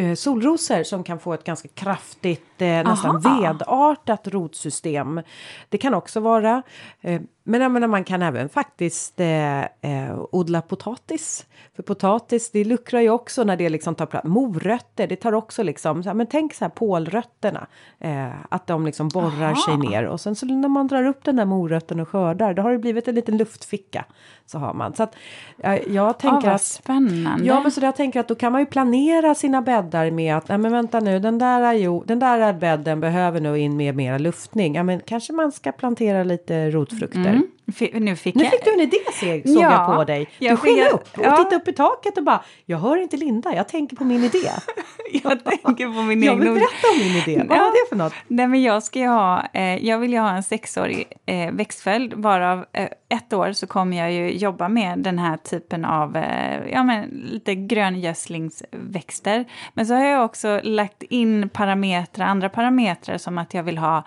eh, 0.03 0.15
solrosor 0.15 0.83
som 0.83 1.03
kan 1.03 1.19
få 1.19 1.33
ett 1.33 1.43
ganska 1.43 1.67
kraftigt, 1.67 2.61
eh, 2.61 2.67
nästan 2.67 3.21
vedartat 3.21 4.27
rotsystem. 4.27 5.21
Det 5.69 5.77
kan 5.77 5.93
också 5.93 6.19
vara, 6.19 6.61
eh, 7.01 7.21
men 7.47 7.61
jag 7.61 7.71
menar, 7.71 7.87
man 7.87 8.03
kan 8.03 8.21
även 8.21 8.49
faktiskt 8.49 9.19
eh, 9.19 9.61
eh, 9.61 10.19
odla 10.31 10.61
potatis. 10.61 11.45
För 11.75 11.83
potatis, 11.83 12.51
det 12.51 12.63
luckrar 12.63 13.01
ju 13.01 13.09
också 13.09 13.43
när 13.43 13.57
det 13.57 13.69
liksom 13.69 13.95
tar 13.95 14.05
plats. 14.05 14.27
Morötter, 14.27 15.07
det 15.07 15.15
tar 15.15 15.33
också 15.33 15.63
liksom, 15.63 16.03
så 16.03 16.09
här, 16.09 16.13
men 16.13 16.27
tänk 16.27 16.53
så 16.53 16.65
här 16.65 16.69
pålrötterna. 16.69 17.67
Eh, 17.99 18.27
att 18.49 18.67
de 18.67 18.85
liksom 18.85 19.09
borrar 19.09 19.51
Aha. 19.51 19.65
sig 19.65 19.77
ner 19.77 20.05
och 20.05 20.21
sen 20.21 20.35
så 20.35 20.45
när 20.45 20.69
man 20.69 20.87
drar 20.87 21.05
upp 21.05 21.23
den 21.23 21.35
där 21.35 21.45
morötten 21.45 21.99
och 21.99 22.09
skördar, 22.09 22.53
då 22.53 22.61
har 22.61 22.71
det 22.71 22.77
blivit 22.77 23.07
en 23.07 23.15
liten 23.15 23.37
luftficka. 23.37 24.05
Så 24.45 24.57
har 24.57 24.73
man. 24.73 24.93
Så 24.93 25.03
att 25.03 25.15
eh, 25.59 25.73
jag 25.73 25.87
Ja, 25.87 26.13
tänker 26.13 26.47
vad 26.47 26.55
att 26.55 26.61
spännande. 26.61 27.45
Ja, 27.45 27.59
men 27.61 27.71
så 27.71 27.81
jag 27.81 27.95
tänker 27.95 28.19
att 28.19 28.27
då 28.27 28.35
kan 28.35 28.51
man 28.51 28.61
ju 28.61 28.65
planera 28.65 29.35
sina 29.35 29.61
bäddar 29.61 30.11
med 30.11 30.37
att, 30.37 30.49
nej 30.49 30.57
men 30.57 30.71
vänta 30.71 30.99
nu, 30.99 31.19
den 31.19 31.37
där, 31.37 31.73
jo, 31.73 32.03
den 32.07 32.19
där 32.19 32.53
bädden 32.53 32.99
behöver 32.99 33.41
nog 33.41 33.57
in 33.57 33.77
med 33.77 33.95
mera 33.95 34.17
luftning. 34.17 34.75
Ja, 34.75 34.83
men 34.83 34.99
kanske 34.99 35.33
man 35.33 35.51
ska 35.51 35.71
plantera 35.71 36.23
lite 36.23 36.71
rotfrukter. 36.71 37.19
Mm. 37.19 37.34
Fi- 37.75 37.91
Nu 37.99 38.15
fick 38.15 38.35
Nu 38.35 38.43
jag... 38.43 38.51
fick 38.51 38.65
du 38.65 38.73
en 38.73 38.79
idé, 38.79 38.97
såg 39.13 39.41
Ja, 39.55 39.71
jag 39.87 39.95
på 39.97 40.03
dig. 40.03 40.27
Du 40.39 40.45
jag 40.45 40.59
sken 40.59 40.87
upp 40.93 41.17
och 41.17 41.25
ja. 41.25 41.37
tittade 41.37 41.55
upp 41.55 41.67
i 41.67 41.73
taket 41.73 42.17
och 42.17 42.23
bara, 42.23 42.43
jag 42.65 42.77
hör 42.77 42.97
inte 42.97 43.17
Linda, 43.17 43.55
jag 43.55 43.67
tänker 43.67 43.95
på 43.95 44.03
min 44.03 44.23
idé. 44.23 44.49
Jag 45.23 45.43
tänker 45.45 45.85
på 45.93 46.01
min 46.01 46.23
Jag 46.23 46.33
egen 46.33 46.39
vill 46.39 46.49
ord. 46.49 46.55
berätta 46.55 46.87
om 46.93 46.97
min 46.99 47.15
idé. 47.15 47.43
Vad 47.49 47.57
Ja. 47.57 47.61
var 47.63 47.71
det 47.71 47.89
för 47.89 47.95
något? 47.95 48.13
Nej, 48.27 48.47
men 48.47 48.61
jag 48.63 48.83
ska 48.83 48.99
ha, 49.07 49.43
eh, 49.53 49.85
jag 49.85 49.99
vill 49.99 50.13
ju 50.13 50.19
ha 50.19 50.29
en 50.31 50.43
sexårig 50.43 51.05
eh, 51.25 51.51
växtföljd, 51.51 52.13
varav 52.13 52.65
eh, 52.73 52.87
ett 53.09 53.33
år 53.33 53.51
så 53.51 53.67
kommer 53.67 53.97
jag 53.97 54.11
ju 54.13 54.37
jobba 54.37 54.69
med 54.69 54.99
den 54.99 55.19
här 55.19 55.37
typen 55.37 55.85
av, 55.85 56.17
eh, 56.17 56.67
ja 56.71 56.83
men 56.83 57.03
lite 57.09 57.55
gröngödslingsväxter. 57.55 59.45
Men 59.73 59.85
så 59.85 59.93
har 59.93 60.05
jag 60.05 60.25
också 60.25 60.59
lagt 60.63 61.03
in 61.03 61.49
parametrar, 61.49 62.25
andra 62.27 62.49
parametrar 62.49 63.17
som 63.17 63.37
att 63.37 63.53
jag 63.53 63.63
vill 63.63 63.77
ha 63.77 64.03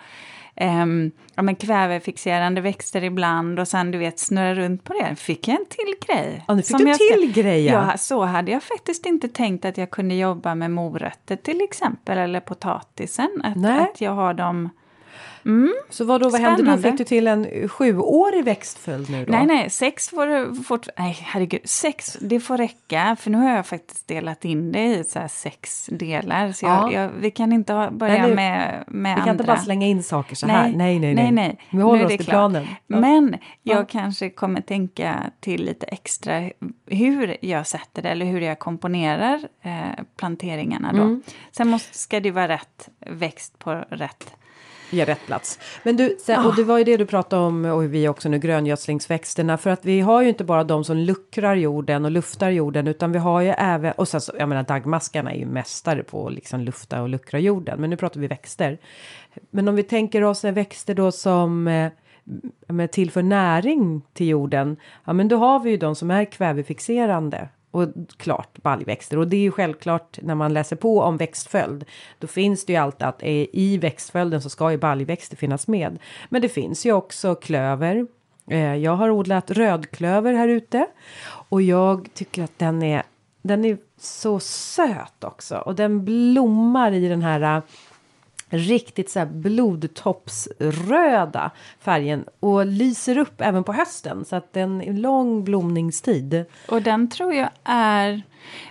ehm, 0.59 1.11
ja, 1.35 1.41
men 1.41 1.55
kvävefixerande 1.55 2.61
växter 2.61 3.03
ibland 3.03 3.59
och 3.59 3.67
sen 3.67 3.91
du 3.91 3.97
vet 3.97 4.19
snurra 4.19 4.55
runt 4.55 4.83
på 4.83 4.93
det. 4.93 5.15
Fick 5.15 5.47
jag 5.47 5.57
en 5.59 5.65
till 5.69 5.93
grej. 6.07 6.43
Ja, 6.47 6.55
nu 6.55 6.61
fick 6.61 6.69
som 6.71 6.79
du 6.79 6.87
jag 6.87 6.95
ska- 6.95 7.15
till 7.15 7.31
grej, 7.33 7.65
ja. 7.65 7.89
Ja, 7.91 7.97
så 7.97 8.23
hade 8.25 8.51
jag 8.51 8.63
faktiskt 8.63 9.05
inte 9.05 9.27
tänkt 9.27 9.65
att 9.65 9.77
jag 9.77 9.89
kunde 9.91 10.15
jobba 10.15 10.55
med 10.55 10.71
morötter 10.71 11.35
till 11.35 11.61
exempel, 11.61 12.17
eller 12.17 12.39
potatisen. 12.39 13.41
Att, 13.43 13.55
Nej. 13.55 13.79
att 13.79 14.01
jag 14.01 14.11
har 14.11 14.33
dem... 14.33 14.69
Så 15.89 16.05
vad 16.05 16.21
då, 16.21 16.29
vad 16.29 16.41
hände 16.41 16.63
då? 16.75 16.77
Fick 16.77 16.97
du 16.97 17.03
till 17.03 17.27
en 17.27 17.45
eh, 17.45 17.67
sjuårig 17.67 18.43
växtföljd 18.45 19.09
nu 19.09 19.25
då? 19.25 19.31
Nej, 19.31 19.45
nej, 19.45 19.69
sex 19.69 20.09
får 20.09 20.63
fort... 20.63 20.87
Nej, 20.97 21.17
herregud. 21.21 21.61
Sex, 21.69 22.17
det 22.21 22.39
får 22.39 22.57
räcka. 22.57 23.15
För 23.19 23.29
nu 23.31 23.37
har 23.37 23.49
jag 23.55 23.65
faktiskt 23.65 24.07
delat 24.07 24.45
in 24.45 24.71
det 24.71 24.85
i 24.85 25.03
så 25.03 25.19
sex 25.29 25.89
delar. 25.91 26.51
Så 26.51 26.65
jag, 26.65 26.71
Ja. 26.71 26.91
jag, 27.01 27.09
vi 27.19 27.31
kan 27.31 27.53
inte 27.53 27.73
ha, 27.73 27.91
börja 27.91 28.21
Nej, 28.27 28.35
med, 28.35 28.83
med 28.87 29.11
Vi 29.15 29.19
kan 29.21 29.29
andra. 29.29 29.31
inte 29.31 29.43
bara 29.43 29.57
slänga 29.57 29.87
in 29.87 30.03
saker 30.03 30.35
så 30.35 30.47
här. 30.47 30.63
Nej, 30.63 30.75
nej, 30.75 30.99
nej. 30.99 31.15
nej, 31.15 31.31
nej. 31.31 31.59
Vi 31.69 31.81
håller 31.81 32.05
oss 32.05 32.09
till 32.11 32.25
klart. 32.25 32.31
planen. 32.31 32.67
Ja. 32.87 32.99
Men 32.99 33.35
jag 33.63 33.79
Ja. 33.81 33.85
kanske 33.85 34.29
kommer 34.29 34.61
tänka 34.61 35.23
till 35.39 35.65
lite 35.65 35.85
extra 35.85 36.49
hur 36.85 37.37
jag 37.41 37.67
sätter 37.67 38.01
det 38.01 38.09
eller 38.09 38.25
hur 38.25 38.41
jag 38.41 38.59
komponerar 38.59 39.39
eh, 39.61 40.03
planteringarna 40.17 40.91
då. 40.93 41.01
Mm. 41.01 41.21
Sen 41.51 41.67
måste, 41.67 41.97
ska 41.97 42.19
det 42.19 42.31
vara 42.31 42.47
rätt 42.47 42.89
växt 42.99 43.59
på 43.59 43.71
rätt 43.89 44.33
Ge 44.89 45.05
rätt 45.05 45.25
plats. 45.25 45.59
Men 45.83 45.97
du, 45.97 46.17
sen, 46.19 46.45
och 46.45 46.55
det 46.55 46.63
var 46.63 46.77
ju 46.77 46.83
det 46.83 46.97
du 46.97 47.05
pratade 47.05 47.41
om 47.41 47.65
och 47.65 47.93
vi 47.93 48.07
också 48.07 48.29
nu 48.29 48.39
gröngödslingsväxterna 48.39 49.57
för 49.57 49.69
att 49.69 49.85
vi 49.85 49.99
har 50.01 50.21
ju 50.21 50.29
inte 50.29 50.43
bara 50.43 50.63
de 50.63 50.83
som 50.83 50.97
luckrar 50.97 51.55
jorden 51.55 52.05
och 52.05 52.11
luftar 52.11 52.49
jorden 52.49 52.87
utan 52.87 53.11
vi 53.11 53.19
har 53.19 53.41
ju 53.41 53.49
även 53.49 53.91
och 53.91 54.07
sen 54.07 54.21
så, 54.21 54.33
jag 54.39 54.49
menar 54.49 54.63
dagmaskarna 54.63 55.31
är 55.31 55.37
ju 55.37 55.45
mästare 55.45 56.03
på 56.03 56.27
att 56.27 56.33
liksom 56.33 56.59
lufta 56.59 57.01
och 57.01 57.09
luckra 57.09 57.39
jorden 57.39 57.81
men 57.81 57.89
nu 57.89 57.97
pratar 57.97 58.19
vi 58.19 58.27
växter. 58.27 58.77
Men 59.51 59.67
om 59.67 59.75
vi 59.75 59.83
tänker 59.83 60.23
oss 60.23 60.43
växter 60.43 60.93
då 60.93 61.11
som 61.11 61.67
eh, 61.67 61.91
med 62.67 62.91
tillför 62.91 63.23
näring 63.23 64.01
till 64.13 64.27
jorden, 64.27 64.77
ja 65.05 65.13
men 65.13 65.27
då 65.27 65.37
har 65.37 65.59
vi 65.59 65.69
ju 65.69 65.77
de 65.77 65.95
som 65.95 66.11
är 66.11 66.25
kvävefixerande. 66.25 67.49
Och 67.71 67.87
klart 68.17 68.61
baljväxter. 68.63 69.17
Och 69.17 69.27
det 69.27 69.37
är 69.37 69.41
ju 69.41 69.51
självklart 69.51 70.19
när 70.21 70.35
man 70.35 70.53
läser 70.53 70.75
på 70.75 71.01
om 71.01 71.17
växtföljd. 71.17 71.85
Då 72.19 72.27
finns 72.27 72.65
det 72.65 72.73
ju 72.73 72.79
alltid 72.79 73.07
att 73.07 73.23
eh, 73.23 73.45
i 73.53 73.77
växtföljden 73.81 74.41
så 74.41 74.49
ska 74.49 74.71
ju 74.71 74.77
baljväxter 74.77 75.37
finnas 75.37 75.67
med. 75.67 75.99
Men 76.29 76.41
det 76.41 76.49
finns 76.49 76.85
ju 76.85 76.93
också 76.93 77.35
klöver. 77.35 78.07
Eh, 78.47 78.75
jag 78.75 78.95
har 78.95 79.09
odlat 79.09 79.51
rödklöver 79.51 80.33
här 80.33 80.47
ute. 80.47 80.87
Och 81.49 81.61
jag 81.61 82.09
tycker 82.13 82.43
att 82.43 82.59
den 82.59 82.83
är, 82.83 83.03
den 83.41 83.65
är 83.65 83.77
så 83.99 84.39
söt 84.39 85.23
också. 85.23 85.57
Och 85.57 85.75
den 85.75 86.05
blommar 86.05 86.91
i 86.91 87.07
den 87.07 87.21
här 87.21 87.61
riktigt 88.49 89.09
så 89.09 89.19
här 89.19 89.25
blodtoppsröda 89.25 91.51
färgen 91.79 92.25
och 92.39 92.65
lyser 92.65 93.17
upp 93.17 93.41
även 93.41 93.63
på 93.63 93.73
hösten 93.73 94.25
så 94.25 94.35
att 94.35 94.53
det 94.53 94.59
är 94.59 94.63
en 94.63 95.01
lång 95.01 95.43
blomningstid. 95.43 96.45
Och 96.67 96.81
den 96.81 97.09
tror 97.09 97.33
jag 97.33 97.49
är... 97.63 98.21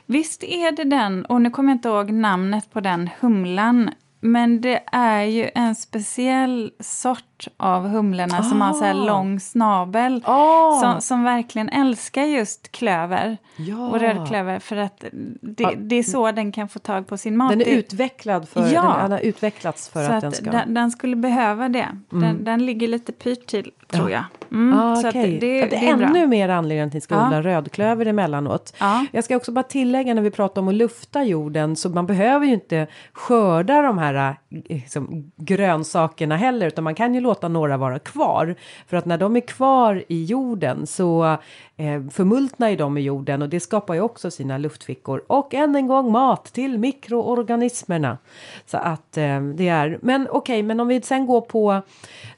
Visst 0.07 0.45
är 0.45 0.73
det 0.73 0.85
den, 0.85 1.25
och 1.25 1.43
nu 1.43 1.51
kommer 1.51 1.73
jag 1.73 1.77
inte 1.77 1.89
ihåg 1.89 2.11
namnet 2.11 2.73
på 2.73 2.81
den 2.81 3.11
humlan. 3.21 3.91
Men 4.21 4.61
det 4.61 4.81
är 4.93 5.23
ju 5.23 5.51
en 5.55 5.75
speciell 5.75 6.71
sort 6.81 7.49
av 7.57 7.89
humlorna 7.89 8.43
som 8.43 8.61
har 8.61 8.73
så 8.73 8.85
här 8.85 8.95
Ah. 8.95 9.05
lång 9.05 9.41
snabel. 9.41 10.23
Ah. 10.25 10.81
Som, 10.81 11.01
som 11.01 11.23
verkligen 11.25 11.69
älskar 11.69 12.23
just 12.25 12.73
klöver 12.73 13.37
Ja. 13.57 13.89
och 13.89 14.01
rödklöver. 14.01 14.59
För 14.59 14.77
att 14.77 15.05
det, 15.41 15.63
Ja. 15.63 15.73
det 15.77 15.97
är 15.97 16.03
så 16.03 16.33
den 16.33 16.53
kan 16.53 16.69
få 16.69 16.79
tag 16.79 17.07
på 17.07 17.17
sin 17.17 17.37
mat. 17.37 17.51
Den 17.51 17.61
är 17.61 17.65
utvecklad 17.67 18.49
för, 18.49 18.61
Ja. 18.73 18.83
den, 18.83 19.03
den 19.03 19.13
har 19.13 19.19
utvecklats 19.19 19.89
för 19.89 20.07
så 20.07 20.13
att, 20.13 20.21
den 20.21 20.33
ska... 20.33 20.45
Mm. 20.51 20.61
den, 20.65 20.75
den 20.75 20.91
skulle 20.91 21.17
behöva 21.17 21.69
det. 21.69 21.87
Den, 22.11 22.45
den 22.45 22.67
ligger 22.67 22.89
lite 22.89 23.13
pyrt 23.13 23.47
till, 23.47 23.71
tror 23.91 24.11
jag. 24.11 24.25
Mm, 24.53 24.79
Ah, 24.79 24.97
så 24.97 25.09
okej. 25.09 25.39
det, 25.41 25.59
Ja, 25.59 25.65
det, 25.65 25.71
det 25.71 25.77
är 25.89 25.93
är 25.93 25.97
bra. 25.97 26.07
ännu 26.07 26.27
mer 26.27 26.49
anledning 26.49 26.91
till 26.91 26.91
att 26.91 26.95
ni 26.95 27.01
ska 27.01 27.15
Ja. 27.15 27.27
odla 27.27 27.43
rödklöver 27.43 28.07
emellanåt. 28.07 28.75
Ja. 28.81 29.07
Jag 29.13 29.25
ska 29.25 29.37
också 29.37 29.53
bara 29.53 29.63
tillägga 29.63 30.15
när 30.15 30.23
vi 30.23 30.31
pratar 30.31 30.63
om 30.63 30.69
att 30.69 30.75
lufta 30.75 31.25
jorden 31.25 31.77
så 31.77 31.89
man 31.89 32.07
behöver 32.07 32.47
ju 32.47 32.53
inte 32.53 32.87
skörda 33.13 33.83
de 33.83 33.99
här 33.99 34.08
här 34.15 34.37
eh, 34.51 34.61
liksom, 34.69 35.33
grönsakerna 35.37 36.37
heller 36.37 36.67
utan 36.67 36.85
man 36.85 36.95
kan 36.95 37.15
ju 37.15 37.21
låta 37.21 37.49
några 37.49 37.77
vara 37.77 37.99
kvar. 37.99 38.55
För 38.87 38.97
att 38.97 39.05
när 39.05 39.19
de 39.19 39.37
är 39.37 39.41
kvar 39.41 40.05
i 40.09 40.25
jorden 40.25 40.87
så 40.87 41.37
eh, 41.77 42.03
förmultnar 42.11 42.69
ju 42.69 42.77
de 42.77 42.99
i 42.99 43.01
jorden 43.01 43.43
och 43.43 43.49
det 43.49 43.61
skapar 43.61 43.95
ju 43.95 44.01
också 44.01 44.31
sina 44.31 44.59
luftfickor. 44.59 45.23
Och 45.27 45.55
än 45.55 45.77
en 45.77 45.87
gång 45.87 46.13
mat 46.13 46.45
till 46.45 46.79
mikroorganismerna. 46.79 48.19
Så 48.67 48.77
att 48.77 49.17
eh, 49.17 49.43
det 49.43 49.69
är, 49.69 49.99
men 50.03 50.29
okej, 50.31 50.63
men 50.63 50.81
om 50.81 50.89
vi 50.89 51.03
sen 51.03 51.27
går 51.27 51.41
på 51.41 51.83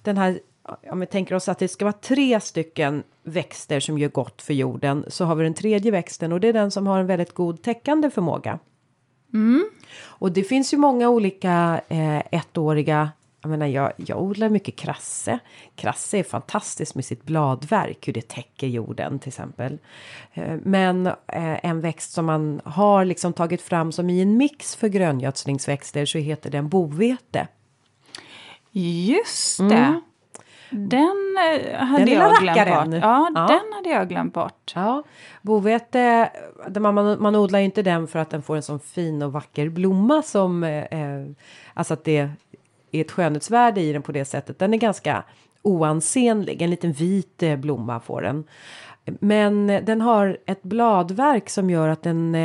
den 0.03 0.17
här 0.17 0.41
om 0.91 1.01
vi 1.01 1.07
tänker 1.07 1.35
oss 1.35 1.49
att 1.49 1.59
det 1.59 1.69
ska 1.69 1.85
vara 1.85 1.93
tre 1.93 2.41
stycken 2.41 3.03
växter 3.23 3.81
som 3.81 3.99
gör 3.99 4.09
gott 4.09 4.43
för 4.43 4.55
jorden 4.55 5.05
så 5.09 5.25
har 5.25 5.35
vi 5.35 5.45
den 5.45 5.55
tredje 5.55 5.91
växten 5.91 6.33
och 6.33 6.41
det 6.41 6.49
är 6.49 6.53
den 6.53 6.71
som 6.71 6.87
har 6.87 7.01
en 7.01 7.07
väldigt 7.07 7.35
god 7.35 7.63
täckande 7.63 8.11
förmåga. 8.11 8.59
Mm. 9.33 9.65
Och 10.21 10.33
det 10.33 10.45
finns 10.45 10.75
ju 10.75 10.77
många 10.77 11.09
olika 11.09 11.81
eh, 11.89 12.23
ettåriga 12.31 13.11
jag 13.43 13.51
menar, 13.51 13.67
jag, 13.67 13.93
jag 13.97 14.23
odlar 14.23 14.49
mycket 14.49 14.77
krasse. 14.77 15.39
Krasse 15.75 16.19
är 16.19 16.23
fantastiskt 16.23 16.95
med 16.95 17.05
sitt 17.05 17.25
bladverk, 17.25 18.09
hur 18.09 18.13
det 18.13 18.29
täcker 18.29 18.67
jorden 18.67 19.19
till 19.19 19.29
exempel. 19.29 19.79
Eh, 20.33 20.57
men 20.63 21.07
eh, 21.07 21.65
en 21.65 21.81
växt 21.81 22.13
som 22.13 22.27
man 22.27 22.61
har 22.65 23.05
liksom 23.05 23.33
tagit 23.33 23.63
fram 23.63 23.93
som 23.93 24.11
i 24.11 24.23
en 24.23 24.37
mix 24.37 24.77
för 24.77 24.89
gröngödslingsväxter 24.89 26.07
så 26.07 26.19
heter 26.19 26.51
den 26.51 26.69
bovete. 26.69 27.49
Just 28.73 29.59
det. 29.59 29.65
Mm. 29.65 30.01
Den 30.71 31.37
eh, 31.39 31.77
hade 31.79 32.05
Den 32.05 32.15
jag 32.15 32.31
glömt 32.41 32.59
rackaren. 32.59 32.91
bort. 32.91 33.01
Ja, 33.03 33.31
Ja. 33.35 33.47
den 33.47 33.73
hade 33.73 33.89
jag 33.89 34.09
glömt 34.09 34.35
bort. 34.35 34.73
Ja, 34.75 35.03
bovete, 35.43 36.31
man, 36.81 37.23
man, 37.23 37.37
odlar 37.37 37.59
ju 37.59 37.65
inte 37.65 37.83
den 37.83 38.07
för 38.07 38.19
att 38.19 38.31
den 38.31 38.43
får 38.43 38.57
en 38.57 38.63
sån 38.63 38.81
fin 38.81 39.23
och 39.23 39.33
vacker 39.33 39.69
blomma 39.69 40.23
som, 40.23 40.65
eh, 40.65 40.85
eh, 40.85 41.27
alltså 41.75 41.95
att 41.95 42.05
det 42.05 42.19
är 42.93 43.01
ett 43.01 43.11
skönhetsvärde 43.11 43.81
i 43.81 43.93
den 43.93 44.03
på 44.03 44.13
det 44.13 44.25
sättet. 44.25 44.59
Den 44.59 44.75
är 44.75 44.79
ganska 44.79 45.23
oansenlig, 45.63 46.63
en 46.63 46.71
liten 46.71 46.93
vit 46.93 47.43
eh, 47.43 47.57
blomma 47.57 48.01
får 48.01 48.23
den. 48.23 48.45
Men 49.21 49.67
den 49.67 50.01
har 50.01 50.39
ett 50.47 50.63
bladverk 50.63 51.51
som 51.51 51.71
gör 51.71 51.89
att 51.89 52.03
den, 52.03 52.37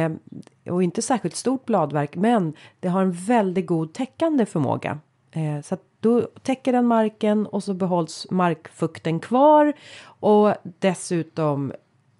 och 0.69 0.83
inte 0.83 1.01
särskilt 1.01 1.35
stort 1.35 1.65
bladverk, 1.65 2.15
men 2.15 2.53
det 2.79 2.87
har 2.87 3.01
en 3.01 3.11
väldigt 3.11 3.65
god 3.65 3.93
täckande 3.93 4.45
förmåga. 4.45 4.99
Så 5.63 5.73
att 5.75 5.81
då 6.05 6.27
täcker 6.43 6.71
den 6.71 6.85
marken 6.85 7.45
och 7.45 7.63
så 7.63 7.73
behålls 7.73 8.27
markfukten 8.31 9.19
kvar 9.19 9.73
och 10.05 10.53
dessutom 10.79 11.73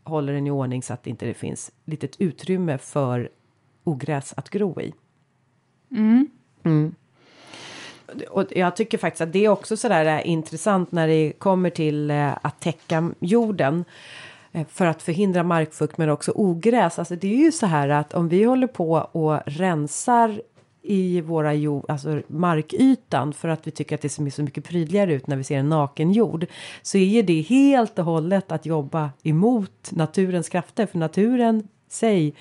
håller 0.04 0.34
den 0.34 0.48
i 0.48 0.52
ordning 0.52 0.84
så 0.84 0.94
att 0.94 1.04
det 1.04 1.10
inte 1.10 1.34
finns 1.34 1.72
litet 1.86 2.22
utrymme 2.22 2.78
för 2.78 3.30
ogräs 3.84 4.34
att 4.38 4.50
gro 4.50 4.82
i. 4.82 4.94
Mm. 5.92 6.96
Och 8.30 8.46
jag 8.50 8.76
tycker 8.76 8.98
faktiskt 8.98 9.22
att 9.22 9.34
det 9.34 9.46
är 9.46 9.50
också 9.50 9.78
sådär 9.78 10.06
äh, 10.06 10.30
intressant 10.30 10.92
när 10.92 11.08
det 11.08 11.34
kommer 11.38 11.70
till 11.70 12.12
äh, 12.12 12.38
att 12.42 12.60
täcka 12.60 13.12
jorden 13.20 13.86
eh, 14.52 14.68
för 14.68 14.86
att 14.86 15.02
förhindra 15.02 15.44
markfukt 15.44 15.98
men 15.98 16.10
också 16.10 16.32
ogräs. 16.36 17.00
Alltså 17.00 17.16
det 17.16 17.28
är 17.28 17.38
ju 17.38 17.52
så 17.52 17.66
här 17.66 17.90
att 17.90 18.14
om 18.14 18.30
vi 18.30 18.44
håller 18.44 18.68
på 18.68 18.92
och 19.12 19.40
rensar 19.46 20.42
i 20.86 21.22
våra 21.22 21.54
jord, 21.54 21.86
alltså 21.88 22.22
markytan 22.28 23.34
för 23.34 23.48
att 23.48 23.68
vi 23.68 23.72
tycker 23.72 23.96
att 23.96 24.02
det 24.02 24.10
ser 24.10 24.30
så 24.30 24.44
mycket 24.44 24.64
prydligare 24.64 25.14
ut 25.14 25.28
när 25.28 25.36
vi 25.36 25.44
ser 25.44 25.58
en 25.58 25.70
naken 25.70 26.12
jord. 26.12 26.46
Så 26.82 26.98
är 26.98 27.24
det 27.24 27.42
helt 27.42 28.00
och 28.00 28.06
hållet 28.06 28.52
att 28.52 28.66
jobba 28.66 29.10
emot 29.24 29.92
naturens 29.92 30.50
krafter 30.50 30.86
för 30.86 30.98
naturen 30.98 31.68
sig 31.90 32.34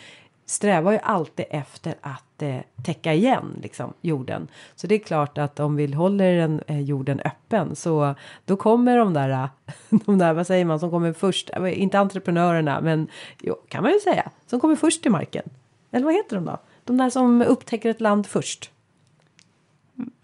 strävar 0.47 0.93
ju 0.93 0.99
alltid 0.99 1.47
efter 1.51 1.95
att 2.01 2.43
eh, 2.43 2.57
täcka 2.85 3.15
igen 3.15 3.59
liksom, 3.63 3.93
jorden. 4.01 4.49
Så 4.75 4.87
det 4.87 4.95
är 4.95 4.99
klart 4.99 5.39
att 5.39 5.61
om 5.61 5.77
vi 5.77 5.95
håller 5.95 6.37
den, 6.37 6.63
eh, 6.67 6.81
jorden 6.81 7.21
öppen 7.21 7.77
så 7.77 8.15
då 8.45 8.57
kommer 8.57 8.99
de 8.99 9.15
där, 9.15 9.49
de 10.07 10.19
där, 10.19 10.33
vad 10.33 10.47
säger 10.47 10.65
man, 10.65 10.81
som 10.81 10.91
kommer 10.91 11.13
först, 11.13 11.51
eh, 11.51 11.83
inte 11.83 11.99
entreprenörerna, 11.99 12.81
men 12.81 13.09
jo, 13.41 13.55
kan 13.69 13.83
man 13.83 13.93
ju 13.93 14.01
säga, 14.01 14.31
som 14.47 14.61
kommer 14.61 14.77
först 14.77 15.03
till 15.03 15.11
marken. 15.11 15.51
Eller 15.91 16.05
vad 16.05 16.15
heter 16.15 16.37
de 16.37 16.45
då? 16.45 16.59
De 16.85 16.97
där 16.97 17.11
som 17.11 17.43
upptäcker 17.43 17.91
ett 17.91 18.01
land 18.01 18.27
först. 18.27 18.71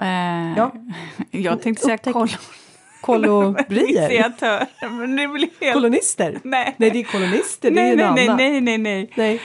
Eh, 0.01 0.09
ja. 0.57 0.73
Jag 1.31 1.63
tänkte 1.63 1.85
säga 1.85 1.97
Upptäck- 1.97 2.13
men 4.91 5.17
det 5.17 5.29
blir 5.29 5.49
helt... 5.61 5.75
Kolonister? 5.75 6.41
Nej. 6.43 6.75
Nej, 6.79 6.91
det 6.91 6.99
är 7.01 7.05
kolonister, 7.05 7.71
det 7.71 7.81
är 7.81 7.97
nej, 7.97 8.15
nej, 8.15 8.29
nej, 8.37 8.61
nej, 8.61 8.79
nej, 8.79 9.11
nej. 9.17 9.41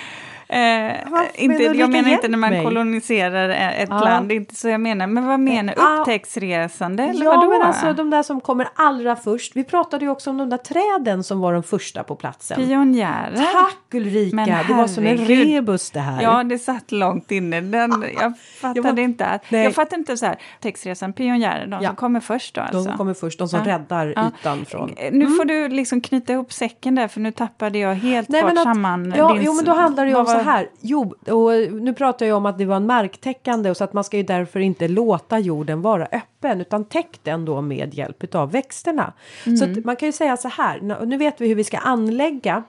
Nej. 0.49 1.05
Eh, 1.35 1.43
inte, 1.43 1.57
menar 1.59 1.73
du? 1.73 1.79
jag 1.79 1.89
menar 1.91 2.09
inte 2.09 2.27
när 2.27 2.37
man 2.37 2.49
mig? 2.49 2.63
koloniserar 2.63 3.49
ett 3.49 3.89
Ja. 3.89 3.99
land, 3.99 4.31
inte 4.31 4.55
så 4.55 4.67
jag 4.69 4.81
menar. 4.81 5.07
Men 5.07 5.25
vad 5.27 5.39
menar 5.39 5.73
Ah. 5.77 5.99
Upptäcktsresande? 5.99 7.03
Eller 7.03 7.25
Ja, 7.25 7.31
vadå? 7.35 7.49
men 7.49 7.61
alltså 7.61 7.93
de 7.93 8.09
där 8.09 8.23
som 8.23 8.41
kommer 8.41 8.67
allra 8.75 9.15
först. 9.15 9.55
Vi 9.55 9.63
pratade 9.63 10.05
ju 10.05 10.11
också 10.11 10.29
om 10.29 10.37
de 10.37 10.49
där 10.49 10.57
träden 10.57 11.23
som 11.23 11.39
var 11.39 11.53
de 11.53 11.63
första 11.63 12.03
på 12.03 12.15
platsen. 12.15 12.57
Pionjärer? 12.67 13.35
Tack 13.53 13.93
Ulrika, 13.93 14.35
Men 14.35 14.49
det 14.67 14.73
var 14.73 14.87
som 14.87 15.05
en 15.07 15.17
rebus 15.17 15.91
det 15.91 15.99
här. 15.99 16.21
Ja, 16.23 16.43
det 16.43 16.59
satt 16.59 16.91
långt 16.91 17.31
inne. 17.31 17.61
Den, 17.61 18.05
jag 18.19 18.33
fattade 18.61 18.81
var- 18.81 18.99
inte 18.99 19.25
att... 19.25 19.51
Nej. 19.51 19.63
Jag 19.63 19.73
fattade 19.75 19.95
inte 19.99 20.17
så 20.17 20.25
här, 20.25 20.35
Upptäcktsresan, 20.55 21.13
pionjärer, 21.13 21.67
de 21.67 21.79
Ja. 21.81 21.87
som 21.89 21.95
kommer 21.95 22.19
först 22.19 22.55
då 22.55 22.61
de 22.61 22.67
alltså. 22.67 22.83
som 22.89 22.97
kommer 22.97 23.13
först, 23.13 23.39
de 23.39 23.47
som 23.47 23.59
Ja. 23.65 23.73
räddar 23.73 24.13
Ja. 24.15 24.31
ytan 24.39 24.65
från... 24.65 24.93
Eh, 24.97 25.11
Nu 25.11 25.27
får 25.27 25.45
du 25.45 25.69
liksom 25.69 26.01
knyta 26.01 26.33
ihop 26.33 26.53
säcken 26.53 26.95
där, 26.95 27.07
för 27.07 27.19
nu 27.19 27.31
tappade 27.31 27.79
jag 27.79 27.95
helt 27.95 28.27
bort 28.27 28.43
att- 28.43 28.63
samman. 28.63 29.13
ja, 29.17 29.33
din- 29.33 29.41
jo, 29.45 29.53
men 29.53 29.65
då 29.65 29.71
handlar 29.73 30.03
det 30.05 30.09
ju 30.09 30.15
om 30.17 30.25
så 30.37 30.43
här. 30.43 30.69
Jo, 30.81 31.13
och 31.27 31.73
nu 31.81 31.93
pratar 31.93 32.25
jag 32.25 32.37
om 32.37 32.45
att 32.45 32.57
det 32.57 32.65
var 32.65 32.75
en 32.75 32.85
marktäckande 32.85 33.69
och 33.69 33.77
så 33.77 33.83
att 33.83 33.93
man 33.93 34.03
ska 34.03 34.17
ju 34.17 34.23
därför 34.23 34.59
inte 34.59 34.87
låta 34.87 35.39
jorden 35.39 35.81
vara 35.81 36.05
öppen 36.05 36.61
utan 36.61 36.85
täck 36.85 37.19
den 37.23 37.45
då 37.45 37.61
med 37.61 37.93
hjälp 37.93 38.35
av 38.35 38.51
växterna. 38.51 39.13
Så 39.43 39.49
Mm. 39.63 39.71
att 39.79 39.85
man 39.85 39.95
kan 39.95 40.07
ju 40.07 40.13
säga 40.13 40.37
så 40.37 40.47
här, 40.47 40.79
nu- 41.05 41.17
vet 41.17 41.41
vi 41.41 41.47
hur 41.47 41.55
vi 41.55 41.63
ska 41.63 41.77
anlägga 41.77 42.63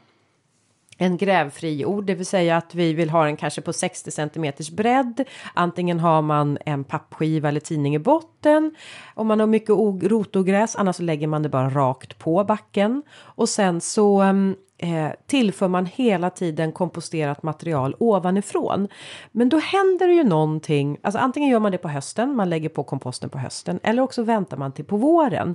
en 0.99 1.17
grävfri 1.17 1.75
jord, 1.77 2.05
det 2.05 2.15
vill 2.15 2.27
säga 2.27 2.57
att 2.57 2.75
vi 2.75 2.93
vill 2.93 3.11
ha 3.11 3.25
den 3.25 3.37
kanske 3.37 3.61
på 3.61 3.73
60 3.73 4.11
centimeters 4.11 4.71
bredd. 4.71 5.25
Antingen 5.55 6.01
har 6.01 6.23
man 6.23 6.59
en 6.67 6.85
pappskiva 6.85 7.49
eller 7.49 7.61
tidning 7.61 7.95
i 7.95 7.99
botten. 7.99 8.75
Om 9.15 9.27
man 9.27 9.41
har 9.41 9.47
mycket 9.47 9.71
rotogräs, 10.03 10.77
annars 10.77 10.97
så 10.97 11.03
lägger 11.03 11.27
man 11.27 11.43
det 11.43 11.49
bara 11.49 11.71
rakt 11.71 12.19
på 12.19 12.45
backen. 12.45 13.03
Och 13.19 13.49
sen 13.49 13.81
så 13.81 14.21
mm, 14.21 14.57
eh, 14.79 15.09
tillför 15.27 15.69
man 15.69 15.87
hela 15.87 16.31
tiden 16.31 16.73
komposterat 16.73 17.43
material 17.43 17.97
ovanifrån. 17.99 18.89
Men 19.33 19.49
då 19.49 19.59
händer 19.59 20.07
det 20.07 20.15
ju 20.15 20.25
någonting, 20.25 20.99
alltså 21.03 21.19
antingen 21.19 21.51
gör 21.51 21.61
man 21.61 21.73
det 21.73 21.79
på 21.79 21.89
hösten, 21.89 22.37
man 22.37 22.51
lägger 22.51 22.69
på 22.69 22.85
komposten 22.85 23.31
på 23.31 23.39
hösten, 23.39 23.81
eller 23.83 24.03
också 24.03 24.23
väntar 24.23 24.57
man 24.57 24.73
till 24.73 24.85
på 24.85 24.97
våren. 24.97 25.55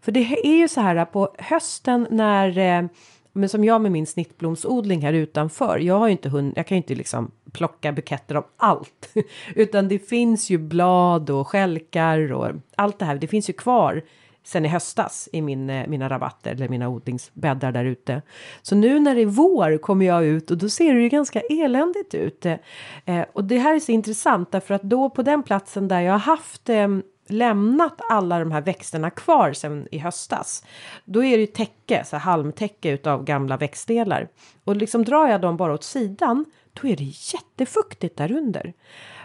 För 0.00 0.12
det 0.12 0.20
är 0.42 0.56
ju 0.56 0.68
så 0.68 0.80
här 0.80 1.04
på 1.04 1.34
hösten 1.38 2.06
när 2.10 2.58
eh, 2.58 2.88
men 3.34 3.48
som 3.48 3.64
jag 3.64 3.80
med 3.80 3.92
min 3.92 4.06
snittblomsodling 4.06 5.02
här 5.02 5.12
utanför. 5.12 5.78
Jag 5.78 5.98
har 5.98 6.06
ju 6.06 6.12
inte 6.12 6.28
hund, 6.28 6.52
jag 6.56 6.66
kan 6.66 6.76
ju 6.76 6.82
inte 6.82 6.94
liksom 6.94 7.30
plocka 7.52 7.92
buketter 7.92 8.34
av 8.34 8.44
allt. 8.56 9.14
Utan 9.54 9.88
det 9.88 9.98
finns 9.98 10.50
ju 10.50 10.58
blad 10.58 11.30
och 11.30 11.48
skälkar 11.48 12.32
och 12.32 12.48
allt 12.76 12.98
det 12.98 13.04
här. 13.04 13.16
Det 13.16 13.26
finns 13.26 13.48
ju 13.48 13.52
kvar 13.52 14.02
sen 14.44 14.64
i 14.64 14.68
höstas 14.68 15.28
i 15.32 15.42
min, 15.42 15.70
eh, 15.70 15.86
mina 15.88 16.08
rabatter 16.08 16.52
eller 16.52 16.68
mina 16.68 16.88
odlingsbäddar 16.88 17.72
där 17.72 17.84
ute. 17.84 18.22
Så 18.62 18.74
nu 18.74 19.00
när 19.00 19.14
det 19.14 19.20
är 19.20 19.26
vår 19.26 19.78
kommer 19.78 20.06
jag 20.06 20.24
ut 20.24 20.50
och 20.50 20.58
då 20.58 20.68
ser 20.68 20.94
det 20.94 21.00
ju 21.00 21.08
ganska 21.08 21.40
eländigt 21.40 22.14
ut. 22.14 22.46
Eh, 22.46 22.56
eh, 23.04 23.24
och 23.32 23.44
det 23.44 23.58
här 23.58 23.74
är 23.74 23.80
så 23.80 23.92
intressant 23.92 24.52
därför 24.52 24.74
att 24.74 24.82
då 24.82 25.10
på 25.10 25.22
den 25.22 25.42
platsen 25.42 25.88
där 25.88 26.00
jag 26.00 26.12
har 26.12 26.18
haft 26.18 26.68
eh, 26.68 26.88
lämnat 27.28 28.00
alla 28.10 28.38
de 28.38 28.52
här 28.52 28.60
växterna 28.60 29.10
kvar 29.10 29.52
sen 29.52 29.88
i 29.90 29.98
höstas. 29.98 30.64
Då 31.04 31.24
är 31.24 31.36
det 31.36 31.40
ju 31.40 31.46
täcke, 31.46 32.04
så 32.04 32.16
halmtäcke 32.16 32.90
utav 32.90 33.24
gamla 33.24 33.56
växtdelar. 33.56 34.28
Och 34.64 34.76
liksom 34.76 35.04
drar 35.04 35.28
jag 35.28 35.40
dem 35.40 35.56
bara 35.56 35.74
åt 35.74 35.84
sidan, 35.84 36.44
då 36.72 36.88
är 36.88 36.96
det 36.96 37.12
jättefuktigt 37.34 38.16
där 38.16 38.32
under. 38.32 38.72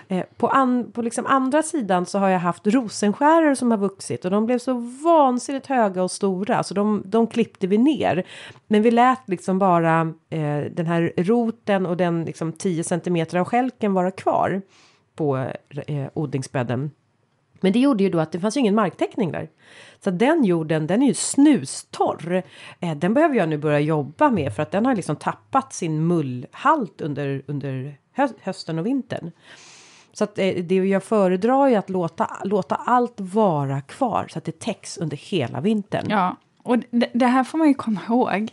Eh, 0.10 0.26
på 0.38 0.48
an, 0.48 0.92
på 0.92 1.02
liksom 1.02 1.26
andra 1.26 1.64
sidan 1.64 2.06
så 2.06 2.20
har 2.20 2.30
jag 2.30 2.40
haft 2.40 2.68
rosenskärare 2.68 3.56
som 3.56 3.72
har 3.72 3.78
vuxit 3.78 4.26
och 4.26 4.32
de 4.32 4.46
blev 4.46 4.60
så 4.60 4.74
vansinnigt 5.04 5.68
höga 5.68 6.04
och 6.04 6.12
stora 6.12 6.64
så 6.64 6.74
de, 6.74 7.04
de 7.06 7.28
klippte 7.28 7.68
vi 7.68 7.78
ner. 7.78 8.24
Men 8.68 8.82
vi 8.82 8.92
lät 8.92 9.30
liksom 9.30 9.60
bara 9.60 10.02
eh, 10.30 10.60
den 10.72 10.86
här 10.86 11.14
roten 11.18 11.86
och 11.86 11.98
den 11.98 12.26
liksom 12.26 12.52
10 12.54 12.84
centimeter 12.84 13.38
av 13.38 13.46
skälken 13.46 13.94
vara 13.94 14.12
kvar 14.12 14.62
på 15.16 15.38
eh, 15.88 16.08
odlingsbädden. 16.14 16.92
Men 17.62 17.74
det 17.74 17.80
gjorde 17.80 18.04
ju 18.04 18.10
då 18.10 18.20
att 18.20 18.32
det 18.32 18.40
fanns 18.40 18.58
ju 18.58 18.60
ingen 18.60 18.76
marktäckning 18.76 19.32
där. 19.32 19.50
Så 20.04 20.10
den 20.10 20.44
jorden, 20.44 20.88
den 20.88 21.02
är 21.04 21.08
ju 21.08 21.14
snustorr. 21.14 22.44
Eh, 22.80 22.96
den 22.96 23.14
behöver 23.14 23.36
jag 23.36 23.50
nu 23.50 23.58
börja 23.58 23.80
jobba 23.80 24.30
med 24.30 24.56
för 24.56 24.64
att 24.64 24.72
den 24.72 24.86
har 24.86 24.96
liksom 24.96 25.16
tappat 25.16 25.74
sin 25.74 26.08
mullhalt 26.08 27.02
under, 27.02 27.42
under 27.48 27.98
hösten 28.42 28.80
och 28.80 28.86
vintern. 28.86 29.32
Så 30.18 30.24
att 30.24 30.40
eh, 30.40 30.56
det 30.56 30.76
jag 30.76 31.04
föredrar 31.04 31.68
ju 31.68 31.76
att 31.76 31.90
låta, 31.90 32.30
låta 32.44 32.76
allt 32.76 33.20
vara 33.20 33.82
kvar 33.82 34.28
så 34.30 34.38
att 34.38 34.46
det 34.46 34.60
täcks 34.60 34.98
under 34.98 35.18
hela 35.18 35.62
vintern. 35.62 36.06
Ja, 36.10 36.36
och 36.64 36.78
det, 36.90 37.10
det 37.14 37.26
här 37.26 37.44
får 37.44 37.58
man 37.58 37.68
ju 37.68 37.74
komma 37.74 38.00
ihåg. 38.10 38.52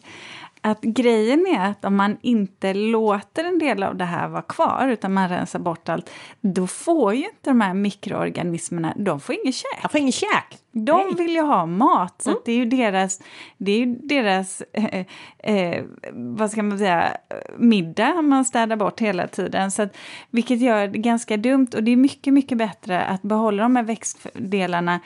Att 0.66 0.80
grejen 0.80 1.46
är 1.46 1.70
att 1.70 1.84
om 1.84 1.96
man 1.96 2.16
inte 2.22 2.74
låter 2.74 3.44
en 3.44 3.58
del 3.58 3.82
av 3.82 3.96
det 3.96 4.04
här 4.04 4.28
vara 4.28 4.42
kvar, 4.42 4.88
utan 4.88 5.12
man 5.14 5.28
rensar 5.28 5.58
bort 5.58 5.88
allt, 5.88 6.10
då 6.40 6.66
får 6.66 7.14
ju 7.14 7.24
inte 7.24 7.50
de 7.50 7.60
här 7.60 7.74
mikroorganismerna, 7.74 8.92
de 8.96 9.20
får 9.20 9.34
ingen 9.34 9.52
käk. 9.52 9.78
Jag 9.82 9.90
får 9.90 10.00
ingen 10.00 10.12
käk! 10.12 10.58
De 10.72 10.96
Nej. 11.06 11.14
vill 11.18 11.34
ju 11.34 11.40
ha 11.40 11.66
mat, 11.66 12.22
så 12.22 12.30
att 12.30 12.44
det 12.44 12.52
är 12.52 12.56
ju 12.56 12.64
deras, 12.64 13.20
det 13.58 13.72
är 13.72 13.78
ju 13.78 13.86
deras 13.96 14.62
eh, 14.72 15.04
eh, 15.38 15.84
vad 16.12 16.50
ska 16.50 16.62
man 16.62 16.78
säga, 16.78 17.16
middag 17.58 18.22
man 18.22 18.44
städar 18.44 18.76
bort 18.76 19.00
hela 19.00 19.26
tiden. 19.26 19.70
Så 19.70 19.82
att, 19.82 19.96
vilket 20.30 20.60
gör 20.60 20.88
det 20.88 20.98
ganska 20.98 21.36
dumt 21.36 21.68
och 21.76 21.82
det 21.84 21.90
är 21.92 21.96
mycket, 21.96 22.32
mycket 22.34 22.58
bättre 22.58 23.04
att 23.04 23.22
behålla 23.22 23.62
de 23.62 23.76
här 23.76 23.82
växtdelarna. 23.82 25.00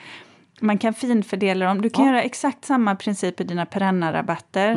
Man 0.61 0.77
kan 0.77 0.93
finfördela 0.93 1.65
dem. 1.65 1.81
Du 1.81 1.89
kan 1.89 2.05
Ja. 2.05 2.11
göra 2.11 2.21
exakt 2.23 2.65
samma 2.65 2.95
princip 2.95 3.41
i 3.41 3.43
dina 3.43 3.65
perennarabatter. 3.65 4.75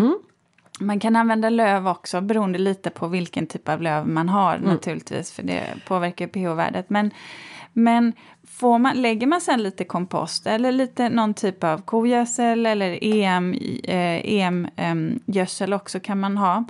Man 0.81 1.01
kan 1.01 1.17
använda 1.17 1.51
löv 1.51 1.89
också, 1.89 2.21
beroende 2.21 2.59
lite 2.59 2.91
på 2.91 3.09
vilken 3.09 3.47
typ 3.47 3.69
av 3.69 3.83
löv 3.83 4.09
man 4.09 4.29
har 4.29 4.59
naturligtvis, 4.59 5.33
för 5.33 5.43
det 5.43 5.63
påverkar 5.87 6.27
pH-värdet. 6.27 6.91
Men, 6.91 7.11
men 7.73 8.13
får 8.49 8.79
man, 8.79 9.03
lägger 9.03 9.27
man 9.27 9.41
sen 9.41 9.63
lite 9.63 9.85
kompost 9.85 10.47
eller 10.47 10.73
lite 10.73 11.09
någon 11.09 11.35
typ 11.35 11.65
av 11.65 11.79
kogödsel 11.79 12.67
eller 12.67 12.99
EM, 13.05 13.55
eh, 13.85 14.21
EM-gödsel 14.25 15.73
också 15.73 16.01
kan 16.01 16.21
man 16.21 16.37
ha. 16.37 16.65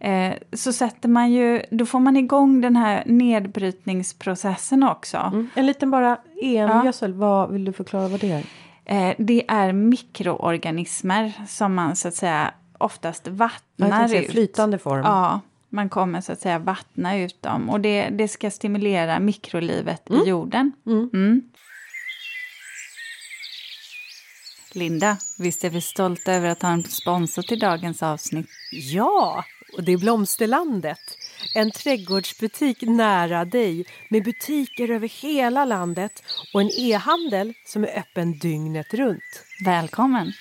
Eh, 0.00 0.32
så 0.52 0.72
sätter 0.72 1.08
man 1.08 1.32
ju, 1.32 1.62
då 1.70 1.86
får 1.86 2.00
man 2.00 2.16
igång 2.16 2.60
den 2.60 2.76
här 2.76 3.02
nedbrytningsprocessen 3.06 4.82
också. 4.82 5.16
Mm. 5.16 5.50
En 5.54 5.66
liten 5.66 5.90
bara 5.90 6.18
EM-gödsel, 6.42 7.12
vad 7.12 7.52
vill 7.52 7.64
du 7.64 7.72
förklara 7.72 8.08
vad 8.08 8.20
det 8.20 8.30
är? 8.30 8.44
Eh, 8.84 9.14
det 9.18 9.44
är 9.48 9.72
mikroorganismer 9.72 11.32
som 11.48 11.74
man 11.74 11.96
så 11.96 12.08
att 12.08 12.14
säga 12.14 12.54
oftast 12.78 13.28
vattnar 13.28 14.14
ut. 14.14 14.30
flytande 14.30 14.78
form. 14.78 15.00
Ja, 15.04 15.40
man 15.68 15.88
kommer 15.88 16.20
så 16.20 16.32
att 16.32 16.40
säga 16.40 16.58
vattna 16.58 17.18
ut 17.18 17.42
dem 17.42 17.70
och 17.70 17.80
det, 17.80 18.08
det 18.08 18.28
ska 18.28 18.50
stimulera 18.50 19.18
mikrolivet 19.20 20.10
Mm. 20.10 20.22
i 20.22 20.28
jorden. 20.28 20.72
Mm. 20.86 21.42
Linda, 24.72 25.16
visst 25.38 25.64
är 25.64 25.70
vi 25.70 25.80
stolta 25.80 26.32
över 26.32 26.48
att 26.48 26.62
ha 26.62 26.70
en 26.70 26.82
sponsor 26.82 27.42
till 27.42 27.58
dagens 27.58 28.02
avsnitt? 28.02 28.46
Ja, 28.72 29.44
och 29.76 29.84
det 29.84 29.92
är 29.92 29.98
Blomsterlandet. 29.98 30.98
En 31.54 31.70
trädgårdsbutik 31.70 32.82
nära 32.82 33.44
dig 33.44 33.86
med 34.10 34.24
butiker 34.24 34.90
över 34.90 35.08
hela 35.08 35.64
landet 35.64 36.22
och 36.54 36.60
en 36.60 36.70
e-handel 36.78 37.54
som 37.66 37.84
är 37.84 37.98
öppen 37.98 38.38
dygnet 38.38 38.94
runt. 38.94 39.44
Välkommen! 39.64 40.32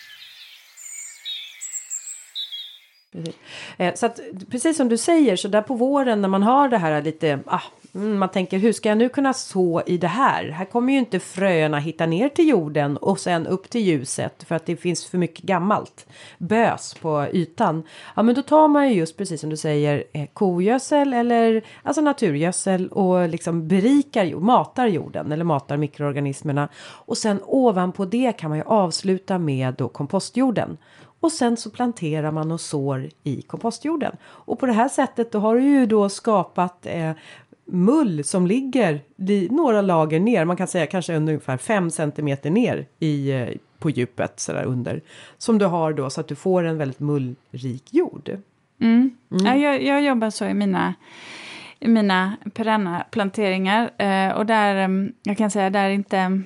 Precis. 3.18 3.36
Eh, 3.78 3.94
så 3.94 4.06
att, 4.06 4.20
precis 4.52 4.78
som 4.78 4.90
du 4.90 4.98
säger 4.98 5.36
så 5.36 5.48
där 5.48 5.62
på 5.62 5.74
våren 5.74 6.22
när 6.22 6.30
man 6.30 6.44
har 6.44 6.70
det 6.70 6.78
här 6.78 7.02
lite 7.02 7.40
ah, 7.46 7.62
mm, 7.96 8.18
man 8.18 8.30
tänker 8.30 8.58
hur 8.58 8.74
ska 8.74 8.90
jag 8.90 8.98
nu 8.98 9.10
kunna 9.10 9.34
så 9.34 9.82
i 9.86 9.98
det 9.98 10.08
här? 10.08 10.50
Här 10.50 10.66
kommer 10.66 10.94
ju 10.94 11.00
inte 11.00 11.20
fröna 11.20 11.80
hitta 11.80 12.06
ner 12.06 12.30
till 12.30 12.50
jorden 12.50 12.98
och 12.98 13.20
sen 13.20 13.48
upp 13.48 13.70
till 13.70 13.82
ljuset 13.82 14.44
för 14.44 14.56
att 14.56 14.66
det 14.66 14.76
finns 14.76 15.06
för 15.06 15.18
mycket 15.18 15.44
gammalt 15.44 16.08
bös 16.38 16.94
på 16.94 17.28
ytan. 17.34 17.84
Ja, 18.16 18.24
men 18.24 18.36
då 18.36 18.42
tar 18.42 18.68
man 18.68 18.90
ju 18.90 18.96
just 18.96 19.18
precis 19.18 19.42
som 19.42 19.50
du 19.50 19.58
säger 19.58 20.04
eh, 20.14 20.28
kogödsel 20.34 21.14
eller 21.14 21.62
alltså 21.84 22.02
naturgödsel 22.02 22.88
och 22.88 23.30
liksom 23.30 23.68
berikar 23.68 24.36
matar 24.40 24.88
jorden 24.88 25.32
eller 25.32 25.44
matar 25.44 25.78
mikroorganismerna 25.78 26.70
och 26.78 27.18
sen 27.18 27.40
ovanpå 27.46 28.06
det 28.06 28.32
kan 28.38 28.50
man 28.50 28.58
ju 28.58 28.64
avsluta 28.64 29.38
med 29.38 29.74
då 29.74 29.88
kompostjorden 29.88 30.78
och 31.20 31.32
sen 31.32 31.58
så 31.58 31.70
planterar 31.70 32.32
man 32.32 32.52
och 32.52 32.62
sår 32.62 33.10
i 33.24 33.42
kompostjorden. 33.42 34.16
Och 34.24 34.60
på 34.60 34.66
det 34.66 34.74
här 34.74 34.90
sättet 34.90 35.32
då 35.32 35.40
har 35.40 35.56
du 35.56 35.62
ju 35.62 35.86
då 35.86 36.10
skapat 36.10 36.86
eh, 36.86 37.12
mull 37.66 38.24
som 38.24 38.48
ligger 38.48 39.02
några 39.54 39.82
lager 39.82 40.20
ner. 40.20 40.46
Man 40.46 40.58
kan 40.58 40.68
säga 40.68 40.86
kanske 40.86 41.16
ungefär 41.16 41.58
5 41.58 41.92
centimeter 41.92 42.50
ner 42.50 42.86
i, 43.00 43.32
eh, 43.32 43.48
på 43.80 43.90
djupet 43.90 44.40
så 44.40 44.54
där 44.54 44.64
under. 44.64 45.02
Som 45.38 45.58
du 45.58 45.66
har 45.66 45.94
då 45.94 46.10
så 46.10 46.22
att 46.22 46.28
du 46.28 46.36
får 46.36 46.64
en 46.64 46.78
väldigt 46.78 47.00
mullrik 47.00 47.94
jord. 47.94 48.30
Mm. 48.82 49.12
Mm. 49.32 49.46
Ja, 49.46 49.56
jag, 49.56 49.84
jag 49.84 50.02
jobbar 50.02 50.30
så 50.30 50.46
i 50.46 50.54
mina 50.54 50.94
i 51.80 51.88
mina 51.88 52.38
perenna 52.54 53.06
planteringar. 53.12 53.92
Eh, 53.98 54.32
och 54.32 54.46
där, 54.46 54.76
mm, 54.76 55.14
jag 55.24 55.38
kan 55.38 55.52
säga, 55.52 55.70
där 55.70 55.90
inte 55.90 56.42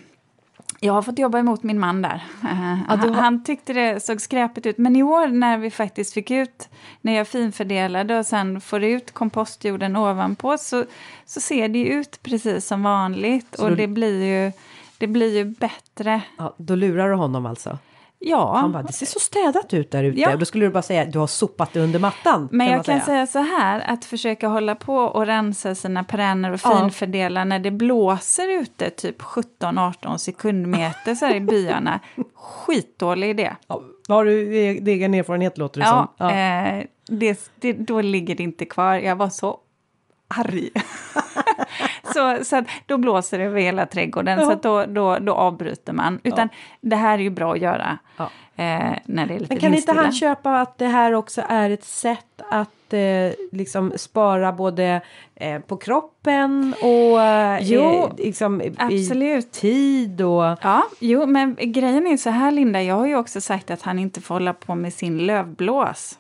jag 0.84 0.94
har 0.94 1.02
fått 1.02 1.20
jobba 1.20 1.40
emot 1.40 1.64
min 1.64 1.80
man 1.80 2.02
där. 2.02 2.24
Uh, 2.44 2.80
ja, 2.90 2.96
han, 2.96 3.14
han, 3.14 3.44
tyckte 3.44 3.74
det 3.74 4.04
såg 4.04 4.22
skräpigt 4.22 4.66
ut. 4.66 4.78
Men 4.78 4.96
i 4.96 5.04
år 5.04 5.28
när 5.28 5.58
vi 5.58 5.72
faktiskt 5.72 6.14
fick 6.14 6.32
ut, 6.32 6.70
när 7.02 7.14
jag 7.14 7.28
finfördelade 7.28 8.20
och 8.20 8.26
sen 8.26 8.62
får 8.62 8.84
ut 8.84 9.12
kompostjorden 9.12 9.96
ovanpå 9.96 10.58
så, 10.58 10.86
så 11.26 11.40
ser 11.40 11.68
det 11.68 11.80
ju 11.80 11.86
ut 11.86 12.24
precis 12.24 12.68
som 12.68 12.84
vanligt. 12.84 13.56
Så 13.56 13.66
och 13.66 13.76
det 13.76 13.88
blir 13.88 14.24
ju, 14.24 14.52
det 14.98 15.08
blir 15.08 15.38
ju 15.38 15.46
bättre. 15.46 16.22
Ja, 16.38 16.56
då 16.58 16.76
lurar 16.76 17.10
du 17.10 17.16
honom 17.16 17.46
alltså? 17.46 17.78
Ja. 18.24 18.56
Han 18.56 18.72
bara, 18.72 18.84
det 18.84 18.94
ser 18.94 19.06
så 19.06 19.20
städat 19.20 19.74
ut 19.74 19.92
där 19.92 20.04
ute. 20.04 20.20
Ja. 20.20 20.36
Då 20.36 20.46
skulle 20.46 20.66
du 20.66 20.72
bara 20.72 20.82
säga, 20.82 21.06
du 21.06 21.20
har 21.20 21.28
sopat 21.28 21.74
det 21.74 21.80
under 21.80 22.00
mattan. 22.00 22.50
Men 22.52 22.68
kan 22.68 22.76
jag 22.76 22.86
kan 22.86 23.02
säga. 23.02 23.06
säga 23.06 23.28
så 23.28 23.40
här, 23.40 23.84
att 23.88 24.06
försöka 24.06 24.48
hålla 24.48 24.76
på 24.76 24.96
och 24.96 25.26
rensa 25.26 25.76
sina 25.76 26.04
perenner 26.04 26.52
och 26.52 26.62
finfördela 26.62 27.40
ja. 27.40 27.46
när 27.46 27.60
det 27.60 27.72
blåser 27.72 28.62
ute 28.62 28.90
typ 28.90 29.22
17-18 29.22 30.18
sekundmeter 30.18 31.16
så 31.16 31.26
här 31.26 31.36
i 31.36 31.40
byarna. 31.40 32.00
Skitdålig 32.36 33.30
idé. 33.30 33.52
Ja. 33.68 33.82
Har 34.08 34.26
du 34.26 34.58
e-, 34.58 34.82
egen 34.86 35.14
erfarenhet 35.14 35.58
låter 35.58 35.80
det 35.80 35.86
ja, 35.86 36.14
som. 36.18 36.28
Ja, 36.28 36.36
eh, 36.36 36.86
det, 37.08 37.52
det, 37.60 37.74
då 37.74 38.02
ligger 38.02 38.36
det 38.36 38.44
inte 38.44 38.66
kvar. 38.66 38.96
Jag 38.96 39.16
var 39.16 39.30
så 39.30 39.58
arg. 40.28 40.70
så, 42.14 42.38
så 42.44 42.56
att 42.56 42.66
då 42.86 42.98
blåser 42.98 43.38
det 43.38 43.44
över 43.44 43.62
hela 43.62 43.86
trädgården, 43.86 44.40
ja. 44.40 44.46
så 44.46 44.56
då, 44.56 44.86
då, 44.86 45.20
då 45.20 45.34
avbryter 45.34 45.94
man. 45.94 46.20
Utan 46.24 46.50
ja. 46.52 46.58
det 46.82 46.96
här 46.96 47.14
är 47.14 47.24
ju 47.24 47.30
bra 47.30 47.54
att 47.54 47.62
göra 47.62 47.98
ja. 48.18 48.24
eh, 48.56 48.98
när 49.06 49.26
det 49.26 49.34
är 49.34 49.40
lite 49.40 49.54
Men 49.54 49.60
kan 49.60 49.74
inte 49.74 49.94
han 49.94 50.12
köpa 50.12 50.62
att 50.62 50.78
det 50.78 50.88
här 50.88 51.14
också 51.14 51.42
är 51.50 51.70
ett 51.70 51.84
sätt 51.84 52.42
att 52.50 52.94
eh, 52.94 53.32
liksom 53.52 53.94
spara 53.96 54.52
både 54.52 55.02
eh, 55.36 55.60
på 55.60 55.78
kroppen 55.78 56.76
och 56.82 57.22
eh, 57.22 57.60
jo, 57.62 58.12
liksom, 58.18 58.62
absolut. 58.78 59.46
i 59.46 59.50
tid 59.50 60.22
och... 60.22 60.58
Ja, 60.62 60.84
jo, 61.00 61.26
men 61.26 61.56
grejen 61.60 62.08
är 62.08 62.18
så 62.18 62.30
här 62.30 62.52
Linda, 62.52 62.82
jag 62.82 62.96
har 62.96 63.08
ju 63.08 63.16
också 63.16 63.42
sagt 63.42 63.72
att 63.72 63.82
han 63.82 64.00
inte 64.00 64.22
får 64.22 64.36
hålla 64.36 64.54
på 64.54 64.76
med 64.76 64.94
sin 64.94 65.18
lövblås. 65.18 66.20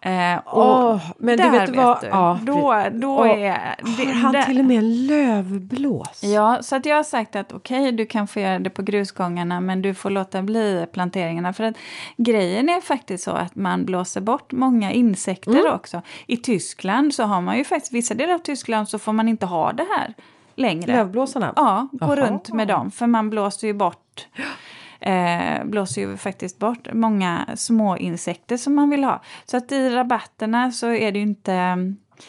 Eh, 0.00 0.38
oh, 0.46 1.00
men 1.18 1.36
du 1.38 1.50
vet, 1.50 1.76
vad? 1.76 2.00
Du, 2.00 2.06
ja, 2.06 2.38
då, 2.42 2.84
då 2.92 3.14
och, 3.14 3.26
är... 3.26 3.76
Det, 3.96 4.04
har 4.04 4.12
han 4.12 4.32
det, 4.32 4.44
till 4.44 4.58
och 4.58 4.64
med 4.64 4.78
en 4.78 5.06
lövblås? 5.06 6.22
Ja, 6.22 6.62
så 6.62 6.76
att 6.76 6.86
jag 6.86 6.96
har 6.96 7.02
sagt 7.02 7.36
att 7.36 7.52
okej, 7.52 7.80
okay, 7.80 7.92
du 7.92 8.06
kan 8.06 8.26
få 8.26 8.40
göra 8.40 8.58
det 8.58 8.70
på 8.70 8.82
grusgångarna 8.82 9.60
men 9.60 9.82
du 9.82 9.94
får 9.94 10.10
låta 10.10 10.42
bli 10.42 10.86
planteringarna. 10.92 11.52
För 11.52 11.64
att 11.64 11.76
grejen 12.16 12.68
är 12.68 12.80
faktiskt 12.80 13.24
så 13.24 13.30
att 13.30 13.54
man 13.54 13.84
blåser 13.84 14.20
bort 14.20 14.52
många 14.52 14.92
insekter 14.92 15.60
mm. 15.60 15.74
också. 15.74 16.02
I 16.26 16.36
Tyskland 16.36 17.14
så 17.14 17.22
har 17.22 17.40
man 17.40 17.58
ju 17.58 17.64
faktiskt, 17.64 17.92
vissa 17.92 18.14
delar 18.14 18.34
av 18.34 18.38
Tyskland 18.38 18.88
så 18.88 18.98
får 18.98 19.12
man 19.12 19.28
inte 19.28 19.46
ha 19.46 19.72
det 19.72 19.86
här 19.96 20.14
längre. 20.54 20.92
Lövblåsarna? 20.92 21.52
Ja, 21.56 21.88
gå 21.92 22.04
Aha. 22.04 22.16
runt 22.16 22.52
med 22.52 22.68
dem. 22.68 22.90
För 22.90 23.06
man 23.06 23.30
blåser 23.30 23.66
ju 23.66 23.74
bort 23.74 24.26
eh, 25.00 25.64
blåser 25.64 26.00
ju 26.02 26.16
faktiskt 26.16 26.58
bort 26.58 26.88
många 26.92 27.46
små 27.54 27.96
insekter 27.96 28.56
som 28.56 28.74
man 28.74 28.90
vill 28.90 29.04
ha. 29.04 29.22
Så 29.44 29.56
att 29.56 29.72
i 29.72 29.90
rabatterna 29.90 30.72
så 30.72 30.86
är 30.86 31.12
det 31.12 31.18
ju 31.18 31.24
inte... 31.24 31.76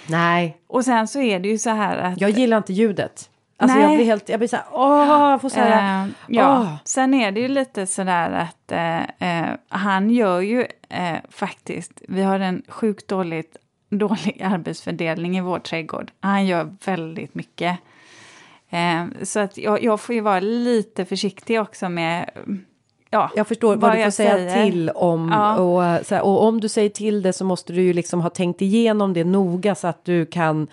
Nej. 0.08 0.58
Och 0.68 0.86
sen 0.86 1.08
så 1.08 1.20
är 1.22 1.40
det 1.40 1.50
ju 1.50 1.58
så 1.58 1.70
här 1.70 1.98
att... 1.98 2.22
Jag 2.22 2.30
gillar 2.30 2.58
inte 2.58 2.74
ljudet. 2.74 3.30
Alltså 3.58 3.78
Nej. 3.78 3.88
jag 3.88 3.96
blir 3.98 4.06
helt, 4.06 4.30
jag 4.30 4.40
blir 4.40 4.48
så 4.48 4.56
här, 4.56 4.66
åh, 4.72 5.30
jag 5.32 5.42
får 5.42 5.50
så 5.50 5.60
här, 5.60 6.06
eh, 6.06 6.12
Ja, 6.28 6.60
åh. 6.60 6.76
sen 6.84 7.14
är 7.14 7.32
det 7.32 7.40
ju 7.40 7.48
lite 7.48 7.88
sådär 7.88 8.32
att 8.32 8.72
eh, 8.72 9.00
eh, 9.30 9.56
han 9.70 10.10
gör 10.10 10.40
ju 10.40 10.68
faktiskt, 11.30 12.02
vi 12.08 12.22
har 12.22 12.40
en 12.40 12.64
sjukt 12.68 13.08
dåligt, 13.08 13.58
dålig 13.90 14.42
arbetsfördelning 14.44 15.38
i 15.38 15.42
vår 15.42 15.60
trädgård. 15.60 16.12
Han 16.20 16.46
gör 16.46 16.76
väldigt 16.86 17.36
mycket. 17.36 17.80
Eh, 18.70 19.24
så 19.24 19.40
att 19.40 19.58
jag, 19.58 19.84
jag, 19.84 20.00
får 20.00 20.16
ju 20.16 20.22
vara 20.22 20.40
lite 20.40 21.06
försiktig 21.06 21.62
också 21.62 21.90
med 21.90 22.30
Ja, 23.12 23.30
jag 23.36 23.48
förstår 23.48 23.76
vad, 23.76 23.80
vad 23.80 23.98
du 23.98 24.04
får 24.04 24.12
säga 24.12 24.32
säger. 24.32 24.66
till 24.66 24.90
om. 24.90 25.30
Ja. 25.34 25.56
Och, 25.56 25.84
här, 25.84 26.22
och, 26.22 26.44
om 26.44 26.62
du 26.62 26.70
säger 26.70 26.90
till 26.90 27.22
det 27.22 27.34
så 27.34 27.46
måste 27.46 27.74
du 27.74 27.82
ju 27.82 27.94
liksom 27.94 28.22
ha 28.22 28.30
tänkt 28.30 28.62
igenom 28.62 29.14
det 29.14 29.24
noga 29.24 29.76
så 29.76 29.88
att 29.88 30.06
du 30.06 30.26
kan, 30.26 30.68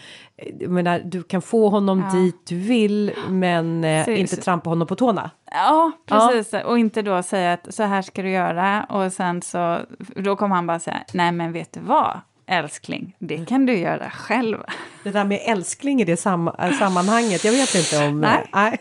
menar, 0.61 0.99
du 1.05 1.23
kan 1.23 1.43
få 1.43 1.69
honom 1.69 2.05
ja. 2.13 2.19
dit 2.19 2.47
du 2.47 2.57
vill 2.57 3.13
men 3.29 3.85
eh, 3.85 4.21
inte 4.21 4.37
trampa 4.37 4.71
honom 4.71 4.87
på 4.87 4.97
tårna. 4.97 5.31
Ja, 5.51 5.93
precis. 6.07 6.53
Ja. 6.53 6.65
Och 6.65 6.79
inte 6.79 7.03
då 7.03 7.23
säga 7.23 7.53
att 7.53 7.75
så 7.75 7.83
här 7.83 8.03
ska 8.03 8.23
du 8.23 8.31
göra 8.31 8.85
och 8.85 9.13
sen 9.13 9.43
så, 9.43 9.79
då 10.17 10.37
kommer 10.37 10.55
han 10.55 10.67
bara 10.67 10.81
säga, 10.81 11.01
nej 11.13 11.33
men 11.33 11.53
vet 11.53 11.73
du 11.73 11.81
vad? 11.81 12.21
Älskling, 12.47 13.17
det 13.19 13.47
kan 13.47 13.67
du 13.67 13.79
göra 13.79 14.11
själv. 14.11 14.59
Det 15.03 15.11
där 15.11 15.25
med 15.25 15.41
älskling 15.45 16.01
i 16.01 16.05
det 16.05 16.17
sam 16.17 16.51
sammanhanget, 16.79 17.45
jag 17.45 17.53
vet 17.53 17.75
inte 17.75 18.07
om... 18.07 18.21
Nej. 18.21 18.49
nej. 18.53 18.79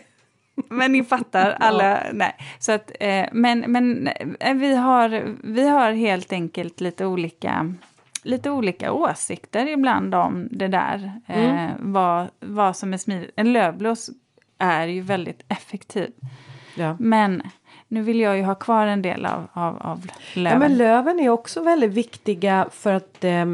Men 0.68 0.92
ni 0.92 1.04
fattar, 1.04 1.50
alla, 1.60 1.84
ja. 1.84 2.10
nej. 2.12 2.36
Så 2.58 2.72
att, 2.72 2.90
eh, 3.00 3.26
men 3.32 3.60
men 3.60 4.08
eh, 4.40 4.54
vi, 4.54 4.74
har, 4.74 5.36
vi 5.42 5.68
har 5.68 5.92
helt 5.92 6.32
enkelt 6.32 6.80
lite 6.80 7.06
olika, 7.06 7.74
lite 8.22 8.50
olika 8.50 8.92
åsikter 8.92 9.66
ibland 9.66 10.14
om 10.14 10.48
det 10.50 10.68
där. 10.68 11.20
Eh, 11.26 11.66
mm. 11.66 11.92
vad, 11.92 12.28
vad 12.40 12.76
som 12.76 12.92
är 12.92 12.96
smidigt. 12.96 13.30
En 13.36 13.52
lövblås 13.52 14.10
är 14.58 14.86
ju 14.86 15.00
väldigt 15.00 15.44
effektiv. 15.48 16.10
Ja. 16.74 16.96
Men 17.00 17.42
nu 17.88 18.02
vill 18.02 18.20
jag 18.20 18.36
ju 18.36 18.42
ha 18.42 18.54
kvar 18.54 18.86
en 18.86 19.02
del 19.02 19.26
av, 19.26 19.46
av, 19.52 19.76
av 19.80 20.06
löven. 20.34 20.52
Ja, 20.52 20.68
men 20.68 20.76
löven 20.76 21.20
är 21.20 21.28
också 21.28 21.62
väldigt 21.62 21.92
viktiga 21.92 22.68
för 22.72 22.92
att 22.92 23.24
eh, 23.24 23.46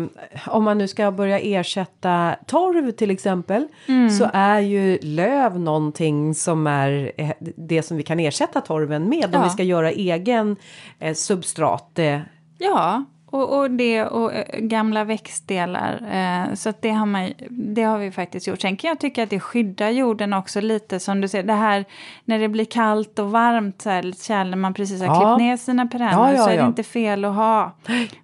om 0.47 0.65
man 0.65 0.79
nu 0.79 0.89
ska 0.89 1.11
börja 1.11 1.39
ersätta 1.39 2.37
torv 2.47 2.91
till 2.91 3.11
exempel 3.11 3.69
mm. 3.87 4.11
så 4.11 4.31
är 4.33 4.61
ju 4.61 4.99
löv 5.03 5.61
någonting 5.61 6.35
som 6.35 6.67
är 6.67 7.13
eh, 7.17 7.31
det 7.41 7.83
som 7.83 7.97
vi 7.97 8.03
kan 8.03 8.21
ersätta 8.21 8.61
torven 8.61 9.09
med 9.09 9.29
ja. 9.33 9.39
om 9.39 9.45
vi 9.45 9.51
ska 9.51 9.63
göra 9.63 9.91
egen 9.91 10.57
eh, 10.99 11.15
substrat. 11.15 11.99
Eh. 11.99 12.21
Ja, 12.59 13.05
och, 13.33 13.59
och 13.59 13.71
det 13.71 14.05
och 14.05 14.35
äh, 14.35 14.61
gamla 14.61 15.05
växtdelar. 15.05 16.03
Eh, 16.13 16.55
så 16.55 16.73
det, 16.81 16.91
har 16.91 17.07
man, 17.07 17.33
det 17.51 17.83
har 17.83 17.99
vi 17.99 18.11
faktiskt 18.11 18.47
gjort. 18.47 18.61
Sen 18.61 18.77
kan 18.77 18.89
jag 18.89 19.01
tycka 19.01 19.23
att 19.23 19.31
det 19.31 19.41
skyddar 19.41 19.91
jorden 19.91 20.33
också 20.33 20.61
lite 20.61 21.01
som 21.01 21.21
du 21.21 21.29
ser. 21.29 21.43
Det 21.43 21.53
här 21.53 21.85
när 22.25 22.39
det 22.39 22.49
blir 22.49 22.65
kallt 22.65 23.19
och 23.19 23.31
varmt 23.31 23.83
så 23.83 23.91
här, 23.91 24.13
kärl 24.27 24.51
när 24.51 24.57
man 24.57 24.75
precis 24.75 25.01
har 25.01 25.07
ja. 25.07 25.21
klippt 25.21 25.39
ner 25.39 25.57
sina 25.57 25.87
perenner 25.87 26.13
ja, 26.13 26.33
ja, 26.33 26.45
så 26.45 26.51
är 26.51 26.57
det 26.57 26.67
inte 26.67 26.83
fel 26.83 27.25
att 27.25 27.35
ha, 27.35 27.73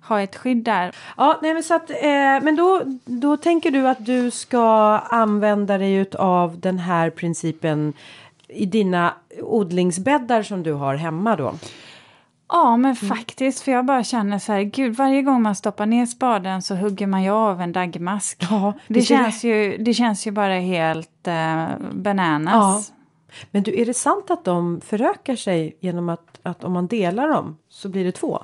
ha 0.08 0.20
ett 0.20 0.36
skydd 0.36 0.64
där. 0.64 0.94
Ja, 1.16 1.38
nej, 1.42 1.54
men, 1.54 1.62
så 1.62 1.74
att, 1.74 1.90
eh, 1.90 2.42
men 2.42 2.56
då, 2.56 2.82
då 3.04 3.36
tänker 3.36 3.70
du 3.70 3.88
att 3.88 4.06
du 4.06 4.30
ska 4.30 4.98
använda 4.98 5.78
dig 5.78 6.06
av 6.18 6.60
den 6.60 6.78
här 6.78 7.10
principen 7.10 7.92
i 8.48 8.66
dina 8.66 9.14
odlingsbäddar 9.42 10.42
som 10.42 10.62
du 10.62 10.72
har 10.72 10.94
hemma 10.94 11.36
då? 11.36 11.54
Ja, 12.48 12.76
men 12.76 12.96
mm. 13.00 13.16
faktiskt. 13.16 13.60
För 13.60 13.72
jag 13.72 13.84
bara 13.84 14.04
känner 14.04 14.38
så 14.38 14.52
här, 14.52 14.62
gud, 14.62 14.96
varje 14.96 15.22
gång 15.22 15.42
man 15.42 15.54
stoppar 15.54 15.86
ner 15.86 16.06
spaden 16.06 16.62
så 16.62 16.74
hugger 16.74 17.06
man 17.06 17.22
ju 17.22 17.30
av 17.30 17.60
en 17.60 17.72
daggmask. 17.72 18.46
Ja, 18.50 18.72
det, 18.86 18.94
det 18.94 19.02
känns, 19.02 19.44
ju, 19.44 19.76
det 19.76 19.94
känns 19.94 20.26
ju 20.26 20.30
bara 20.30 20.58
helt 20.58 21.28
uh, 21.28 21.68
bananas. 21.92 22.88
Ja. 22.88 22.94
Men 23.50 23.62
du, 23.62 23.80
är 23.80 23.86
det 23.86 23.94
sant 23.94 24.30
att 24.30 24.44
de 24.44 24.80
förökar 24.80 25.36
sig 25.36 25.76
genom 25.80 26.08
att, 26.08 26.40
att 26.42 26.64
om 26.64 26.72
man 26.72 26.86
delar 26.86 27.28
dem 27.28 27.58
så 27.68 27.88
blir 27.88 28.04
det 28.04 28.12
två? 28.12 28.42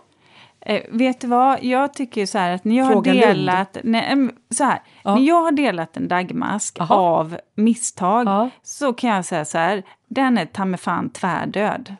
Eh, 0.66 0.82
vet 0.88 1.20
du 1.20 1.26
vad, 1.26 1.64
jag 1.64 1.94
tycker 1.94 2.26
så 2.26 2.38
här 2.38 2.54
att 2.54 2.64
när 2.64 2.76
jag 2.76 2.92
Fråga 2.92 3.12
har 3.12 3.20
delat, 3.20 3.76
nej, 3.84 4.28
så 4.50 4.64
här, 4.64 4.82
Ja. 5.02 5.14
när 5.14 5.22
jag 5.22 5.42
har 5.42 5.52
delat 5.52 5.96
en 5.96 6.08
dagmask 6.08 6.80
Aha. 6.80 6.94
av 6.94 7.36
misstag 7.54 8.26
Ja. 8.26 8.50
så 8.62 8.92
kan 8.92 9.10
jag 9.10 9.24
säga 9.24 9.44
så 9.44 9.58
här, 9.58 9.82
den 10.14 10.38
är 10.38 10.46
ta 10.46 10.64
mig 10.64 10.80
fan 10.80 11.10
tvärdöd. 11.10 11.94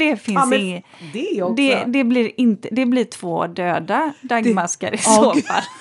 Det 0.00 0.16
finns 0.16 0.48
Ja, 0.50 0.56
inget. 0.56 0.84
det 1.12 1.42
också. 1.42 1.54
Det, 1.54 1.84
det, 1.86 2.04
blir 2.04 2.30
inte, 2.40 2.68
det 2.72 2.86
blir 2.86 3.04
två 3.04 3.46
döda 3.46 4.12
dagmaskar 4.22 4.88
i 4.94 4.98
Ja, 5.04 5.10
så 5.12 5.32
gud. 5.34 5.44
fall. 5.46 5.62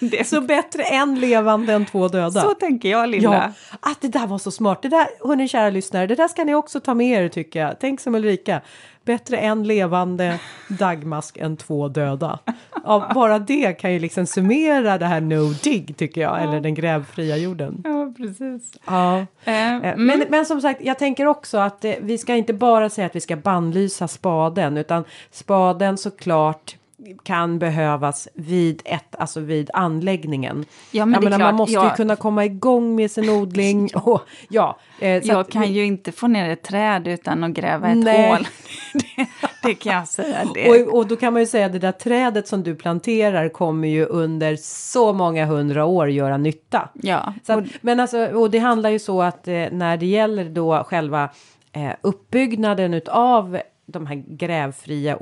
Det, 0.00 0.26
Så 0.28 0.40
bättre 0.40 0.82
en 0.82 1.14
levande 1.20 1.72
än 1.72 1.86
två 1.86 2.08
döda. 2.08 2.40
så 2.42 2.54
tänker 2.54 2.88
jag, 2.90 3.08
Linda. 3.08 3.52
Ja, 3.70 3.90
att 3.90 4.00
det 4.00 4.08
där 4.08 4.26
var 4.26 4.38
så 4.38 4.50
smart. 4.50 4.82
Det 4.82 4.88
där, 4.88 5.06
hörni 5.28 5.48
kära 5.48 5.70
lyssnare, 5.70 6.06
det 6.06 6.14
där 6.14 6.28
ska 6.28 6.44
ni 6.44 6.54
också 6.54 6.80
ta 6.80 6.94
med 6.94 7.24
er 7.24 7.28
tycker 7.28 7.60
jag. 7.60 7.74
Tänk 7.80 8.00
som 8.00 8.14
Ulrika. 8.14 8.60
Bättre 9.04 9.36
en 9.36 9.64
levande 9.64 10.38
dagmask 10.68 11.36
än 11.36 11.56
två 11.56 11.88
döda. 11.88 12.38
Ja, 12.84 13.10
bara 13.14 13.38
det 13.38 13.72
kan 13.72 13.92
ju 13.92 13.98
liksom 13.98 14.26
summera 14.26 14.98
det 14.98 15.06
här 15.06 15.20
no 15.20 15.52
dig 15.62 15.94
tycker 15.96 16.20
jag, 16.20 16.42
eller 16.42 16.60
den 16.60 16.74
grävfria 16.74 17.36
jorden. 17.36 17.80
Ja, 17.84 18.01
precis. 18.16 18.72
Ja. 18.86 19.18
Eh, 19.44 19.96
Men, 19.96 20.24
men 20.28 20.46
som 20.46 20.60
sagt, 20.60 20.80
jag 20.84 20.98
tänker 20.98 21.26
också 21.26 21.58
att 21.58 21.84
eh, 21.84 21.94
vi 22.00 22.18
ska 22.18 22.34
inte 22.34 22.52
bara 22.52 22.88
säga 22.88 23.06
att 23.06 23.16
vi 23.16 23.20
ska 23.20 23.36
bannlysa 23.36 24.08
spaden, 24.08 24.76
utan 24.76 25.04
spaden 25.30 25.98
såklart 25.98 26.76
kan 27.22 27.58
behövas 27.58 28.28
vid 28.34 28.82
ett, 28.84 29.16
alltså 29.18 29.40
vid 29.40 29.70
anläggningen. 29.74 30.64
Ja, 30.90 31.06
men 31.06 31.24
menar, 31.24 31.38
man 31.38 31.54
måste 31.54 31.72
ju 31.72 31.78
jag- 31.84 31.96
kunna 31.96 32.16
komma 32.16 32.44
igång 32.44 32.94
med 32.96 33.10
sin 33.10 33.28
odling. 33.30 33.90
Och, 33.94 34.20
ja, 34.48 34.78
eh, 35.00 35.10
Jag 35.10 35.40
att 35.40 35.50
kan 35.50 35.72
ju 35.72 35.84
inte 35.84 36.12
få 36.12 36.26
ner 36.26 36.50
ett 36.50 36.62
träd 36.62 37.08
utan 37.08 37.44
att 37.44 37.50
gräva 37.50 37.88
ett 37.88 37.96
Nej. 38.04 38.28
hål. 38.30 38.46
det, 38.94 39.26
det 39.62 39.74
kan 39.74 39.94
jag 39.94 40.08
säga. 40.08 40.36
Det. 40.54 40.68
och, 40.84 40.96
och 40.98 41.06
då 41.06 41.16
kan 41.16 41.32
man 41.32 41.42
ju 41.42 41.46
säga 41.46 41.66
att 41.66 41.72
det 41.72 41.78
där 41.78 41.92
trädet 41.92 42.48
som 42.48 42.62
du 42.62 42.74
planterar 42.74 43.48
kommer 43.48 43.88
ju 43.88 44.04
under 44.06 44.56
så 44.60 45.12
många 45.12 45.46
hundra 45.46 45.84
år 45.84 46.10
göra 46.10 46.36
nytta. 46.36 46.88
Ja, 46.94 47.34
Så 47.46 47.52
att, 47.52 47.64
men 47.80 48.00
alltså, 48.00 48.26
och 48.26 48.50
det 48.50 48.58
handlar 48.58 48.90
ju 48.90 48.98
så 48.98 49.22
att 49.22 49.48
eh, 49.48 49.54
när 49.72 49.96
det 49.96 50.06
gäller 50.06 50.44
då 50.44 50.84
själva 50.84 51.28
eh, 51.72 51.90
uppbyggnaden 52.00 52.94
utav 52.94 53.58
de 53.86 54.06
här 54.06 54.24
grävfria 54.28 55.16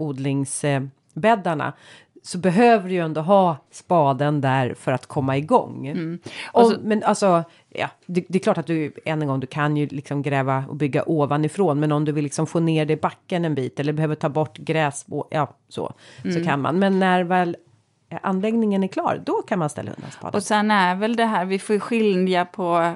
odlingsbäddarna 1.15 1.73
så 2.23 2.39
behöver 2.39 2.89
du 2.89 2.95
ju 2.95 3.01
ändå 3.01 3.21
ha 3.21 3.57
spaden 3.71 4.41
där 4.41 4.75
för 4.75 4.93
att 4.93 5.07
komma 5.07 5.37
igång. 5.37 5.87
Mm. 5.87 6.19
Och, 6.53 6.73
men 6.83 7.03
alltså, 7.03 7.45
ja, 7.69 7.89
det, 8.07 8.25
det 8.29 8.39
är 8.39 8.43
klart 8.43 8.59
att 8.59 8.67
du 8.67 8.93
än 9.05 9.23
en 9.23 9.29
gång, 9.29 9.41
du 9.41 9.47
kan 9.47 9.77
ju 9.77 9.87
liksom 9.87 10.23
gräva 10.23 10.65
och 10.69 10.77
bygga 10.77 11.05
ovanifrån, 11.07 11.81
men 11.81 11.93
om 11.93 12.05
du 12.05 12.13
vill 12.13 12.25
liksom 12.25 12.47
få 12.47 12.61
ner 12.61 12.87
det 12.87 12.93
i 12.93 12.97
backen 12.97 13.45
en 13.45 13.55
bit 13.55 13.81
eller 13.81 13.93
behöver 13.93 14.15
ta 14.15 14.29
bort 14.29 14.59
gräs, 14.59 15.07
ja 15.31 15.55
så, 15.69 15.93
Mm. 16.25 16.35
så 16.37 16.45
kan 16.45 16.61
man. 16.61 16.79
Men 16.79 16.99
när 16.99 17.25
väl 17.25 17.57
anläggningen 18.23 18.85
är 18.85 18.89
klar, 18.89 19.23
då 19.27 19.43
kan 19.43 19.59
man 19.59 19.71
ställa 19.71 19.91
undan 19.91 20.11
spaden. 20.11 20.35
och 20.37 20.43
sen 20.43 20.71
är 20.71 20.95
väl 20.95 21.17
det 21.17 21.25
här, 21.25 21.45
vi 21.45 21.59
får 21.59 21.79
skilja 21.79 22.45
på, 22.45 22.95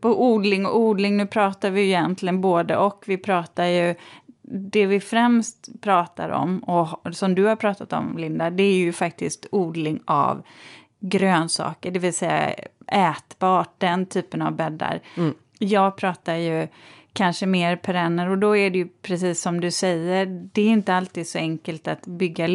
på 0.00 0.24
odling 0.24 0.66
och 0.66 0.80
odling. 0.80 1.16
Nu 1.16 1.26
pratar 1.26 1.70
vi 1.70 1.80
ju 1.80 1.86
egentligen 1.86 2.40
både 2.40 2.76
och. 2.76 3.04
Vi 3.06 3.16
pratar 3.16 3.64
ju, 3.64 3.94
det 4.50 4.86
vi 4.86 5.00
främst 5.00 5.68
pratar 5.80 6.28
om, 6.28 6.58
och 6.58 7.16
som 7.16 7.34
du 7.34 7.44
har 7.44 7.56
pratat 7.56 7.92
om 7.92 8.18
Linda, 8.18 8.50
det 8.50 8.62
är 8.62 8.76
ju 8.76 8.92
faktiskt 8.92 9.46
odling 9.50 10.00
av 10.04 10.42
grönsaker, 11.00 11.90
det 11.90 11.98
vill 11.98 12.14
säga 12.14 12.54
ätbart, 12.86 13.74
den 13.78 14.06
typen 14.06 14.42
av 14.42 14.52
bäddar. 14.52 15.00
Jag 15.58 15.96
pratar 15.96 16.34
ju 16.34 16.68
kanske 17.12 17.46
mer 17.46 17.76
perenner 17.76 18.30
och 18.30 18.38
då 18.38 18.56
är 18.56 18.70
det 18.70 18.78
ju 18.78 18.88
precis 19.02 19.42
som 19.42 19.60
du 19.60 19.70
säger, 19.70 20.26
det 20.52 20.62
är 20.62 20.68
inte 20.68 20.94
alltid 20.94 21.28
så 21.28 21.38
enkelt 21.38 21.88
att 21.88 22.06
bygga 22.06 22.46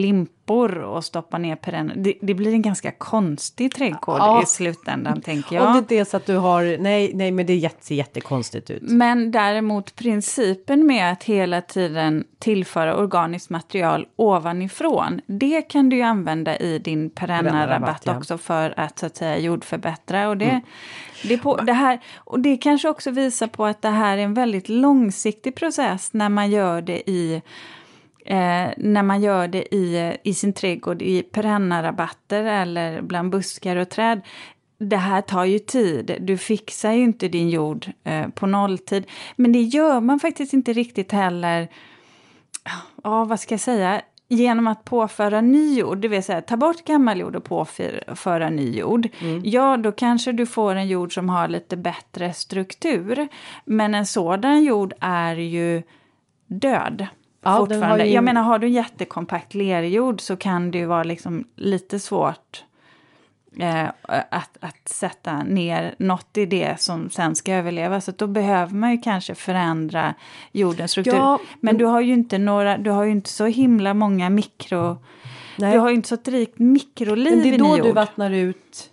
limpor 0.43 0.77
och 0.77 1.03
stoppa 1.03 1.37
ner 1.37 1.55
perenner. 1.55 1.95
Det, 1.95 2.13
det 2.21 2.33
blir 2.33 2.53
en 2.53 2.61
ganska 2.61 2.91
konstig 2.91 3.75
trädgård 3.75 4.19
Ja. 4.19 4.43
i 4.43 4.45
slutändan 4.45 5.21
tänker 5.21 5.59
Om 5.59 5.65
det 5.65 5.69
jag. 5.71 5.77
inte 5.77 5.95
är 5.95 6.05
så 6.05 6.17
att 6.17 6.25
du 6.25 6.37
har, 6.37 6.77
nej, 6.79 7.11
nej 7.13 7.31
men 7.31 7.45
det 7.45 7.55
jätte, 7.55 7.85
ser 7.85 7.95
jättekonstigt 7.95 8.69
ut. 8.69 8.81
Men 8.81 9.31
däremot 9.31 9.95
principen 9.95 10.85
med 10.85 11.11
att 11.11 11.23
hela 11.23 11.61
tiden 11.61 12.23
tillföra 12.39 12.95
organiskt 12.95 13.49
material 13.49 14.07
ovanifrån, 14.15 15.21
det 15.25 15.61
kan 15.61 15.89
du 15.89 15.95
ju 15.95 16.01
använda 16.01 16.57
i 16.57 16.79
din 16.79 17.09
Perennarabatt, 17.09 18.01
ja. 18.05 18.17
också 18.17 18.37
för 18.37 18.73
att 18.77 18.99
så 18.99 19.05
att 19.05 19.15
säga 19.15 19.37
jordförbättra. 19.37 20.29
Och 20.29 20.37
det, 20.37 20.61
det, 21.23 21.37
på, 21.37 21.57
det, 21.57 21.73
här, 21.73 21.99
och 22.15 22.39
det 22.39 22.57
kanske 22.57 22.89
också 22.89 23.11
visar 23.11 23.47
på 23.47 23.65
att 23.65 23.81
det 23.81 23.89
här 23.89 24.17
är 24.17 24.21
en 24.21 24.33
väldigt 24.33 24.69
långsiktig 24.69 25.55
process 25.55 26.13
när 26.13 26.29
man 26.29 26.51
gör 26.51 26.81
det 26.81 27.09
i 27.09 27.41
Eh, 28.25 28.69
när 28.77 29.03
man 29.03 29.21
gör 29.21 29.47
det 29.47 29.75
i, 29.75 30.17
i 30.23 30.33
sin 30.33 30.53
trädgård 30.53 31.01
i 31.01 31.21
perennarabatter 31.23 32.43
eller 32.43 33.01
bland 33.01 33.29
buskar 33.29 33.75
och 33.75 33.89
träd. 33.89 34.21
Det 34.77 34.97
här 34.97 35.21
tar 35.21 35.45
ju 35.45 35.59
tid. 35.59 36.17
Du 36.21 36.37
fixar 36.37 36.91
ju 36.91 37.03
inte 37.03 37.27
din 37.27 37.49
jord 37.49 37.91
eh, 38.03 38.27
på 38.27 38.47
nolltid. 38.47 39.05
Men 39.35 39.51
det 39.51 39.61
gör 39.61 40.01
man 40.01 40.19
faktiskt 40.19 40.53
inte 40.53 40.73
riktigt 40.73 41.11
heller. 41.11 41.67
Ja, 43.03 43.25
vad 43.25 43.39
ska 43.39 43.53
jag 43.53 43.59
säga? 43.59 44.01
Genom 44.29 44.67
att 44.67 44.83
påföra 44.83 45.41
ny 45.41 45.79
jord, 45.79 45.97
det 45.97 46.07
vill 46.07 46.23
säga 46.23 46.41
ta 46.41 46.57
bort 46.57 46.85
gammal 46.85 47.19
jord 47.19 47.35
och 47.35 47.43
påföra 47.43 48.49
ny 48.49 48.77
jord. 48.77 49.07
Ja, 49.43 49.77
då 49.77 49.91
kanske 49.91 50.31
du 50.31 50.45
får 50.45 50.75
en 50.75 50.87
jord 50.87 51.13
som 51.13 51.29
har 51.29 51.47
lite 51.47 51.77
bättre 51.77 52.33
struktur. 52.33 53.27
Men 53.65 53.95
en 53.95 54.05
sådan 54.05 54.63
jord 54.63 54.93
är 54.99 55.35
ju 55.35 55.83
död. 56.47 57.07
Ja, 57.43 57.57
fortfarande. 57.57 58.05
ju- 58.05 58.13
Jag 58.13 58.23
menar, 58.23 58.41
har 58.41 58.59
du 58.59 58.67
en 58.67 58.73
jättekompakt 58.73 59.53
lerjord 59.53 60.21
så 60.21 60.35
kan 60.35 60.71
det 60.71 60.77
ju 60.77 60.85
vara 60.85 61.03
liksom 61.03 61.43
lite 61.55 61.99
svårt 61.99 62.63
eh, 63.59 63.83
att, 64.29 64.57
att 64.59 64.87
sätta 64.89 65.43
ner 65.43 65.95
något 65.97 66.37
i 66.37 66.45
det 66.45 66.79
som 66.81 67.09
sen 67.09 67.35
ska 67.35 67.53
överleva. 67.53 68.01
Så 68.01 68.11
då 68.11 68.27
behöver 68.27 68.73
man 68.73 68.91
ju 68.91 68.97
kanske 68.97 69.35
förändra 69.35 70.13
jordens 70.51 70.91
struktur. 70.91 71.13
Ja, 71.13 71.39
men 71.61 71.77
du 71.77 71.85
har 71.85 72.01
ju 72.01 72.13
inte 72.13 72.37
några, 72.37 72.77
du 72.77 72.89
har 72.89 73.03
ju 73.03 73.11
inte 73.11 73.29
så 73.29 73.45
himla 73.45 73.93
många 73.93 74.29
mikro... 74.29 74.97
Nej. 75.57 75.73
Du 75.73 75.79
har 75.79 75.89
ju 75.89 75.95
inte 75.95 76.07
så 76.09 76.15
ett 76.15 76.27
rikt 76.27 76.59
mikroliv 76.59 77.33
Men 77.33 77.43
det 77.43 77.49
är 77.49 77.53
i 77.53 77.57
då 77.57 77.75
du 77.77 77.83
jord. 77.87 77.95
vattnar 77.95 78.31
ut. 78.31 78.89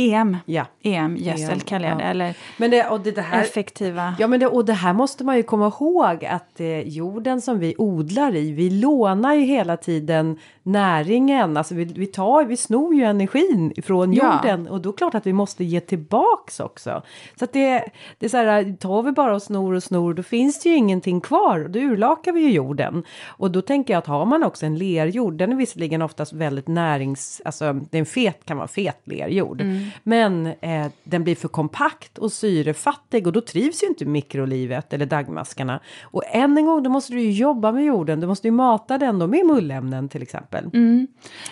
EM, 0.00 0.36
Ja. 0.46 0.66
EM, 0.82 1.18
kallar 1.64 1.88
jag 1.88 1.98
det. 1.98 2.04
ja. 2.04 2.10
Eller 2.10 2.36
Men 2.56 2.70
det, 2.70 2.88
och 2.88 3.00
det, 3.00 3.10
det 3.10 3.22
här, 3.22 3.42
effektiva. 3.42 4.14
Ja, 4.18 4.26
men 4.26 4.40
det, 4.40 4.46
och 4.46 4.64
det 4.64 4.72
här 4.72 4.92
måste 4.92 5.24
man 5.24 5.36
ju 5.36 5.42
komma 5.42 5.66
ihåg 5.66 6.24
att 6.24 6.60
eh, 6.60 6.80
jorden 6.80 7.40
som 7.40 7.58
vi 7.58 7.74
odlar 7.78 8.34
i, 8.36 8.52
vi 8.52 8.70
lånar 8.70 9.34
ju 9.34 9.44
hela 9.44 9.76
tiden 9.76 10.38
näringen, 10.62 11.56
alltså 11.56 11.74
vi, 11.74 11.84
vi 11.84 12.06
tar, 12.06 12.44
vi 12.44 12.56
snor 12.56 12.94
ju 12.94 13.02
energin 13.04 13.72
från 13.82 14.12
Ja. 14.12 14.40
jorden 14.44 14.68
och 14.68 14.80
då 14.80 14.88
är 14.88 14.92
det 14.92 14.96
klart 14.96 15.14
att 15.14 15.26
vi 15.26 15.32
måste 15.32 15.64
ge 15.64 15.80
tillbaks 15.80 16.60
också. 16.60 17.02
Så 17.38 17.44
att 17.44 17.52
det, 17.52 17.84
det 18.18 18.26
är 18.26 18.30
så 18.30 18.36
här, 18.36 18.76
tar 18.76 19.02
vi 19.02 19.12
bara 19.12 19.34
och 19.34 19.42
snor 19.42 19.74
och 19.74 19.82
snor, 19.82 20.14
då 20.14 20.22
finns 20.22 20.62
det 20.62 20.68
ju 20.68 20.74
ingenting 20.76 21.20
kvar, 21.20 21.68
då 21.68 21.78
urlakar 21.78 22.32
vi 22.32 22.40
ju 22.40 22.50
jorden. 22.50 23.04
Och 23.26 23.50
då 23.50 23.62
tänker 23.62 23.94
jag 23.94 23.98
att 23.98 24.06
har 24.06 24.24
man 24.26 24.44
också 24.44 24.66
en 24.66 24.78
lerjord, 24.78 25.34
den 25.34 25.52
är 25.52 25.56
visserligen 25.56 26.02
oftast 26.02 26.32
väldigt 26.32 26.68
närings, 26.68 27.42
alltså 27.44 27.72
det 27.72 27.96
är 27.96 28.00
en 28.00 28.06
fet, 28.06 28.44
kan 28.44 28.56
vara 28.56 28.68
fet 28.68 29.00
lerjord, 29.04 29.62
men 30.02 30.46
eh, 30.46 30.86
den 31.04 31.24
blir 31.24 31.34
för 31.34 31.48
kompakt 31.48 32.18
och 32.18 32.32
syrefattig 32.32 33.26
och 33.26 33.32
då 33.32 33.40
trivs 33.40 33.82
ju 33.82 33.86
inte 33.86 34.04
mikrolivet 34.04 34.92
eller 34.92 35.06
dagmaskarna. 35.06 35.80
Och 36.02 36.22
än 36.26 36.58
en 36.58 36.66
gång, 36.66 36.82
då 36.82 36.90
måste 36.90 37.12
du 37.12 37.20
ju 37.20 37.30
jobba 37.30 37.72
med 37.72 37.84
jorden, 37.84 38.20
du 38.20 38.26
måste 38.26 38.48
ju 38.48 38.52
mata 38.52 38.98
den 38.98 39.18
då 39.18 39.26
med 39.26 39.46
mullämnen 39.46 40.08
till 40.08 40.22
exempel. 40.22 40.68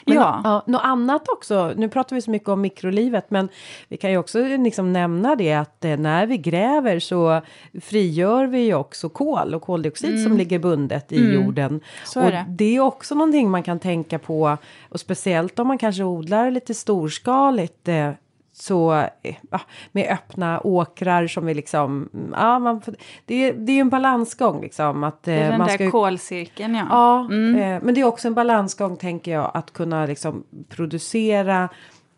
Men 0.04 0.16
ja. 0.16 0.40
ja, 0.44 0.64
något 0.66 0.82
annat 0.84 1.28
också, 1.28 1.72
nu 1.76 1.88
pratar 1.88 2.16
vi 2.16 2.22
så 2.22 2.30
mycket 2.30 2.48
om 2.48 2.60
mikrolivet 2.60 3.30
men 3.30 3.48
vi 3.88 3.96
kan 3.96 4.10
ju 4.10 4.18
också 4.18 4.38
liksom 4.38 4.92
nämna 4.92 5.36
det 5.36 5.52
att 5.52 5.84
eh, 5.84 5.96
när 5.96 6.26
vi 6.26 6.38
gräver 6.38 6.98
så 6.98 7.40
frigör 7.80 8.46
vi 8.46 8.58
ju 8.58 8.74
också 8.74 9.08
kol 9.08 9.54
och 9.54 9.62
koldioxid 9.62 10.22
som 10.22 10.36
ligger 10.36 10.58
bundet 10.58 11.12
i 11.12 11.34
jorden. 11.34 11.66
Mm. 11.66 11.80
Så 12.04 12.20
och 12.20 12.26
är 12.26 12.30
det. 12.32 12.44
det 12.48 12.76
är 12.76 12.80
också 12.80 13.14
någonting 13.14 13.50
man 13.50 13.62
kan 13.62 13.78
tänka 13.78 14.18
på 14.18 14.56
och 14.88 15.00
speciellt 15.00 15.58
om 15.58 15.66
man 15.66 15.78
kanske 15.78 16.02
odlar 16.02 16.50
lite 16.50 16.74
storskaligt 16.74 17.88
eh, 17.88 18.10
så 18.58 19.06
ja, 19.50 19.60
med 19.92 20.08
öppna 20.12 20.60
åkrar 20.60 21.26
som 21.26 21.46
vi 21.46 21.54
liksom, 21.54 22.08
mm, 22.14 22.32
ja 22.36 22.58
man, 22.58 22.82
det, 23.26 23.34
är- 23.34 23.52
det 23.52 23.72
är 23.72 23.74
ju 23.74 23.80
en 23.80 23.88
balansgång 23.90 24.60
liksom 24.60 25.04
att 25.04 25.22
Det 25.22 25.32
är 25.32 25.42
eh, 25.44 25.48
den 25.48 25.58
man 25.58 25.66
där 25.68 25.74
ska 25.74 25.90
kolcirkeln, 25.90 26.74
ja. 26.74 26.86
Ja, 26.90 27.20
eh, 27.34 27.82
men 27.82 27.94
det 27.94 28.00
är 28.00 28.04
också 28.04 28.28
en 28.28 28.34
balansgång 28.34 28.96
tänker 28.96 29.32
jag 29.32 29.50
att 29.54 29.72
kunna 29.72 30.06
liksom 30.06 30.44
producera 30.68 31.68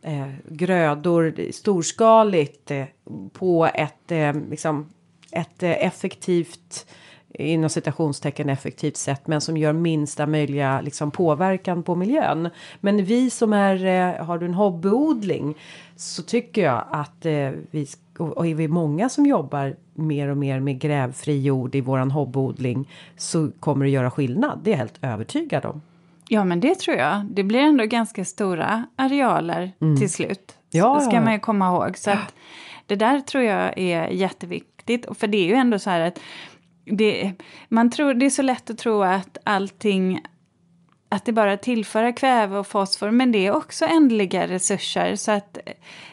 eh, 0.03 0.29
grödor 0.49 1.53
storskaligt 1.53 2.71
eh, 2.71 2.85
på 3.33 3.69
ett, 3.75 4.13
eh, 4.13 4.33
liksom, 4.51 4.89
ett 5.33 5.63
effektivt 5.63 6.87
inom 7.35 7.71
citationstecken 7.71 8.49
effektivt 8.49 8.97
sätt 8.97 9.27
men 9.27 9.41
som 9.41 9.57
gör 9.57 9.73
minsta 9.73 10.27
möjliga 10.27 10.81
liksom, 10.81 11.11
påverkan 11.11 11.83
på 11.83 11.95
miljön. 11.95 12.49
Men 12.81 13.05
vi 13.05 13.31
som 13.31 13.53
är, 13.53 13.85
eh, 13.85 14.25
har 14.25 14.39
du 14.39 14.47
en 14.47 14.55
hobbyodling 14.55 15.55
så 15.97 16.23
tycker 16.23 16.63
jag 16.63 16.85
att 16.91 17.27
eh, 17.27 17.51
vi 17.71 17.87
och 18.19 18.47
är 18.47 18.55
vi 18.55 18.69
många 18.69 19.09
som 19.09 19.27
jobbar 19.27 19.77
mer 19.95 20.29
och 20.29 20.37
mer 20.37 20.61
med 20.61 20.81
grävfri 20.81 21.43
jord 21.43 21.75
i 21.75 21.81
våran 21.81 22.11
hobbyodling 22.11 22.89
så 23.17 23.51
kommer 23.61 23.85
det 23.85 23.91
göra 23.91 24.11
skillnad. 24.11 24.61
Det 24.63 24.71
är 24.71 24.73
jag 24.73 24.79
helt 24.79 24.99
övertygad 25.05 25.65
om. 25.65 25.83
Ja, 26.29 26.45
men 26.45 26.61
det 26.61 26.75
tror 26.75 26.97
jag. 26.97 27.25
Det 27.25 27.43
blir 27.43 27.61
ändå 27.61 27.85
ganska 27.85 28.25
stora 28.25 28.87
arealer 28.97 29.73
mm. 29.81 29.97
till 29.99 30.11
slut. 30.11 30.57
Ja, 30.71 30.95
det 30.95 31.05
ska 31.05 31.21
man 31.21 31.33
ju 31.33 31.39
komma 31.39 31.69
ihåg. 31.69 31.99
Så 31.99 32.11
att 32.11 32.35
det 32.87 32.97
där 32.97 33.21
tror 33.21 33.45
jag 33.45 33.79
är 33.79 34.07
jätteviktigt. 34.07 35.07
För 35.19 35.27
det 35.27 35.39
är 35.39 35.47
ju 35.47 35.55
ändå 35.55 35.79
så 35.79 35.91
här 35.91 36.01
att 36.01 36.19
det, 36.91 37.33
man 37.69 37.91
tror, 37.91 38.15
det 38.15 38.27
är 38.27 38.31
så 38.31 38.43
lätt 38.43 38.71
att 38.71 38.79
tro 38.79 39.03
att 39.03 39.39
allting 39.45 40.21
att 41.09 41.25
det 41.25 41.33
bara 41.33 41.57
tillföra 41.57 42.13
kväve 42.13 42.59
och 42.59 42.67
fosfor, 42.67 43.11
men 43.11 43.33
det 43.33 43.47
är 43.47 43.57
också 43.57 43.85
ändliga 43.85 44.49
resurser. 44.49 45.17
Så 45.17 45.33
att 45.33 45.59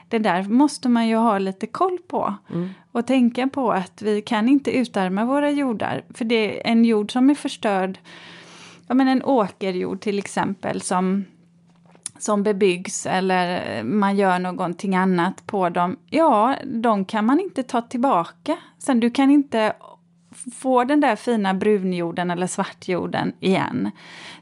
det 0.09 0.19
där 0.19 0.43
måste 0.43 0.89
man 0.89 1.07
ju 1.07 1.15
ha 1.15 1.37
lite 1.37 1.67
koll 1.67 1.97
på. 2.07 2.33
Mm. 2.53 2.69
Och 2.91 3.07
tänka 3.07 3.47
på 3.47 3.71
att 3.71 4.01
vi 4.01 4.21
kan 4.21 4.49
inte 4.49 4.71
utarma 4.71 5.25
våra 5.25 5.51
jordar. 5.51 6.03
För 6.13 6.25
det 6.25 6.35
är 6.35 6.71
en 6.71 6.85
jord 6.85 7.11
som 7.11 7.29
är 7.29 7.35
förstörd, 7.35 7.99
ja 8.87 8.93
men 8.93 9.07
en 9.07 9.23
åkerjord 9.23 10.01
till 10.01 10.19
exempel 10.19 10.81
som 10.81 11.25
som 12.19 12.43
bebyggs 12.43 13.05
eller 13.05 13.83
man 13.83 14.17
gör 14.17 14.39
någonting 14.39 14.95
annat 14.95 15.47
på 15.47 15.69
dem, 15.69 15.97
ja, 16.09 16.55
de 16.65 17.05
kan 17.05 17.25
man 17.25 17.39
inte 17.39 17.63
ta 17.63 17.81
tillbaka. 17.81 18.57
Sen 18.77 18.99
du 18.99 19.11
kan 19.11 19.31
inte 19.31 19.73
få 20.55 20.83
den 20.83 20.99
där 20.99 21.15
fina 21.15 21.53
brunjorden 21.53 22.31
eller 22.31 22.47
svartjorden 22.47 23.33
igen. 23.39 23.91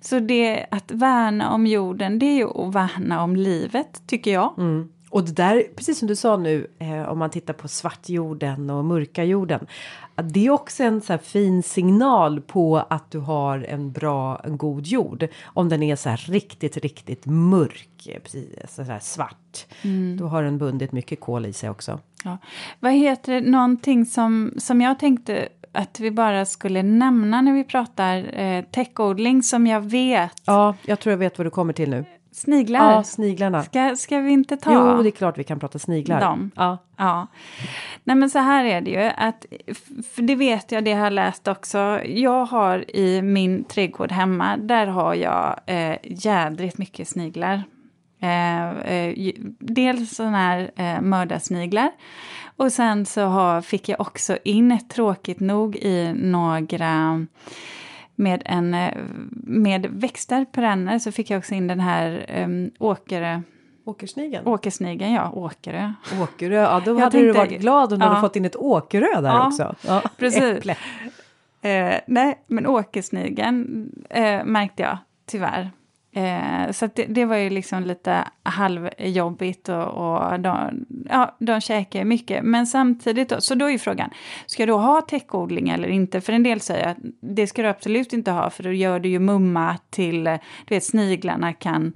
Så 0.01 0.19
det 0.19 0.65
att 0.71 0.91
värna 0.91 1.51
om 1.51 1.67
jorden, 1.67 2.19
det 2.19 2.25
är 2.25 2.35
ju 2.35 2.49
att 2.49 2.75
värna 2.75 3.23
om 3.23 3.35
livet, 3.35 4.01
tycker 4.07 4.33
jag. 4.33 4.53
Mm. 4.57 4.89
Och 5.13 5.23
det 5.23 5.31
där, 5.31 5.63
precis 5.75 5.99
som 5.99 6.07
du 6.07 6.15
sa 6.15 6.37
nu, 6.37 6.67
eh, 6.79 7.09
om 7.09 7.19
man 7.19 7.29
tittar 7.29 7.53
på 7.53 7.67
svartjorden 7.67 8.69
och 8.69 8.85
mörka 8.85 9.23
jorden. 9.23 9.67
Det 10.15 10.45
är 10.45 10.49
också 10.49 10.83
en 10.83 11.01
så 11.01 11.17
fin 11.17 11.63
signal 11.63 12.41
på 12.41 12.77
att 12.77 13.11
du 13.11 13.19
har 13.19 13.59
en 13.59 13.91
bra, 13.91 14.41
en 14.43 14.57
god 14.57 14.87
jord. 14.87 15.27
Om 15.43 15.69
den 15.69 15.83
är 15.83 15.95
så 15.95 16.09
här 16.09 16.17
riktigt, 16.17 16.77
riktigt 16.77 17.25
mörk, 17.25 18.09
precis, 18.23 18.49
så 18.67 18.83
här 18.83 18.99
svart. 18.99 19.65
Mm. 19.81 20.17
Då 20.17 20.27
har 20.27 20.43
den 20.43 20.57
bundit 20.57 20.91
mycket 20.91 21.19
kol 21.19 21.45
i 21.45 21.53
sig 21.53 21.69
också. 21.69 21.99
Ja. 22.23 22.37
Vad 22.79 22.91
heter 22.91 23.33
det, 23.33 23.41
någonting 23.41 24.05
som, 24.05 24.53
som 24.57 24.81
jag 24.81 24.99
tänkte 24.99 25.49
att 25.73 25.99
vi 25.99 26.11
bara 26.11 26.45
skulle 26.45 26.83
nämna 26.83 27.41
när 27.41 27.53
vi 27.53 27.63
pratar 27.63 28.39
eh, 28.39 28.63
täckodling 28.63 29.43
som 29.43 29.67
jag 29.67 29.81
vet. 29.81 30.41
Ja, 30.45 30.75
jag 30.85 30.99
tror 30.99 31.11
jag 31.11 31.17
vet 31.17 31.37
vad 31.37 31.47
du 31.47 31.51
kommer 31.51 31.73
till 31.73 31.89
nu. 31.89 32.05
Sniglar? 32.31 32.91
Ja, 32.91 33.03
sniglarna. 33.03 33.63
Ska, 33.63 33.95
ska 33.95 34.19
vi 34.19 34.31
inte 34.31 34.57
ta? 34.57 34.73
Jo, 34.73 35.03
det 35.03 35.09
är 35.09 35.11
klart 35.11 35.37
vi 35.37 35.43
kan 35.43 35.59
prata 35.59 35.79
sniglar. 35.79 36.21
Dem? 36.21 36.51
Ja. 36.55 36.77
ja. 36.97 37.27
Nej 38.03 38.15
men 38.15 38.29
så 38.29 38.39
här 38.39 38.65
är 38.65 38.81
det 38.81 38.91
ju, 38.91 39.11
att, 39.17 39.45
för 40.15 40.21
det 40.21 40.35
vet 40.35 40.71
jag, 40.71 40.83
det 40.83 40.93
har 40.93 41.03
jag 41.03 41.13
läst 41.13 41.47
också. 41.47 41.99
Jag 42.05 42.45
har 42.45 42.95
i 42.95 43.21
min 43.21 43.63
trädgård 43.63 44.11
hemma, 44.11 44.57
där 44.57 44.87
har 44.87 45.15
jag 45.15 45.59
eh, 45.65 45.97
jädrigt 46.03 46.77
mycket 46.77 47.07
sniglar. 47.07 47.63
Eh, 48.23 48.69
eh, 48.69 49.33
dels 49.59 50.15
sådana 50.15 50.37
här 50.37 50.71
eh, 50.75 51.01
mördarsniglar. 51.01 51.91
Och 52.57 52.71
sen 52.71 53.05
så 53.05 53.21
har, 53.21 53.61
fick 53.61 53.89
jag 53.89 54.01
också 54.01 54.37
in, 54.43 54.79
tråkigt 54.89 55.39
nog, 55.39 55.75
i 55.75 56.13
några 56.13 57.25
med, 58.15 58.41
en, 58.45 58.73
eh, 58.73 58.93
med 59.43 59.85
växter, 59.85 60.45
perenner, 60.45 60.99
så 60.99 61.11
fick 61.11 61.29
jag 61.29 61.37
också 61.37 61.53
in 61.53 61.67
den 61.67 61.79
här 61.79 62.25
um, 62.43 62.71
åker... 62.79 63.43
Åkersnigeln? 63.85 64.47
Åkersnigeln, 64.47 65.13
ja. 65.13 65.31
Åkerö. 65.33 65.91
Åkerö, 66.21 66.55
ja 66.55 66.81
då 66.85 66.91
jag 66.91 66.99
hade 66.99 67.11
tänkte, 67.11 67.19
du 67.19 67.31
varit 67.31 67.61
glad 67.61 67.93
om 67.93 67.99
du 67.99 68.05
ja. 68.05 68.09
hade 68.09 68.21
fått 68.21 68.35
in 68.35 68.45
ett 68.45 68.55
åkerö 68.55 69.21
där 69.21 69.29
ja, 69.29 69.47
också. 69.47 69.75
Ja, 69.87 70.01
precis. 70.17 70.65
Eh, 71.61 71.99
nej, 72.07 72.43
men 72.47 72.67
åkersnigeln 72.67 73.89
eh, 74.09 74.45
märkte 74.45 74.83
jag 74.83 74.97
tyvärr 75.25 75.71
Eh, 76.13 76.71
så 76.71 76.89
det, 76.95 77.05
det, 77.05 77.25
var 77.25 77.35
ju 77.35 77.49
liksom 77.49 77.83
lite 77.83 78.27
halvjobbigt 78.43 79.69
och, 79.69 79.87
och 79.87 80.39
de, 80.39 80.85
ja, 81.09 81.35
de 81.39 81.61
käkar 81.61 82.03
mycket. 82.03 82.43
Men 82.43 82.67
samtidigt, 82.67 83.29
då, 83.29 83.41
så 83.41 83.55
då 83.55 83.65
är 83.65 83.69
ju 83.69 83.79
frågan, 83.79 84.09
ska 84.45 84.65
du 84.65 84.73
ha 84.73 85.01
täckodling 85.01 85.69
eller 85.69 85.87
inte? 85.87 86.21
För 86.21 86.33
en 86.33 86.43
del 86.43 86.59
säger 86.59 86.87
att 86.87 86.97
det 87.19 87.47
ska 87.47 87.61
du 87.61 87.67
absolut 87.67 88.13
inte 88.13 88.31
ha 88.31 88.49
för 88.49 88.63
då 88.63 88.71
gör 88.71 88.99
du 88.99 89.09
ju 89.09 89.19
mumma 89.19 89.77
till, 89.89 90.23
du 90.23 90.75
vet 90.75 90.83
sniglarna 90.83 91.53
kan 91.53 91.93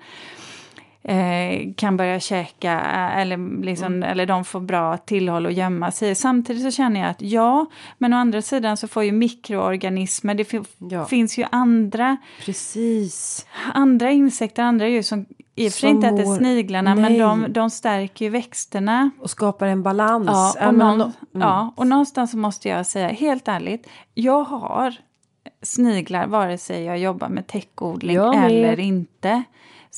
eh, 1.07 1.73
kan 1.75 1.97
börja 1.97 2.19
käka 2.19 2.73
eh, 2.73 3.17
eller, 3.17 3.63
liksom, 3.63 3.85
mm. 3.85 4.09
eller 4.09 4.25
de 4.25 4.45
får 4.45 4.59
bra 4.59 4.97
tillhåll 4.97 5.45
och 5.45 5.51
gömma 5.51 5.91
sig. 5.91 6.15
Samtidigt 6.15 6.63
så 6.63 6.71
känner 6.71 6.99
jag 6.99 7.09
att 7.09 7.21
ja, 7.21 7.65
men 7.97 8.13
å 8.13 8.17
andra 8.17 8.41
sidan 8.41 8.77
så 8.77 8.87
får 8.87 9.03
ju 9.03 9.11
mikroorganismer, 9.11 10.33
det 10.33 10.53
ja. 10.77 11.05
finns 11.05 11.37
ju 11.37 11.45
andra, 11.51 12.17
Precis. 12.45 13.45
andra 13.73 14.11
insekter, 14.11 14.63
andra 14.63 14.87
djur 14.87 15.01
som 15.01 15.25
i 15.55 15.67
och 15.67 15.71
för 15.71 15.79
sig 15.79 15.89
inte 15.89 16.07
äter 16.07 16.37
sniglarna, 16.37 16.93
nej. 16.93 17.03
men 17.03 17.19
de, 17.19 17.53
de 17.53 17.69
stärker 17.69 18.25
ju 18.25 18.31
växterna. 18.31 19.09
Och 19.21 19.29
skapar 19.29 19.67
en 19.67 19.83
balans. 19.83 20.27
Ja, 20.59 20.67
och, 20.67 20.73
någon, 20.73 21.01
mm. 21.01 21.13
ja, 21.31 21.73
och 21.75 21.87
någonstans 21.87 22.33
måste 22.33 22.69
jag 22.69 22.85
säga, 22.85 23.07
helt 23.07 23.47
ärligt, 23.47 23.87
jag 24.13 24.43
har 24.43 24.95
sniglar 25.61 26.27
vare 26.27 26.57
sig 26.57 26.83
jag 26.83 26.97
jobbar 26.97 27.29
med 27.29 27.47
täckodling 27.47 28.17
eller 28.17 28.79
inte. 28.79 29.43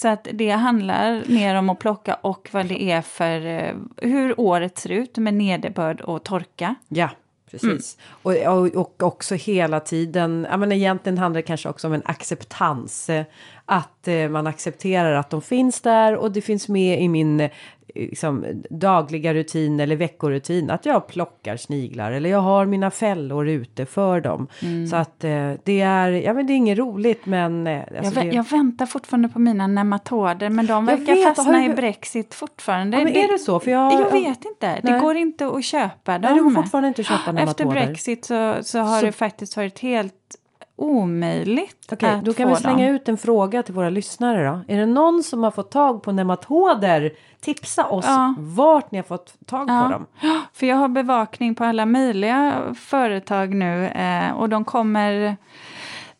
Så 0.02 0.08
att 0.08 0.28
det 0.34 0.50
handlar 0.50 1.24
mer 1.28 1.56
om 1.56 1.70
att 1.70 1.80
plocka 1.80 2.14
och 2.14 2.50
vad 2.52 2.66
det 2.66 2.84
är 2.84 3.02
för 3.02 3.46
eh, 3.46 3.76
hur 3.98 4.40
året 4.40 4.78
ser 4.78 4.90
ut 4.92 5.18
med 5.18 5.34
nederbörd 5.34 6.02
och 6.02 6.24
torka. 6.24 6.76
Ja, 6.88 7.10
precis. 7.52 7.98
Mm. 8.26 8.48
Och, 8.48 8.58
och, 8.58 8.76
och, 8.76 9.04
också 9.04 9.36
hela 9.36 9.80
tiden, 9.80 10.48
ja 10.50 10.58
men 10.58 10.72
egentligen 10.72 11.18
handlar 11.18 11.38
det 11.42 11.48
kanske 11.48 11.70
också 11.70 11.88
om 11.88 11.94
en 11.94 12.02
acceptans. 12.06 13.10
Eh, 13.10 13.26
att 13.66 14.08
eh, 14.08 14.30
man 14.30 14.48
accepterar 14.48 15.14
att 15.14 15.30
de 15.30 15.42
finns 15.42 15.82
där 15.82 16.16
och 16.16 16.32
det 16.32 16.42
finns 16.42 16.68
med 16.68 17.02
i 17.02 17.08
min 17.08 17.50
liksom, 17.96 18.46
dagliga 18.70 19.34
rutin 19.34 19.80
eller 19.80 19.96
veckorutin 19.96 20.70
att 20.70 20.86
jag 20.86 21.08
plockar 21.08 21.58
sniglar 21.58 22.12
eller 22.12 22.30
jag 22.30 22.40
har 22.40 22.66
mina 22.66 22.92
fällor 22.92 23.48
ute 23.48 23.86
för 23.86 24.22
dem. 24.22 24.48
Mm. 24.62 24.88
Så 24.88 24.96
att 24.96 25.24
eh, 25.24 25.52
det 25.64 25.82
är, 25.82 26.12
ja 26.12 26.34
men 26.34 26.48
det 26.48 26.54
är 26.54 26.56
inget 26.56 26.78
roligt 26.78 27.26
men. 27.26 27.68
Eh, 27.68 27.80
alltså 27.80 28.20
jag, 28.20 28.30
det... 28.30 28.36
jag, 28.36 28.50
väntar 28.50 28.86
fortfarande 28.86 29.30
på 29.30 29.40
mina 29.40 29.68
nematoder 29.68 30.50
men 30.50 30.66
de 30.66 30.86
verkar 30.86 31.16
vet, 31.16 31.36
fastna 31.36 31.58
du... 31.58 31.66
i 31.66 31.70
Brexit 31.70 32.34
fortfarande. 32.34 32.98
Ja, 32.98 33.04
men 33.04 33.14
är 33.14 33.32
det 33.32 33.40
så? 33.40 33.60
För 33.60 33.72
jag, 33.72 33.94
jag 33.94 34.12
vet 34.12 34.46
inte, 34.46 34.68
nej. 34.68 34.82
det 34.84 35.00
går 35.00 35.16
inte 35.16 35.48
att 35.48 35.64
köpa 35.64 36.12
dem. 36.12 36.22
Nej, 36.22 36.34
det 36.34 36.40
går 36.40 36.52
fortfarande 36.52 36.88
inte 36.88 37.02
att 37.02 37.08
köpa 37.08 37.32
nematoder. 37.32 37.76
Efter 37.76 37.86
Brexit 37.88 38.26
så, 38.26 38.58
så 38.62 38.80
har 38.80 39.00
så... 39.00 39.06
det 39.06 39.12
faktiskt 39.12 39.58
varit 39.58 39.80
helt 39.80 40.36
omöjligt 40.80 41.90
Okej, 41.92 42.10
att 42.10 42.26
då 42.26 42.34
kan 42.34 42.50
vi 42.50 42.56
slänga 42.56 42.86
dem. 42.86 42.96
ut 42.96 43.10
en 43.10 43.18
fråga 43.18 43.64
till 43.64 43.74
våra 43.74 43.90
lyssnare 43.90 44.48
då. 44.48 44.74
Är 44.74 44.80
det 44.80 44.86
någon 44.86 45.24
som 45.24 45.44
har 45.44 45.52
fått 45.52 45.72
tag 45.72 46.04
på 46.04 46.12
nematoder? 46.12 47.12
Tipsa 47.40 47.86
oss 47.86 48.06
ja. 48.08 48.36
vart 48.40 48.92
ni 48.92 48.98
har 48.98 49.04
fått 49.04 49.34
tag 49.46 49.70
ja. 49.70 49.84
på 49.84 49.92
dem. 49.92 50.06
För 50.54 50.66
jag 50.68 50.76
har 50.76 50.88
bevakning 50.88 51.56
på 51.56 51.64
alla 51.64 51.86
möjliga 51.86 52.62
företag 52.76 53.54
nu 53.54 53.88
eh, 53.88 54.32
och 54.32 54.50
de 54.50 54.66
kommer 54.66 55.38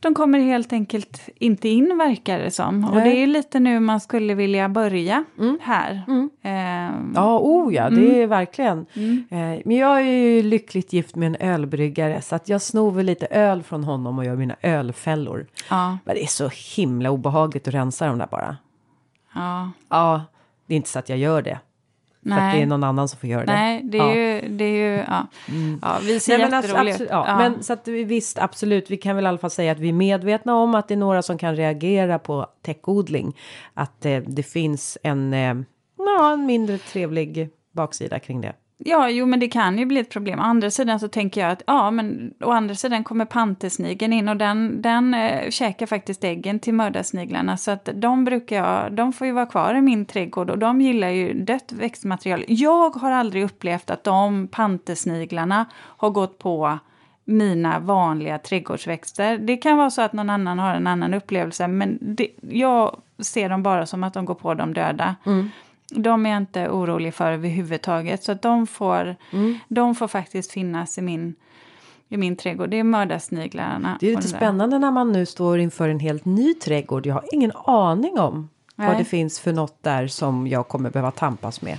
de 0.02 0.14
kommer 0.14 0.40
helt 0.40 0.74
enkelt 0.74 1.30
inte 1.36 1.70
in 1.70 1.98
verkar 1.98 2.40
det 2.40 2.52
som. 2.52 2.82
Nej. 2.82 2.90
Och 2.90 3.02
det 3.02 3.24
är 3.24 3.28
lite 3.28 3.60
nu 3.60 3.80
man 3.80 4.00
skulle 4.00 4.34
vilja 4.34 4.70
börja 4.70 5.24
mm. 5.40 5.60
här. 5.62 6.02
Mm. 6.08 6.30
Eh, 6.42 7.12
ja, 7.16 7.40
oh 7.40 7.74
ja, 7.74 7.90
det 7.90 8.06
mm. 8.06 8.16
är 8.16 8.28
verkligen. 8.28 8.86
Mm. 8.94 9.24
Eh, 9.30 9.62
men 9.66 9.78
jag 9.78 10.00
är 10.00 10.04
ju 10.04 10.44
lyckligt 10.44 10.94
gift 10.94 11.16
med 11.16 11.28
en 11.28 11.36
ölbryggare 11.50 12.22
så 12.22 12.36
att 12.36 12.50
jag 12.50 12.62
snor 12.62 12.92
väl 12.92 13.06
lite 13.06 13.26
öl 13.26 13.64
från 13.64 13.84
honom 13.84 14.18
och 14.20 14.26
gör 14.26 14.36
mina 14.36 14.56
ölfällor. 14.62 15.48
Ja. 15.70 15.98
Men 16.06 16.16
det 16.16 16.24
är 16.24 16.28
så 16.28 16.50
himla 16.76 17.12
obehagligt 17.12 17.68
att 17.68 17.74
rensa 17.74 18.08
dem 18.08 18.18
där 18.18 18.28
bara. 18.32 18.58
Ja. 19.36 19.72
Ja, 19.90 20.22
det 20.68 20.74
är 20.74 20.78
inte 20.78 20.90
så 20.90 21.00
att 21.00 21.10
jag 21.10 21.18
gör 21.18 21.42
det. 21.42 21.60
Nej. 22.30 22.40
För 22.40 22.48
att 22.48 22.54
det 22.54 22.62
är 22.62 22.66
någon 22.66 22.84
annan 22.84 23.08
som 23.08 23.20
får 23.20 23.30
göra 23.30 23.46
det. 23.46 23.52
Nej, 23.52 23.82
det 23.84 23.98
är 23.98 24.02
ja. 24.02 24.16
ju, 24.16 24.50
det 24.50 24.64
är 24.64 24.92
ju, 24.92 25.04
ja. 25.08 25.28
Mm. 25.48 25.80
ja 25.82 25.98
vi 26.04 26.20
ser 26.20 26.38
Nej, 26.38 26.50
men 26.50 26.60
absolut, 26.60 27.10
ja, 27.10 27.26
ja. 27.28 27.38
Men 27.38 27.64
så 27.64 27.74
att 27.74 27.88
visst, 27.88 28.40
absolut, 28.40 28.92
vi 28.92 28.98
kan 28.98 29.16
väl 29.16 29.26
i 29.26 29.28
alla 29.28 29.38
fall 29.38 29.50
säga 29.50 29.72
att 29.72 29.80
vi 29.80 29.90
är 29.90 29.94
medvetna 29.94 30.56
om 30.56 30.76
att 30.76 30.88
det 30.88 30.94
är 30.94 30.98
några 30.98 31.22
som 31.22 31.38
kan 31.38 31.56
reagera 31.56 32.20
på 32.20 32.48
täckodling. 32.62 33.38
Att 33.74 34.06
eh, 34.06 34.18
det 34.18 34.44
finns 34.44 34.98
en, 35.04 35.34
eh, 35.34 35.56
ja, 35.98 36.34
en 36.34 36.46
mindre 36.46 36.78
trevlig 36.78 37.50
baksida 37.72 38.20
kring 38.20 38.42
det. 38.42 38.54
Ja, 38.86 39.10
jo, 39.10 39.26
men 39.26 39.40
det 39.40 39.48
kan 39.48 39.78
ju 39.78 39.86
bli 39.86 40.00
ett 40.00 40.10
problem. 40.10 40.40
Å 40.40 40.44
andra 40.44 40.72
sidan 40.72 41.00
så 41.00 41.08
tänker 41.08 41.42
jag 41.42 41.52
att, 41.52 41.64
ja, 41.68 41.92
men 41.92 42.34
å 42.40 42.52
andra 42.52 42.76
sidan 42.76 43.04
kommer 43.04 43.26
pantersnigeln 43.26 44.14
in 44.14 44.30
och 44.30 44.38
den, 44.38 44.82
den 44.82 45.14
eh, 45.14 45.50
käkar 45.50 45.86
faktiskt 45.86 46.24
äggen 46.24 46.60
till 46.60 46.74
mördarsniglarna. 46.74 47.58
Så 47.58 47.72
att 47.72 47.90
de 47.94 48.26
brukar 48.26 48.56
jag, 48.56 48.92
de 48.92 49.14
får 49.14 49.28
ju 49.28 49.34
vara 49.34 49.46
kvar 49.46 49.76
i 49.76 49.82
min 49.82 50.06
trädgård 50.06 50.50
och 50.50 50.58
de 50.58 50.82
gillar 50.82 51.10
ju 51.10 51.34
dött 51.34 51.72
växtmaterial. 51.72 52.44
Jag 52.48 52.90
har 52.90 53.12
aldrig 53.12 53.44
upplevt 53.44 53.90
att 53.90 54.04
de 54.04 54.48
pantersniglarna 54.48 55.66
har 55.76 56.10
gått 56.10 56.40
på 56.40 56.80
mina 57.26 57.80
vanliga 57.80 58.38
trädgårdsväxter. 58.38 59.38
Det 59.38 59.58
kan 59.58 59.78
vara 59.78 59.90
så 59.90 60.02
att 60.02 60.14
någon 60.14 60.30
annan 60.30 60.60
har 60.60 60.76
en 60.76 60.88
annan 60.88 61.14
upplevelse 61.14 61.68
men 61.68 61.98
det, 62.02 62.28
jag 62.50 63.02
ser 63.20 63.50
dem 63.50 63.64
bara 63.64 63.86
som 63.86 64.04
att 64.04 64.14
de 64.14 64.26
går 64.26 64.36
på 64.36 64.54
de 64.54 64.74
döda. 64.74 65.16
Mm. 65.26 65.50
De 65.96 66.26
är 66.26 66.30
jag 66.30 66.38
inte 66.38 66.70
orolig 66.70 67.14
för 67.14 67.32
överhuvudtaget 67.32 68.24
så 68.24 68.34
de 68.34 68.68
får, 68.68 69.16
Mm. 69.32 69.58
de 69.68 69.96
får 69.96 70.08
faktiskt 70.08 70.52
finnas 70.52 70.98
i 70.98 71.02
min, 71.02 71.36
i 72.10 72.18
min 72.18 72.36
trädgård. 72.36 72.70
Det 72.70 72.78
är 72.80 72.84
mördarsniglarna. 72.84 73.98
Det 74.00 74.06
är 74.08 74.10
lite 74.16 74.22
där. 74.22 74.38
spännande 74.38 74.80
när 74.80 74.92
man 74.92 75.12
nu 75.12 75.26
står 75.26 75.60
inför 75.60 75.90
en 75.90 76.00
helt 76.00 76.26
ny 76.26 76.54
trädgård. 76.54 77.06
Jag 77.06 77.14
har 77.14 77.26
ingen 77.32 77.52
aning 77.66 78.20
om 78.20 78.50
vad 78.76 78.88
Nej. 78.88 78.98
det 78.98 79.06
finns 79.06 79.40
för 79.40 79.54
något 79.54 79.84
där 79.84 80.08
som 80.08 80.48
jag 80.48 80.68
kommer 80.68 80.90
behöva 80.90 81.12
tampas 81.12 81.62
med. 81.62 81.78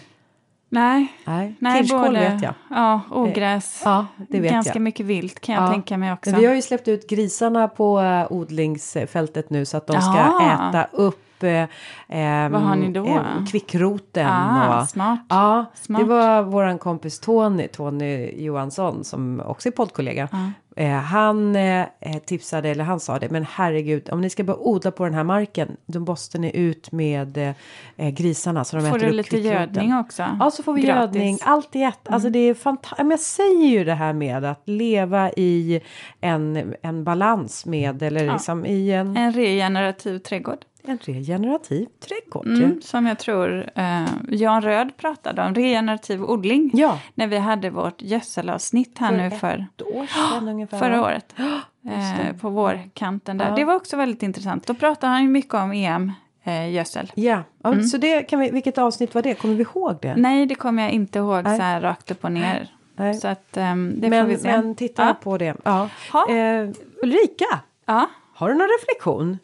Nej, 0.73 1.07
Nej, 1.25 1.55
nej 1.59 1.83
kirskål 1.83 2.13
vet 2.17 2.43
jag. 2.43 2.55
Ja, 2.71 3.01
ogräs. 3.11 3.83
Ja, 3.85 4.07
det 4.29 4.41
vet 4.41 4.51
Ganska 4.53 4.73
jag. 4.75 4.83
mycket 4.83 5.07
vilt 5.07 5.41
kan 5.41 5.55
jag 5.55 5.65
Ja. 5.65 5.69
tänka 5.71 5.97
mig 5.97 6.13
också. 6.13 6.31
Men 6.31 6.41
vi 6.41 6.47
har 6.47 6.55
ju 6.55 6.63
släppt 6.63 6.89
ut 6.89 7.09
grisarna 7.09 7.69
på 7.69 8.01
äh, 8.01 8.33
odlingsfältet 8.33 9.51
nu 9.51 9.65
så 9.65 9.77
att 9.77 9.87
de 9.87 9.93
ska 10.01 10.11
Ah. 10.11 10.69
äta 10.69 10.85
upp 10.93 11.25
äh, 11.45 11.67
ehm, 12.09 12.53
Vad 12.53 12.61
har 12.63 12.77
ni 12.77 12.93
då? 12.93 13.07
ehm, 13.07 13.47
kvickroten. 13.47 14.27
Ah, 14.31 14.83
och, 14.83 14.89
smart. 14.89 15.21
Ja, 15.29 15.65
Smart. 15.75 16.01
det 16.01 16.07
var 16.09 16.43
våran 16.43 16.79
kompis 16.79 17.21
Tony, 17.21 17.69
Tony 17.69 18.31
Johansson 18.45 19.05
som 19.05 19.43
också 19.47 19.69
är 19.69 19.73
poddkollega. 19.73 20.29
Eh, 20.77 20.91
han 20.91 21.57
eh, 21.57 21.87
tipsade, 22.27 22.69
eller 22.69 22.85
han 22.85 23.01
sa 23.01 23.19
det, 23.19 23.31
men 23.31 23.47
herregud, 23.51 24.09
om 24.13 24.21
ni 24.21 24.31
ska 24.31 24.45
börja 24.45 24.59
odla 24.59 24.91
på 24.91 25.05
den 25.05 25.15
här 25.15 25.25
marken, 25.25 25.77
då 25.87 26.01
måste 26.01 26.39
ni 26.39 26.57
ut 26.57 26.93
med 26.93 27.37
eh, 27.39 27.55
eh, 27.97 28.11
grisarna 28.11 28.65
så 28.65 28.77
de 28.77 28.83
Får 28.83 28.89
äter 28.97 28.99
du 28.99 29.07
upp 29.07 29.17
lite 29.17 29.31
kvickroten. 29.31 29.61
gödning 29.61 29.95
också? 29.95 30.25
Ja, 30.41 30.51
så 30.51 30.63
får 30.63 30.73
vi 30.73 30.83
Gratis. 30.83 31.17
gödning. 31.17 31.39
Allt 31.45 31.77
i 31.77 31.83
ett. 31.83 32.09
Alltså 32.09 32.31
det 32.31 32.39
är 32.39 32.55
fantastiskt. 32.55 33.11
Jag 33.11 33.21
säger 33.21 33.67
ju 33.67 33.85
det 33.85 33.95
här 33.95 34.13
med 34.13 34.45
att 34.45 34.63
leva 34.65 35.31
i 35.31 35.81
en, 36.21 36.75
en 36.83 37.05
balans 37.05 37.67
med, 37.67 38.03
eller 38.03 38.33
liksom 38.33 38.67
i 38.67 38.93
en, 38.93 39.17
En 39.17 39.33
regenerativ 39.33 40.19
trädgård. 40.19 40.59
En 40.85 40.99
regenerativ 41.03 41.87
trädgård. 42.01 42.47
Mm, 42.47 42.83
som 42.83 43.07
jag 43.07 43.19
tror 43.19 43.71
eh, 43.75 44.05
Jan 44.29 44.63
Röd 44.63 44.97
pratade 44.97 45.43
om, 45.45 45.55
regenerativ 45.55 46.25
odling. 46.25 46.71
Ja, 46.75 46.99
När 47.15 47.27
vi 47.27 47.37
hade 47.39 47.71
vårt 47.71 48.03
gödselavsnitt 48.03 48.99
här 48.99 49.09
För 49.09 49.17
nu 49.17 49.31
för 49.31 49.67
ett 49.77 49.83
år 49.83 50.07
sedan 50.07 50.49
ungefär. 50.49 50.79
förra 50.79 51.03
året. 51.03 51.35
det. 51.83 51.93
Eh, 51.93 52.37
på 52.37 52.49
vårkanten 52.51 53.39
där. 53.39 53.49
Ja. 53.49 53.55
Det 53.57 53.65
var 53.65 53.75
också 53.75 53.97
väldigt 53.97 54.23
intressant. 54.23 54.67
Då 54.67 54.75
pratade 54.75 55.13
han 55.13 55.23
ju 55.23 55.29
mycket 55.29 55.55
om 55.55 55.73
EM-gödsel. 55.73 57.13
Ja, 57.15 57.43
ja 57.63 57.73
Mm. 57.73 57.85
så 57.85 57.97
det 57.99 58.23
kan 58.23 58.41
vi, 58.41 58.51
vilket 58.51 58.79
avsnitt 58.79 59.15
var 59.15 59.23
det? 59.23 59.35
Kommer 59.35 59.55
vi 59.55 59.63
ihåg 59.63 59.99
det? 60.03 60.17
Nej, 60.17 60.47
det 60.47 60.55
kommer 60.55 60.83
jag 60.83 60.93
inte 60.93 61.19
ihåg 61.19 61.45
Nej. 61.45 61.57
så 61.57 61.63
här 61.63 61.81
rakt 61.81 62.11
upp 62.11 62.25
och 62.25 62.33
ner. 62.33 62.69
Nej. 62.97 63.15
Så 63.15 63.29
att 63.29 63.57
ehm, 63.57 63.95
det 63.99 64.09
men, 64.11 64.25
får 64.25 64.29
vi 64.29 64.39
se. 64.39 64.49
men 64.49 64.75
titta 64.75 65.03
Ja. 65.07 65.15
på 65.23 65.39
det. 65.39 65.57
Ja. 65.65 65.89
Ha. 66.13 66.29
Eh, 66.31 66.69
Ulrika, 67.03 67.45
Ja. 67.87 68.07
har 68.35 68.49
du 68.49 68.55
någon 68.55 68.69
reflektion? 68.81 69.39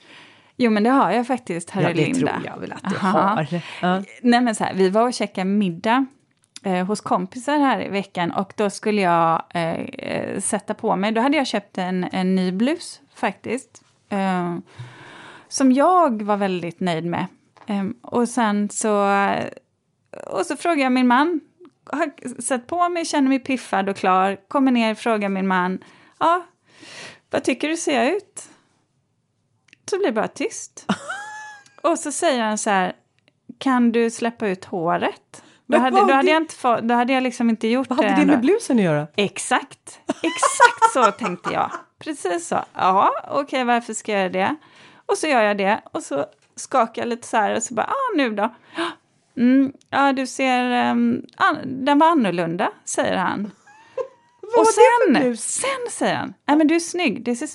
Jo, 0.57 0.71
men 0.71 0.83
det 0.83 0.91
har 0.91 1.11
jag 1.11 1.27
faktiskt, 1.27 1.71
herr 1.71 1.83
ja, 1.83 1.89
det 1.89 1.95
Linda. 1.95 2.19
tror 2.19 2.47
jag 2.47 2.61
väl 2.61 2.73
att 2.73 2.91
du 2.91 2.97
Aha. 2.97 3.19
har. 3.19 3.63
Ja. 3.83 4.03
Nej 4.23 4.41
men 4.41 4.55
så 4.55 4.65
här, 4.65 4.75
vi 4.75 4.91
var 4.91 5.03
och 5.03 5.15
käkade 5.15 5.45
middag 5.45 6.07
eh, 6.63 6.87
hos 6.87 7.01
kompisar 7.01 7.59
här 7.59 7.87
i 7.87 7.89
veckan 7.89 8.31
och 8.33 8.53
då 8.57 8.71
skulle 8.71 9.01
jag 9.01 9.43
eh, 9.55 10.41
sätta 10.41 10.75
på 10.75 10.97
mig, 10.97 11.13
då 11.13 11.21
hade 11.21 11.37
jag 11.37 11.47
köpt 11.47 11.79
en, 11.79 12.05
en 12.13 12.35
ny 12.35 12.53
blus 12.53 13.01
faktiskt. 13.15 13.83
Eh, 14.09 14.57
som 15.49 15.73
jag 15.73 16.23
var 16.23 16.37
väldigt 16.37 16.81
nöjd 16.81 17.05
med. 17.05 17.27
Eh, 17.67 17.85
och 18.03 18.29
sen 18.29 18.69
så, 18.69 19.11
och 20.27 20.47
så 20.47 20.57
frågade 20.57 20.83
jag 20.83 20.93
min 20.93 21.07
man, 21.07 21.41
har 21.93 22.41
satt 22.43 22.67
på 22.67 22.89
mig, 22.89 23.05
känner 23.05 23.29
mig 23.29 23.39
piffad 23.39 23.89
och 23.89 23.97
klar, 23.97 24.37
kommer 24.49 24.73
ner, 24.73 24.95
frågar 24.95 25.29
min 25.29 25.47
man, 25.47 25.85
ja, 26.19 26.47
vad 27.31 27.45
tycker 27.45 27.69
du 27.69 27.77
ser 27.77 28.05
jag 28.05 28.17
ut? 28.17 28.49
Så 29.91 29.97
blir 29.99 30.07
det 30.07 30.13
bara 30.13 30.29
tyst. 30.29 30.87
och 31.83 31.99
så 31.99 32.13
säger 32.13 32.43
han 32.43 32.59
så 32.59 32.71
här, 32.71 32.93
kan 33.59 33.93
du 33.93 34.11
släppa 34.11 34.49
ut 34.49 34.65
håret? 34.65 35.43
Då 35.67 35.79
hade, 35.79 35.97
då, 35.97 36.03
hade 36.03 36.23
det- 36.23 36.31
jag 36.31 36.43
inte 36.43 36.55
få, 36.55 36.81
då 36.81 36.95
hade 36.95 37.13
jag 37.13 37.23
liksom 37.23 37.51
inte 37.51 37.69
gjort 37.69 37.89
Vad 37.91 37.97
hade 37.99 38.09
det. 38.09 38.21
det 38.21 38.27
med 38.27 38.41
blusen 38.41 38.77
att 38.79 38.85
göra? 38.85 39.07
Exakt, 39.17 40.01
exakt 40.09 40.93
så 40.93 41.11
tänkte 41.19 41.53
jag. 41.53 41.71
Precis 41.99 42.49
så. 42.49 42.65
Ja, 42.75 43.13
okej, 43.31 43.65
varför 43.65 43.95
ska 43.95 44.13
jag 44.13 44.21
göra 44.21 44.29
det? 44.33 44.57
Och 45.07 45.19
så 45.19 45.27
gör 45.27 45.43
jag 45.43 45.59
det 45.59 45.81
och 45.93 46.03
så 46.03 46.27
skakar 46.57 47.03
jag 47.03 47.09
lite 47.09 47.27
så 47.27 47.37
här 47.37 47.57
och 47.57 47.63
så 47.63 47.75
bara, 47.75 47.87
ah, 47.87 48.17
nu 48.17 48.31
då? 48.31 48.55
Mm, 49.37 49.73
ja, 49.91 50.13
du 50.13 50.27
ser, 50.27 50.91
um, 50.91 51.23
an- 51.37 51.85
den 51.85 51.99
var 51.99 52.07
annorlunda, 52.11 52.71
säger 52.85 53.17
han. 53.17 53.41
Vad 54.41 54.59
och 54.59 54.67
det 54.67 55.21
sen, 55.23 55.37
sen 55.37 55.91
säger 55.91 56.15
han, 56.17 56.35
nej 56.47 56.57
men 56.57 56.67
du 56.67 56.75
är 56.75 56.81
snygg, 56.81 57.25
det 57.25 57.37
ser, 57.37 57.49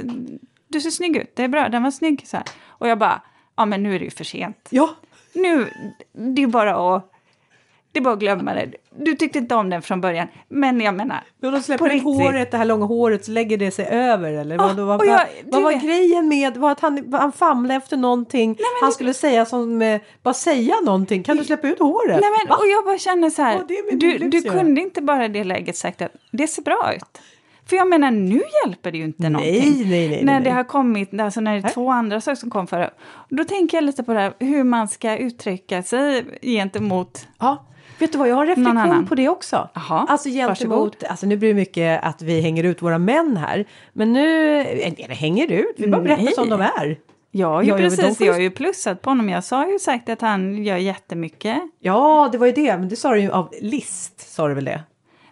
du 0.72 0.82
ser 0.82 0.90
snygg 0.90 1.18
ut, 1.18 1.36
det 1.36 1.44
är 1.44 1.48
bra, 1.48 1.70
den 1.70 1.84
var 1.84 1.92
snygg. 1.92 2.24
Så 2.28 2.38
här. 2.38 2.46
Och 2.68 2.88
jag 2.88 2.98
bara, 2.98 3.22
ja 3.58 3.66
men 3.66 3.84
nu 3.84 3.96
är 3.96 4.00
det 4.00 4.06
ju 4.06 4.12
för 4.12 4.24
sent. 4.24 4.68
Ja, 4.70 4.90
Nu, 5.34 5.68
det 6.14 6.44
är 6.44 6.48
bara 6.48 6.96
att, 6.96 7.12
det 7.92 8.00
är 8.00 8.04
bara 8.04 8.14
att 8.14 8.20
glömma 8.20 8.54
det. 8.54 8.72
Du 9.00 9.16
tyckte 9.16 9.38
inte 9.40 9.56
om 9.56 9.70
den 9.70 9.82
från 9.82 10.02
början, 10.02 10.28
men 10.50 10.82
jag 10.82 10.96
menar, 10.96 11.24
Då 11.42 11.52
de 11.52 11.62
släpper 11.62 11.90
På 11.90 11.94
ut 11.96 12.04
håret, 12.04 12.52
det 12.52 12.58
här 12.58 12.66
långa 12.66 12.86
håret, 12.86 13.26
så 13.26 13.32
lägger 13.32 13.58
det 13.58 13.72
sig 13.72 13.86
över 13.86 14.34
eller? 14.34 14.58
vad, 14.58 14.80
Ja, 14.80 14.86
vad, 14.86 15.00
och 15.00 15.06
jag- 15.06 15.28
vad, 15.46 15.54
vad 15.54 15.64
var 15.64 15.82
grejen 15.82 16.28
med, 16.28 16.58
var 16.58 16.72
att 16.72 16.80
han, 16.80 17.14
han 17.14 17.32
famlade 17.32 17.76
efter 17.78 17.98
någonting, 17.98 18.58
han 18.82 18.92
skulle 18.92 19.14
säga 19.14 19.46
som, 19.46 20.00
bara 20.24 20.34
säga 20.34 20.76
någonting, 20.84 21.24
kan 21.24 21.38
du 21.38 21.44
släppa 21.44 21.68
ut 21.68 21.80
håret? 21.80 22.22
Nej, 22.22 22.30
men, 22.40 22.50
Va? 22.50 22.56
och 22.56 22.68
jag 22.68 22.86
bara 22.86 22.98
känner 22.98 23.30
så 23.30 23.42
här, 23.42 23.58
Vad 23.58 23.68
det 23.68 23.84
med 23.92 24.00
du, 24.00 24.18
du 24.18 24.42
kunde 24.42 24.82
inte 24.82 25.02
bara 25.02 25.26
i 25.26 25.28
det 25.28 25.44
läget 25.44 25.78
sagt 25.78 26.02
att 26.02 26.12
det 26.32 26.48
ser 26.48 26.62
bra 26.62 26.94
ut. 26.96 27.22
För 27.72 27.76
jag 27.78 27.90
menar, 27.90 28.12
nu 28.12 28.42
hjälper 28.66 28.92
det 28.92 28.98
ju 28.98 29.04
inte 29.04 29.30
någonting. 29.30 29.62
nej, 29.62 29.86
nej, 29.90 30.10
nej, 30.10 30.24
När 30.24 30.34
nej. 30.34 30.44
det 30.44 30.50
har 30.50 30.64
kommit, 30.64 31.20
alltså 31.20 31.42
när 31.42 31.52
det 31.52 31.58
är 31.58 31.62
Nej. 31.64 31.72
två 31.74 31.92
andra 31.92 32.22
saker 32.22 32.36
som 32.36 32.50
kom 32.50 32.68
före. 32.68 32.90
Då 33.30 33.44
tänker 33.44 33.78
jag 33.78 33.84
lite 33.84 34.04
på 34.04 34.14
det 34.14 34.20
här, 34.20 34.34
hur 34.40 34.64
man 34.64 34.88
ska 34.88 35.18
uttrycka 35.18 35.84
sig 35.84 36.26
gentemot... 36.42 37.28
Ja, 37.40 37.66
vet 38.00 38.12
du 38.12 38.18
vad, 38.18 38.28
jag 38.30 38.36
har 38.36 38.46
en 38.46 38.56
reflektion 38.56 39.06
på 39.06 39.16
det 39.16 39.30
också. 39.30 39.70
Jaha, 39.74 40.06
alltså 40.10 40.30
gentemot, 40.30 41.04
alltså 41.04 41.26
nu 41.26 41.38
blir 41.38 41.50
det 41.50 41.56
mycket 41.56 42.04
att 42.04 42.22
vi 42.22 42.42
hänger 42.42 42.64
ut 42.64 42.82
våra 42.82 42.98
män 42.98 43.38
här, 43.38 43.66
men 43.94 44.14
nu, 44.14 44.60
eller 44.62 45.16
hänger 45.16 45.52
ut, 45.52 45.76
vi 45.78 45.88
bara 45.88 46.02
berättar 46.02 46.24
Nej. 46.24 46.34
som 46.34 46.50
de 46.50 46.62
är. 46.62 46.86
Jag 46.86 46.96
Ja, 47.34 47.64
ja, 47.64 47.74
men 47.76 47.90
de 47.90 47.98
precis, 47.98 48.18
får 48.18 48.28
jag 48.28 48.34
har 48.34 48.42
ju 48.42 48.52
plussat 48.52 49.02
på 49.02 49.10
honom. 49.10 49.30
Jag 49.30 49.44
sa 49.44 49.72
ju 49.72 49.80
sagt 49.80 50.10
att 50.10 50.22
han 50.22 50.64
gör 50.64 50.78
jättemycket. 50.78 51.58
Ja, 51.80 52.30
det 52.32 52.38
var 52.38 52.48
ju 52.48 52.54
det, 52.54 52.78
men 52.78 52.90
det 52.90 52.96
sa 52.96 53.14
du 53.14 53.20
ju 53.22 53.32
av 53.32 53.54
list, 53.62 54.34
sa 54.34 54.48
du 54.48 54.54
väl 54.54 54.66
det? 54.66 54.82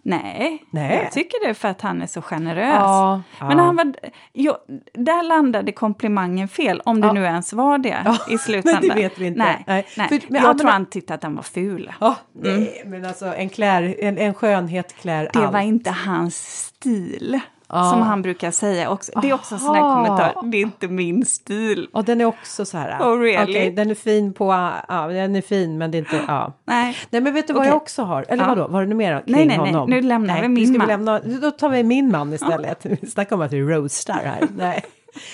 Nej, 0.02 0.64
Nej. 0.72 1.00
jag 1.04 1.12
tycker 1.12 1.44
det 1.46 1.50
är 1.50 1.54
för 1.54 1.68
att 1.68 1.82
han 1.82 2.02
är 2.02 2.08
så 2.08 2.22
generös. 2.22 2.76
Ja, 2.80 3.22
Men 3.40 3.58
ja. 3.58 3.64
han 3.64 3.76
var, 3.76 3.94
jo, 4.34 4.54
där 4.94 5.24
landade 5.24 5.72
komplimangen 5.72 6.48
fel, 6.48 6.82
om 6.86 7.02
det 7.02 7.08
Ja. 7.08 7.14
nu 7.14 7.24
ens 7.24 7.54
var 7.54 7.78
det 7.78 8.16
i 8.30 8.38
slutändan. 8.38 8.82
men 8.88 8.90
det 8.96 9.02
vet 9.02 9.18
vi 9.20 9.26
inte. 9.28 9.40
Nej, 9.40 9.64
Nej. 9.68 9.86
nej. 9.98 10.08
För- 10.10 10.20
men 10.34 10.42
jag 10.44 10.58
tror 10.58 10.70
han 10.70 10.86
tyckte 10.86 11.14
att 11.14 11.24
han 11.24 11.36
var 11.36 11.44
ful. 11.44 11.92
Ja, 12.00 12.16
nej, 12.34 12.84
men 12.86 13.06
alltså 13.06 13.26
en, 13.26 13.50
klär, 13.50 13.96
en, 14.00 14.18
en 14.18 14.34
skönhet 14.34 14.96
klär 14.96 15.20
Mm. 15.20 15.30
Det 15.34 15.40
allt. 15.44 15.54
var 15.54 15.60
inte 15.62 15.92
hans 15.92 16.66
stil, 16.66 17.40
Ja. 17.70 17.90
som 17.90 18.02
han 18.02 18.22
brukar 18.22 18.52
säga. 18.52 18.90
Också. 18.90 19.20
Det 19.22 19.30
är 19.30 19.34
också 19.34 19.56
en 19.56 19.60
sån 19.62 19.76
här 19.76 19.82
kommentar, 19.82 20.52
det 20.52 20.58
är 20.58 20.62
inte 20.62 20.88
min 20.88 21.26
stil. 21.26 21.90
Och 21.94 22.06
den 22.06 22.22
är 22.22 22.26
också 22.26 22.66
så 22.66 22.78
här. 22.78 23.00
Oh, 23.00 23.20
really? 23.20 23.44
okej, 23.52 23.72
den 23.72 23.90
är 23.90 23.96
fin 23.96 24.34
på, 24.34 24.46
ja 24.88 25.08
den 25.08 25.36
är 25.36 25.42
fin 25.42 25.78
men 25.78 25.92
det 25.92 25.98
är 25.98 26.00
inte, 26.00 26.22
ja. 26.28 26.54
Nej, 26.66 26.98
Nej 27.10 27.22
men 27.22 27.34
vet 27.34 27.48
du 27.48 27.54
vad 27.54 27.62
Okej. 27.62 27.70
jag 27.70 27.78
också 27.78 28.04
har? 28.04 28.26
Eller 28.30 28.44
Ja. 28.44 28.50
vadå, 28.50 28.68
var 28.68 28.82
det 28.82 28.88
något 28.88 28.98
mer 28.98 29.22
kring 29.22 29.36
Nej, 29.36 29.46
nej, 29.46 29.58
nej, 29.58 29.72
honom? 29.72 29.90
nu 29.90 30.02
lämnar 30.02 30.36
vi 30.42 30.48
nu 30.48 30.54
min 30.54 30.78
man. 30.78 30.88
lämna, 30.88 31.20
då 31.20 31.52
tar 31.52 31.70
vi 31.70 31.84
min 31.84 32.12
man 32.12 32.34
istället. 32.34 32.86
Vi 32.86 33.08
snackar 33.08 33.36
om 33.36 33.42
att 33.42 33.54
vi 33.54 33.62
roastar 33.62 34.14
här. 34.14 34.48
nej. 34.58 34.86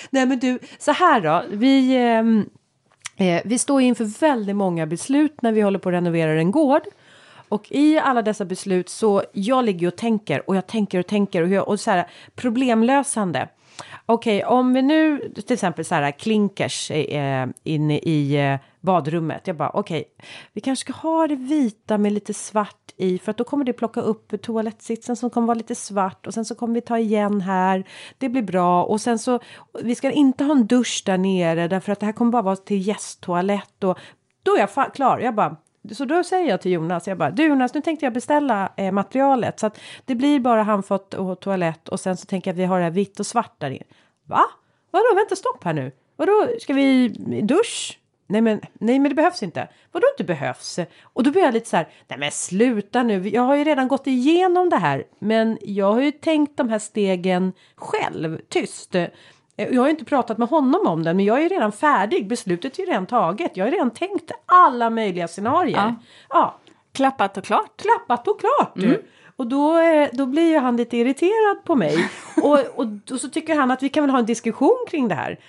nej 0.10 0.26
men 0.26 0.40
du, 0.40 0.60
så 0.80 0.92
här 0.92 1.22
då. 1.22 1.44
Vi, 1.50 1.96
ehm, 1.98 2.46
eh, 3.18 3.42
vi 3.46 3.58
står 3.58 3.82
inför 3.82 4.20
väldigt 4.20 4.56
många 4.56 4.86
beslut 4.86 5.42
när 5.42 5.52
vi 5.52 5.62
håller 5.62 5.80
på 5.80 5.90
att 5.90 5.94
renovera 5.96 6.32
en 6.32 6.52
gård. 6.52 6.82
Och 7.56 7.72
i 7.72 7.98
alla 7.98 8.22
dessa 8.22 8.46
beslut 8.46 8.90
så 8.90 9.24
jag 9.34 9.66
ligger 9.66 9.88
och 9.88 9.96
tänker 9.96 10.50
och 10.50 10.56
jag 10.56 10.68
tänker 10.68 11.00
och 11.00 11.08
tänker 11.08 11.42
och, 11.42 11.50
jag, 11.50 11.68
och 11.68 11.80
så 11.80 11.92
här 11.92 12.10
problemlösande. 12.36 13.48
Okej, 14.06 14.46
om 14.46 14.74
vi 14.74 14.82
nu 14.82 15.32
till 15.36 15.54
exempel 15.54 15.86
så 15.86 15.96
här 15.96 16.12
klinkers 16.12 16.92
eh, 16.92 17.48
inne 17.64 17.98
i 17.98 18.36
eh, 18.36 18.60
badrummet. 18.82 19.48
Jag 19.48 19.58
bara 19.58 19.70
okej, 19.70 20.04
vi 20.54 20.62
kanske 20.62 20.82
ska 20.82 20.94
ha 21.08 21.28
det 21.28 21.36
vita 21.36 21.98
med 21.98 22.14
lite 22.14 22.34
svart 22.34 22.94
i 22.98 23.20
för 23.20 23.32
att 23.32 23.38
då 23.38 23.44
kommer 23.44 23.66
det 23.66 23.74
plocka 23.74 24.02
upp 24.02 24.42
toalettsitsen 24.42 25.16
som 25.16 25.30
kommer 25.30 25.48
vara 25.48 25.58
lite 25.58 25.76
svart 25.76 26.28
och 26.28 26.34
sen 26.34 26.46
så 26.46 26.56
kommer 26.56 26.74
vi 26.74 26.82
ta 26.82 27.00
igen 27.00 27.42
här. 27.42 27.84
Det 28.18 28.30
blir 28.30 28.44
bra 28.44 28.84
och 28.84 29.02
sen 29.02 29.20
så 29.20 29.40
vi 29.84 29.96
ska 29.96 30.12
inte 30.12 30.44
ha 30.44 30.52
en 30.52 30.68
dusch 30.68 31.04
där 31.06 31.18
nere 31.18 31.68
därför 31.68 31.92
att 31.92 32.00
det 32.00 32.06
här 32.06 32.14
kommer 32.14 32.32
bara 32.32 32.42
vara 32.42 32.56
till 32.56 32.88
gästtoalett 32.88 33.84
och 33.84 34.00
då 34.44 34.56
är 34.56 34.60
jag 34.60 34.94
klar. 34.94 35.20
Jag 35.20 35.36
bara 35.36 35.56
så 35.92 36.06
då 36.06 36.24
säger 36.24 36.50
jag 36.50 36.62
till 36.62 36.72
Jonas, 36.72 37.08
jag 37.08 37.18
bara, 37.18 37.32
du 37.32 37.46
Jonas, 37.46 37.74
nu 37.74 37.82
tänkte 37.82 38.06
jag 38.06 38.14
beställa 38.14 38.72
eh, 38.78 38.92
materialet 38.92 39.60
så 39.60 39.68
att 39.68 39.80
det 40.06 40.16
blir 40.16 40.40
bara 40.40 40.64
handfat 40.64 41.14
och 41.14 41.40
toalett 41.40 41.90
och 41.90 42.00
sen 42.00 42.18
så 42.18 42.26
tänker 42.26 42.50
jag 42.50 42.54
att 42.54 42.60
vi 42.60 42.66
har 42.66 42.78
det 42.78 42.84
här 42.84 42.92
vitt 42.92 43.20
och 43.20 43.26
svart 43.26 43.60
där 43.60 43.70
inne. 43.70 43.84
Va? 44.24 44.42
Vadå, 44.92 45.06
vänta 45.16 45.36
stopp 45.36 45.64
här 45.64 45.74
nu. 45.74 45.92
Vadå, 46.16 46.48
ska 46.60 46.74
vi 46.74 47.08
dusch? 47.44 48.00
nej 48.28 48.42
men, 48.42 48.62
nej 48.74 49.00
men 49.00 49.10
det 49.10 49.16
behövs 49.16 49.44
inte. 49.44 49.68
Vadå 49.92 50.08
inte 50.14 50.24
behövs? 50.24 50.80
Och 51.04 51.24
då 51.24 51.32
blir 51.32 51.42
jag 51.42 51.54
lite 51.54 51.70
så 51.70 51.78
här, 51.78 51.88
nej 52.08 52.20
men 52.20 52.32
sluta 52.32 53.04
nu, 53.04 53.30
jag 53.30 53.42
har 53.42 53.56
ju 53.56 53.64
redan 53.64 53.88
gått 53.88 54.08
igenom 54.08 54.70
det 54.70 54.78
här. 54.78 55.04
Men 55.20 55.58
jag 55.62 55.94
har 55.94 56.02
ju 56.02 56.12
tänkt 56.12 56.58
de 56.58 56.70
här 56.70 56.80
stegen 56.80 57.54
själv, 57.76 58.42
tyst. 58.50 58.96
Jag 59.56 59.82
har 59.82 59.90
inte 59.90 60.06
pratat 60.06 60.38
med 60.38 60.48
honom 60.48 60.88
om 60.88 61.04
det, 61.04 61.14
men 61.14 61.26
jag 61.26 61.44
är 61.44 61.50
redan 61.50 61.72
färdig. 61.72 62.28
Beslutet 62.28 62.80
är 62.80 62.84
ju 62.84 62.90
redan 62.90 63.06
taget. 63.06 63.58
Jag 63.58 63.66
har 63.66 63.72
redan 63.72 63.92
tänkt 63.92 64.32
alla 64.46 64.90
möjliga 64.90 65.28
scenarier. 65.28 65.76
Ja. 65.76 65.96
ja 66.30 66.60
Klappat 66.94 67.38
och 67.38 67.44
klart. 67.44 67.82
klappat 67.82 68.28
och 68.28 68.40
klart. 68.40 68.78
Mm. 68.78 68.98
Och 69.36 69.48
då, 69.48 69.78
eh, 69.78 70.10
då 70.14 70.26
blir 70.26 70.50
ju 70.52 70.58
han 70.58 70.78
lite 70.78 70.98
irriterad 70.98 71.64
på 71.64 71.76
mig. 71.76 72.10
och, 72.44 72.60
och, 72.76 72.86
och 73.12 73.22
så 73.22 73.30
tycker 73.30 73.56
han 73.56 73.72
att 73.72 73.84
vi 73.84 73.90
kan 73.90 74.04
väl 74.04 74.10
ha 74.12 74.20
en 74.20 74.26
diskussion 74.26 74.86
kring 74.90 75.08
det 75.08 75.16
här. 75.16 75.40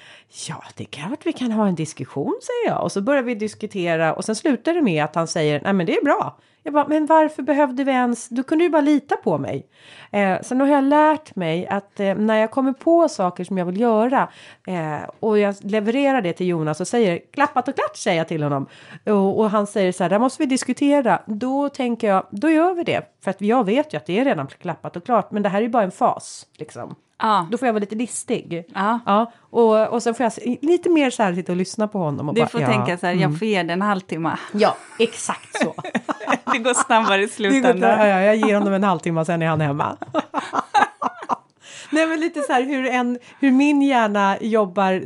Ja, 0.49 0.63
det 0.75 0.85
är 0.85 0.89
klart 0.89 1.27
vi 1.27 1.33
kan 1.33 1.53
ha 1.53 1.69
en 1.69 1.75
diskussion, 1.75 2.35
säger 2.43 2.75
jag. 2.75 2.85
Och 2.85 2.93
så 2.93 3.01
börjar 3.01 3.23
vi 3.23 3.35
diskutera 3.35 4.15
och 4.15 4.25
sen 4.25 4.37
slutar 4.37 4.75
det 4.75 4.83
med 4.83 5.05
att 5.05 5.15
han 5.15 5.29
säger, 5.29 5.61
nej 5.65 5.73
men 5.73 5.87
det 5.87 5.97
är 5.97 6.05
bra. 6.05 6.39
Jag 6.67 6.73
bara, 6.73 6.89
men 6.89 7.07
varför 7.07 7.43
behövde 7.43 7.85
vi 7.85 7.93
ens, 7.93 8.29
du 8.29 8.43
kunde 8.43 8.65
ju 8.65 8.71
bara 8.71 8.83
lita 8.83 9.17
på 9.17 9.39
mig. 9.39 9.67
Eh, 10.13 10.41
sen 10.43 10.61
har 10.61 10.69
jag 10.69 10.85
lärt 10.85 11.37
mig 11.37 11.67
att 11.67 12.01
eh, 12.01 12.15
när 12.15 12.37
jag 12.37 12.51
kommer 12.51 12.73
på 12.73 13.09
saker 13.09 13.45
som 13.45 13.59
jag 13.59 13.67
vill 13.67 13.81
göra 13.81 14.29
eh, 14.67 15.09
och 15.21 15.39
jag 15.39 15.55
levererar 15.61 16.23
det 16.23 16.33
till 16.33 16.47
Jonas 16.47 16.81
och 16.81 16.89
säger 16.89 17.21
klappat 17.33 17.69
och 17.69 17.75
klart 17.75 17.97
säger 17.97 18.19
jag 18.19 18.29
till 18.29 18.43
honom. 18.43 18.67
Och, 19.05 19.39
och 19.39 19.51
han 19.51 19.67
säger 19.67 19.93
så 19.93 20.03
här, 20.03 20.11
där 20.11 20.19
måste 20.19 20.43
vi 20.43 20.47
diskutera. 20.47 21.23
Då 21.27 21.69
tänker 21.69 22.09
jag, 22.09 22.27
då 22.31 22.51
gör 22.51 22.75
vi 22.75 22.85
det. 22.85 23.03
För 23.25 23.31
att 23.31 23.41
jag 23.41 23.65
vet 23.65 23.95
ju 23.95 23.97
att 23.97 24.07
det 24.07 24.19
är 24.19 24.25
redan 24.25 24.47
klappat 24.47 24.97
och 24.97 25.05
klart, 25.05 25.31
men 25.31 25.43
det 25.43 25.49
här 25.49 25.59
är 25.59 25.63
ju 25.63 25.69
bara 25.69 25.83
en 25.83 25.91
fas. 25.91 26.47
Liksom. 26.59 26.95
Ja. 27.19 27.47
Då 27.51 27.59
får 27.59 27.67
jag 27.69 27.73
vara 27.73 27.81
lite 27.81 27.95
listig. 27.95 28.65
Ja. 28.75 29.01
Ja, 29.07 29.33
och, 29.51 29.89
och 29.89 30.03
sen 30.03 30.15
får 30.15 30.25
jag 30.25 30.33
lite 30.63 30.91
mer 30.91 31.11
så 31.11 31.23
här 31.23 31.35
sitta 31.35 31.53
och 31.53 31.57
lyssna 31.59 31.89
på 31.89 31.99
honom. 31.99 32.29
Och 32.29 32.35
Du 32.35 32.41
bara, 32.41 32.49
får 32.49 32.61
ja, 32.61 32.67
tänka 32.67 32.99
så 32.99 33.07
här, 33.07 33.15
jag 33.15 33.39
får 33.39 33.49
ge 33.49 33.57
den 33.57 33.71
en 33.71 33.83
halvtimme. 33.83 34.37
Ja, 34.53 34.77
exakt 34.99 35.63
så. 35.63 35.75
Det 36.53 36.59
går 36.59 36.75
snabbare 36.75 37.23
i 37.23 37.29
slutändan. 37.29 37.91
ja, 37.99 38.07
ja, 38.07 38.21
jag 38.21 38.37
ger 38.37 38.55
honom 38.55 38.73
en 38.73 38.85
halvtimme 38.85 39.25
sen 39.25 39.43
är 39.43 39.47
han 39.47 39.61
hemma. 39.61 39.97
Nej 41.91 42.07
men 42.07 42.21
lite 42.21 42.41
så 42.41 42.53
här 42.53 42.63
hur, 42.63 42.87
en, 42.87 43.19
hur 43.41 43.51
min 43.51 43.83
hjärna 43.83 44.37
jobbar 44.41 45.03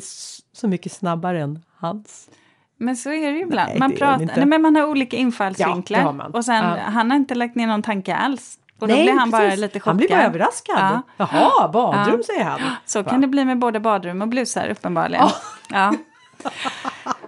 så 0.52 0.68
mycket 0.68 0.92
snabbare 0.92 1.40
än 1.42 1.62
hans. 1.76 2.28
Men 2.76 2.96
så 2.96 3.10
är 3.12 3.32
det 3.32 3.38
ju 3.38 3.42
ibland. 3.42 3.68
Nej, 3.68 3.78
man, 3.78 3.92
pratar, 3.92 4.36
nej, 4.36 4.46
men 4.46 4.62
man 4.62 4.76
har 4.76 4.84
olika 4.84 5.16
infallsvinklar. 5.16 6.00
Ja. 6.18 6.30
Och 6.32 6.44
sen, 6.44 6.64
Ja. 6.64 6.76
han 6.86 7.10
har 7.10 7.16
inte 7.16 7.34
lagt 7.34 7.54
ner 7.54 7.66
någon 7.66 7.82
tanke 7.82 8.14
alls. 8.14 8.58
Och 8.80 8.88
då 8.88 8.94
blir 8.94 9.18
han 9.18 9.30
bara 9.30 9.42
precis. 9.42 9.60
lite 9.60 9.80
chockad. 9.80 9.90
Han 9.90 9.96
blir 9.96 10.08
bara 10.08 10.22
överraskad. 10.22 10.76
Ja. 10.78 11.02
Jaha, 11.16 11.68
badrum 11.68 12.14
Ja. 12.16 12.22
säger 12.26 12.44
han. 12.44 12.60
Så 12.86 13.04
kan 13.04 13.20
det 13.20 13.26
bli 13.26 13.44
med 13.44 13.58
både 13.58 13.80
badrum 13.80 14.22
och 14.22 14.28
blusar 14.28 14.68
uppenbarligen. 14.68 15.28
Ja. 15.68 15.94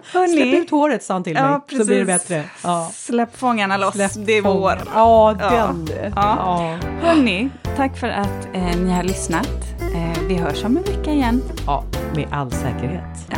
Släpp 0.03 0.13
Hörni, 0.13 0.57
ut 0.57 0.69
håret 0.69 1.03
sa 1.03 1.13
han 1.13 1.23
till 1.23 1.33
mig 1.33 1.43
Ja, 1.43 1.77
så 1.77 1.85
blir 1.85 1.99
det 1.99 2.05
bättre. 2.05 2.43
Ja. 2.63 2.89
släpp 2.93 3.37
fångarna 3.37 3.77
loss. 3.77 3.93
Släpp 3.93 4.11
det 4.15 4.33
är 4.37 4.41
vår. 4.41 4.77
Ja, 4.95 5.35
den. 5.39 5.87
Ja. 6.01 6.11
Ja. 6.15 6.77
Hörni, 7.01 7.49
tack 7.77 7.97
för 7.97 8.07
att 8.07 8.47
eh, 8.53 8.75
ni 8.77 8.91
har 8.93 9.03
lyssnat. 9.03 9.49
Eh, 9.95 10.21
vi 10.27 10.35
hörs 10.35 10.63
om 10.63 10.77
en 10.77 10.83
vecka 10.83 11.11
igen. 11.11 11.41
ja, 11.67 11.83
med 12.15 12.27
all 12.31 12.51
säkerhet. 12.51 13.27
Ja. 13.29 13.37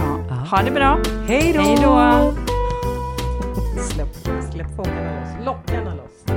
Ha 0.52 0.64
det 0.64 0.72
bra. 0.72 1.00
Hej 1.28 1.54
då! 1.54 1.62
Hej 1.62 1.78
då! 1.84 2.34
Släpp, 3.92 4.16
släpp 4.52 4.76
fångarna 4.76 5.20
loss. 5.20 5.46
Lockarna 5.46 5.94
loss. 5.96 6.36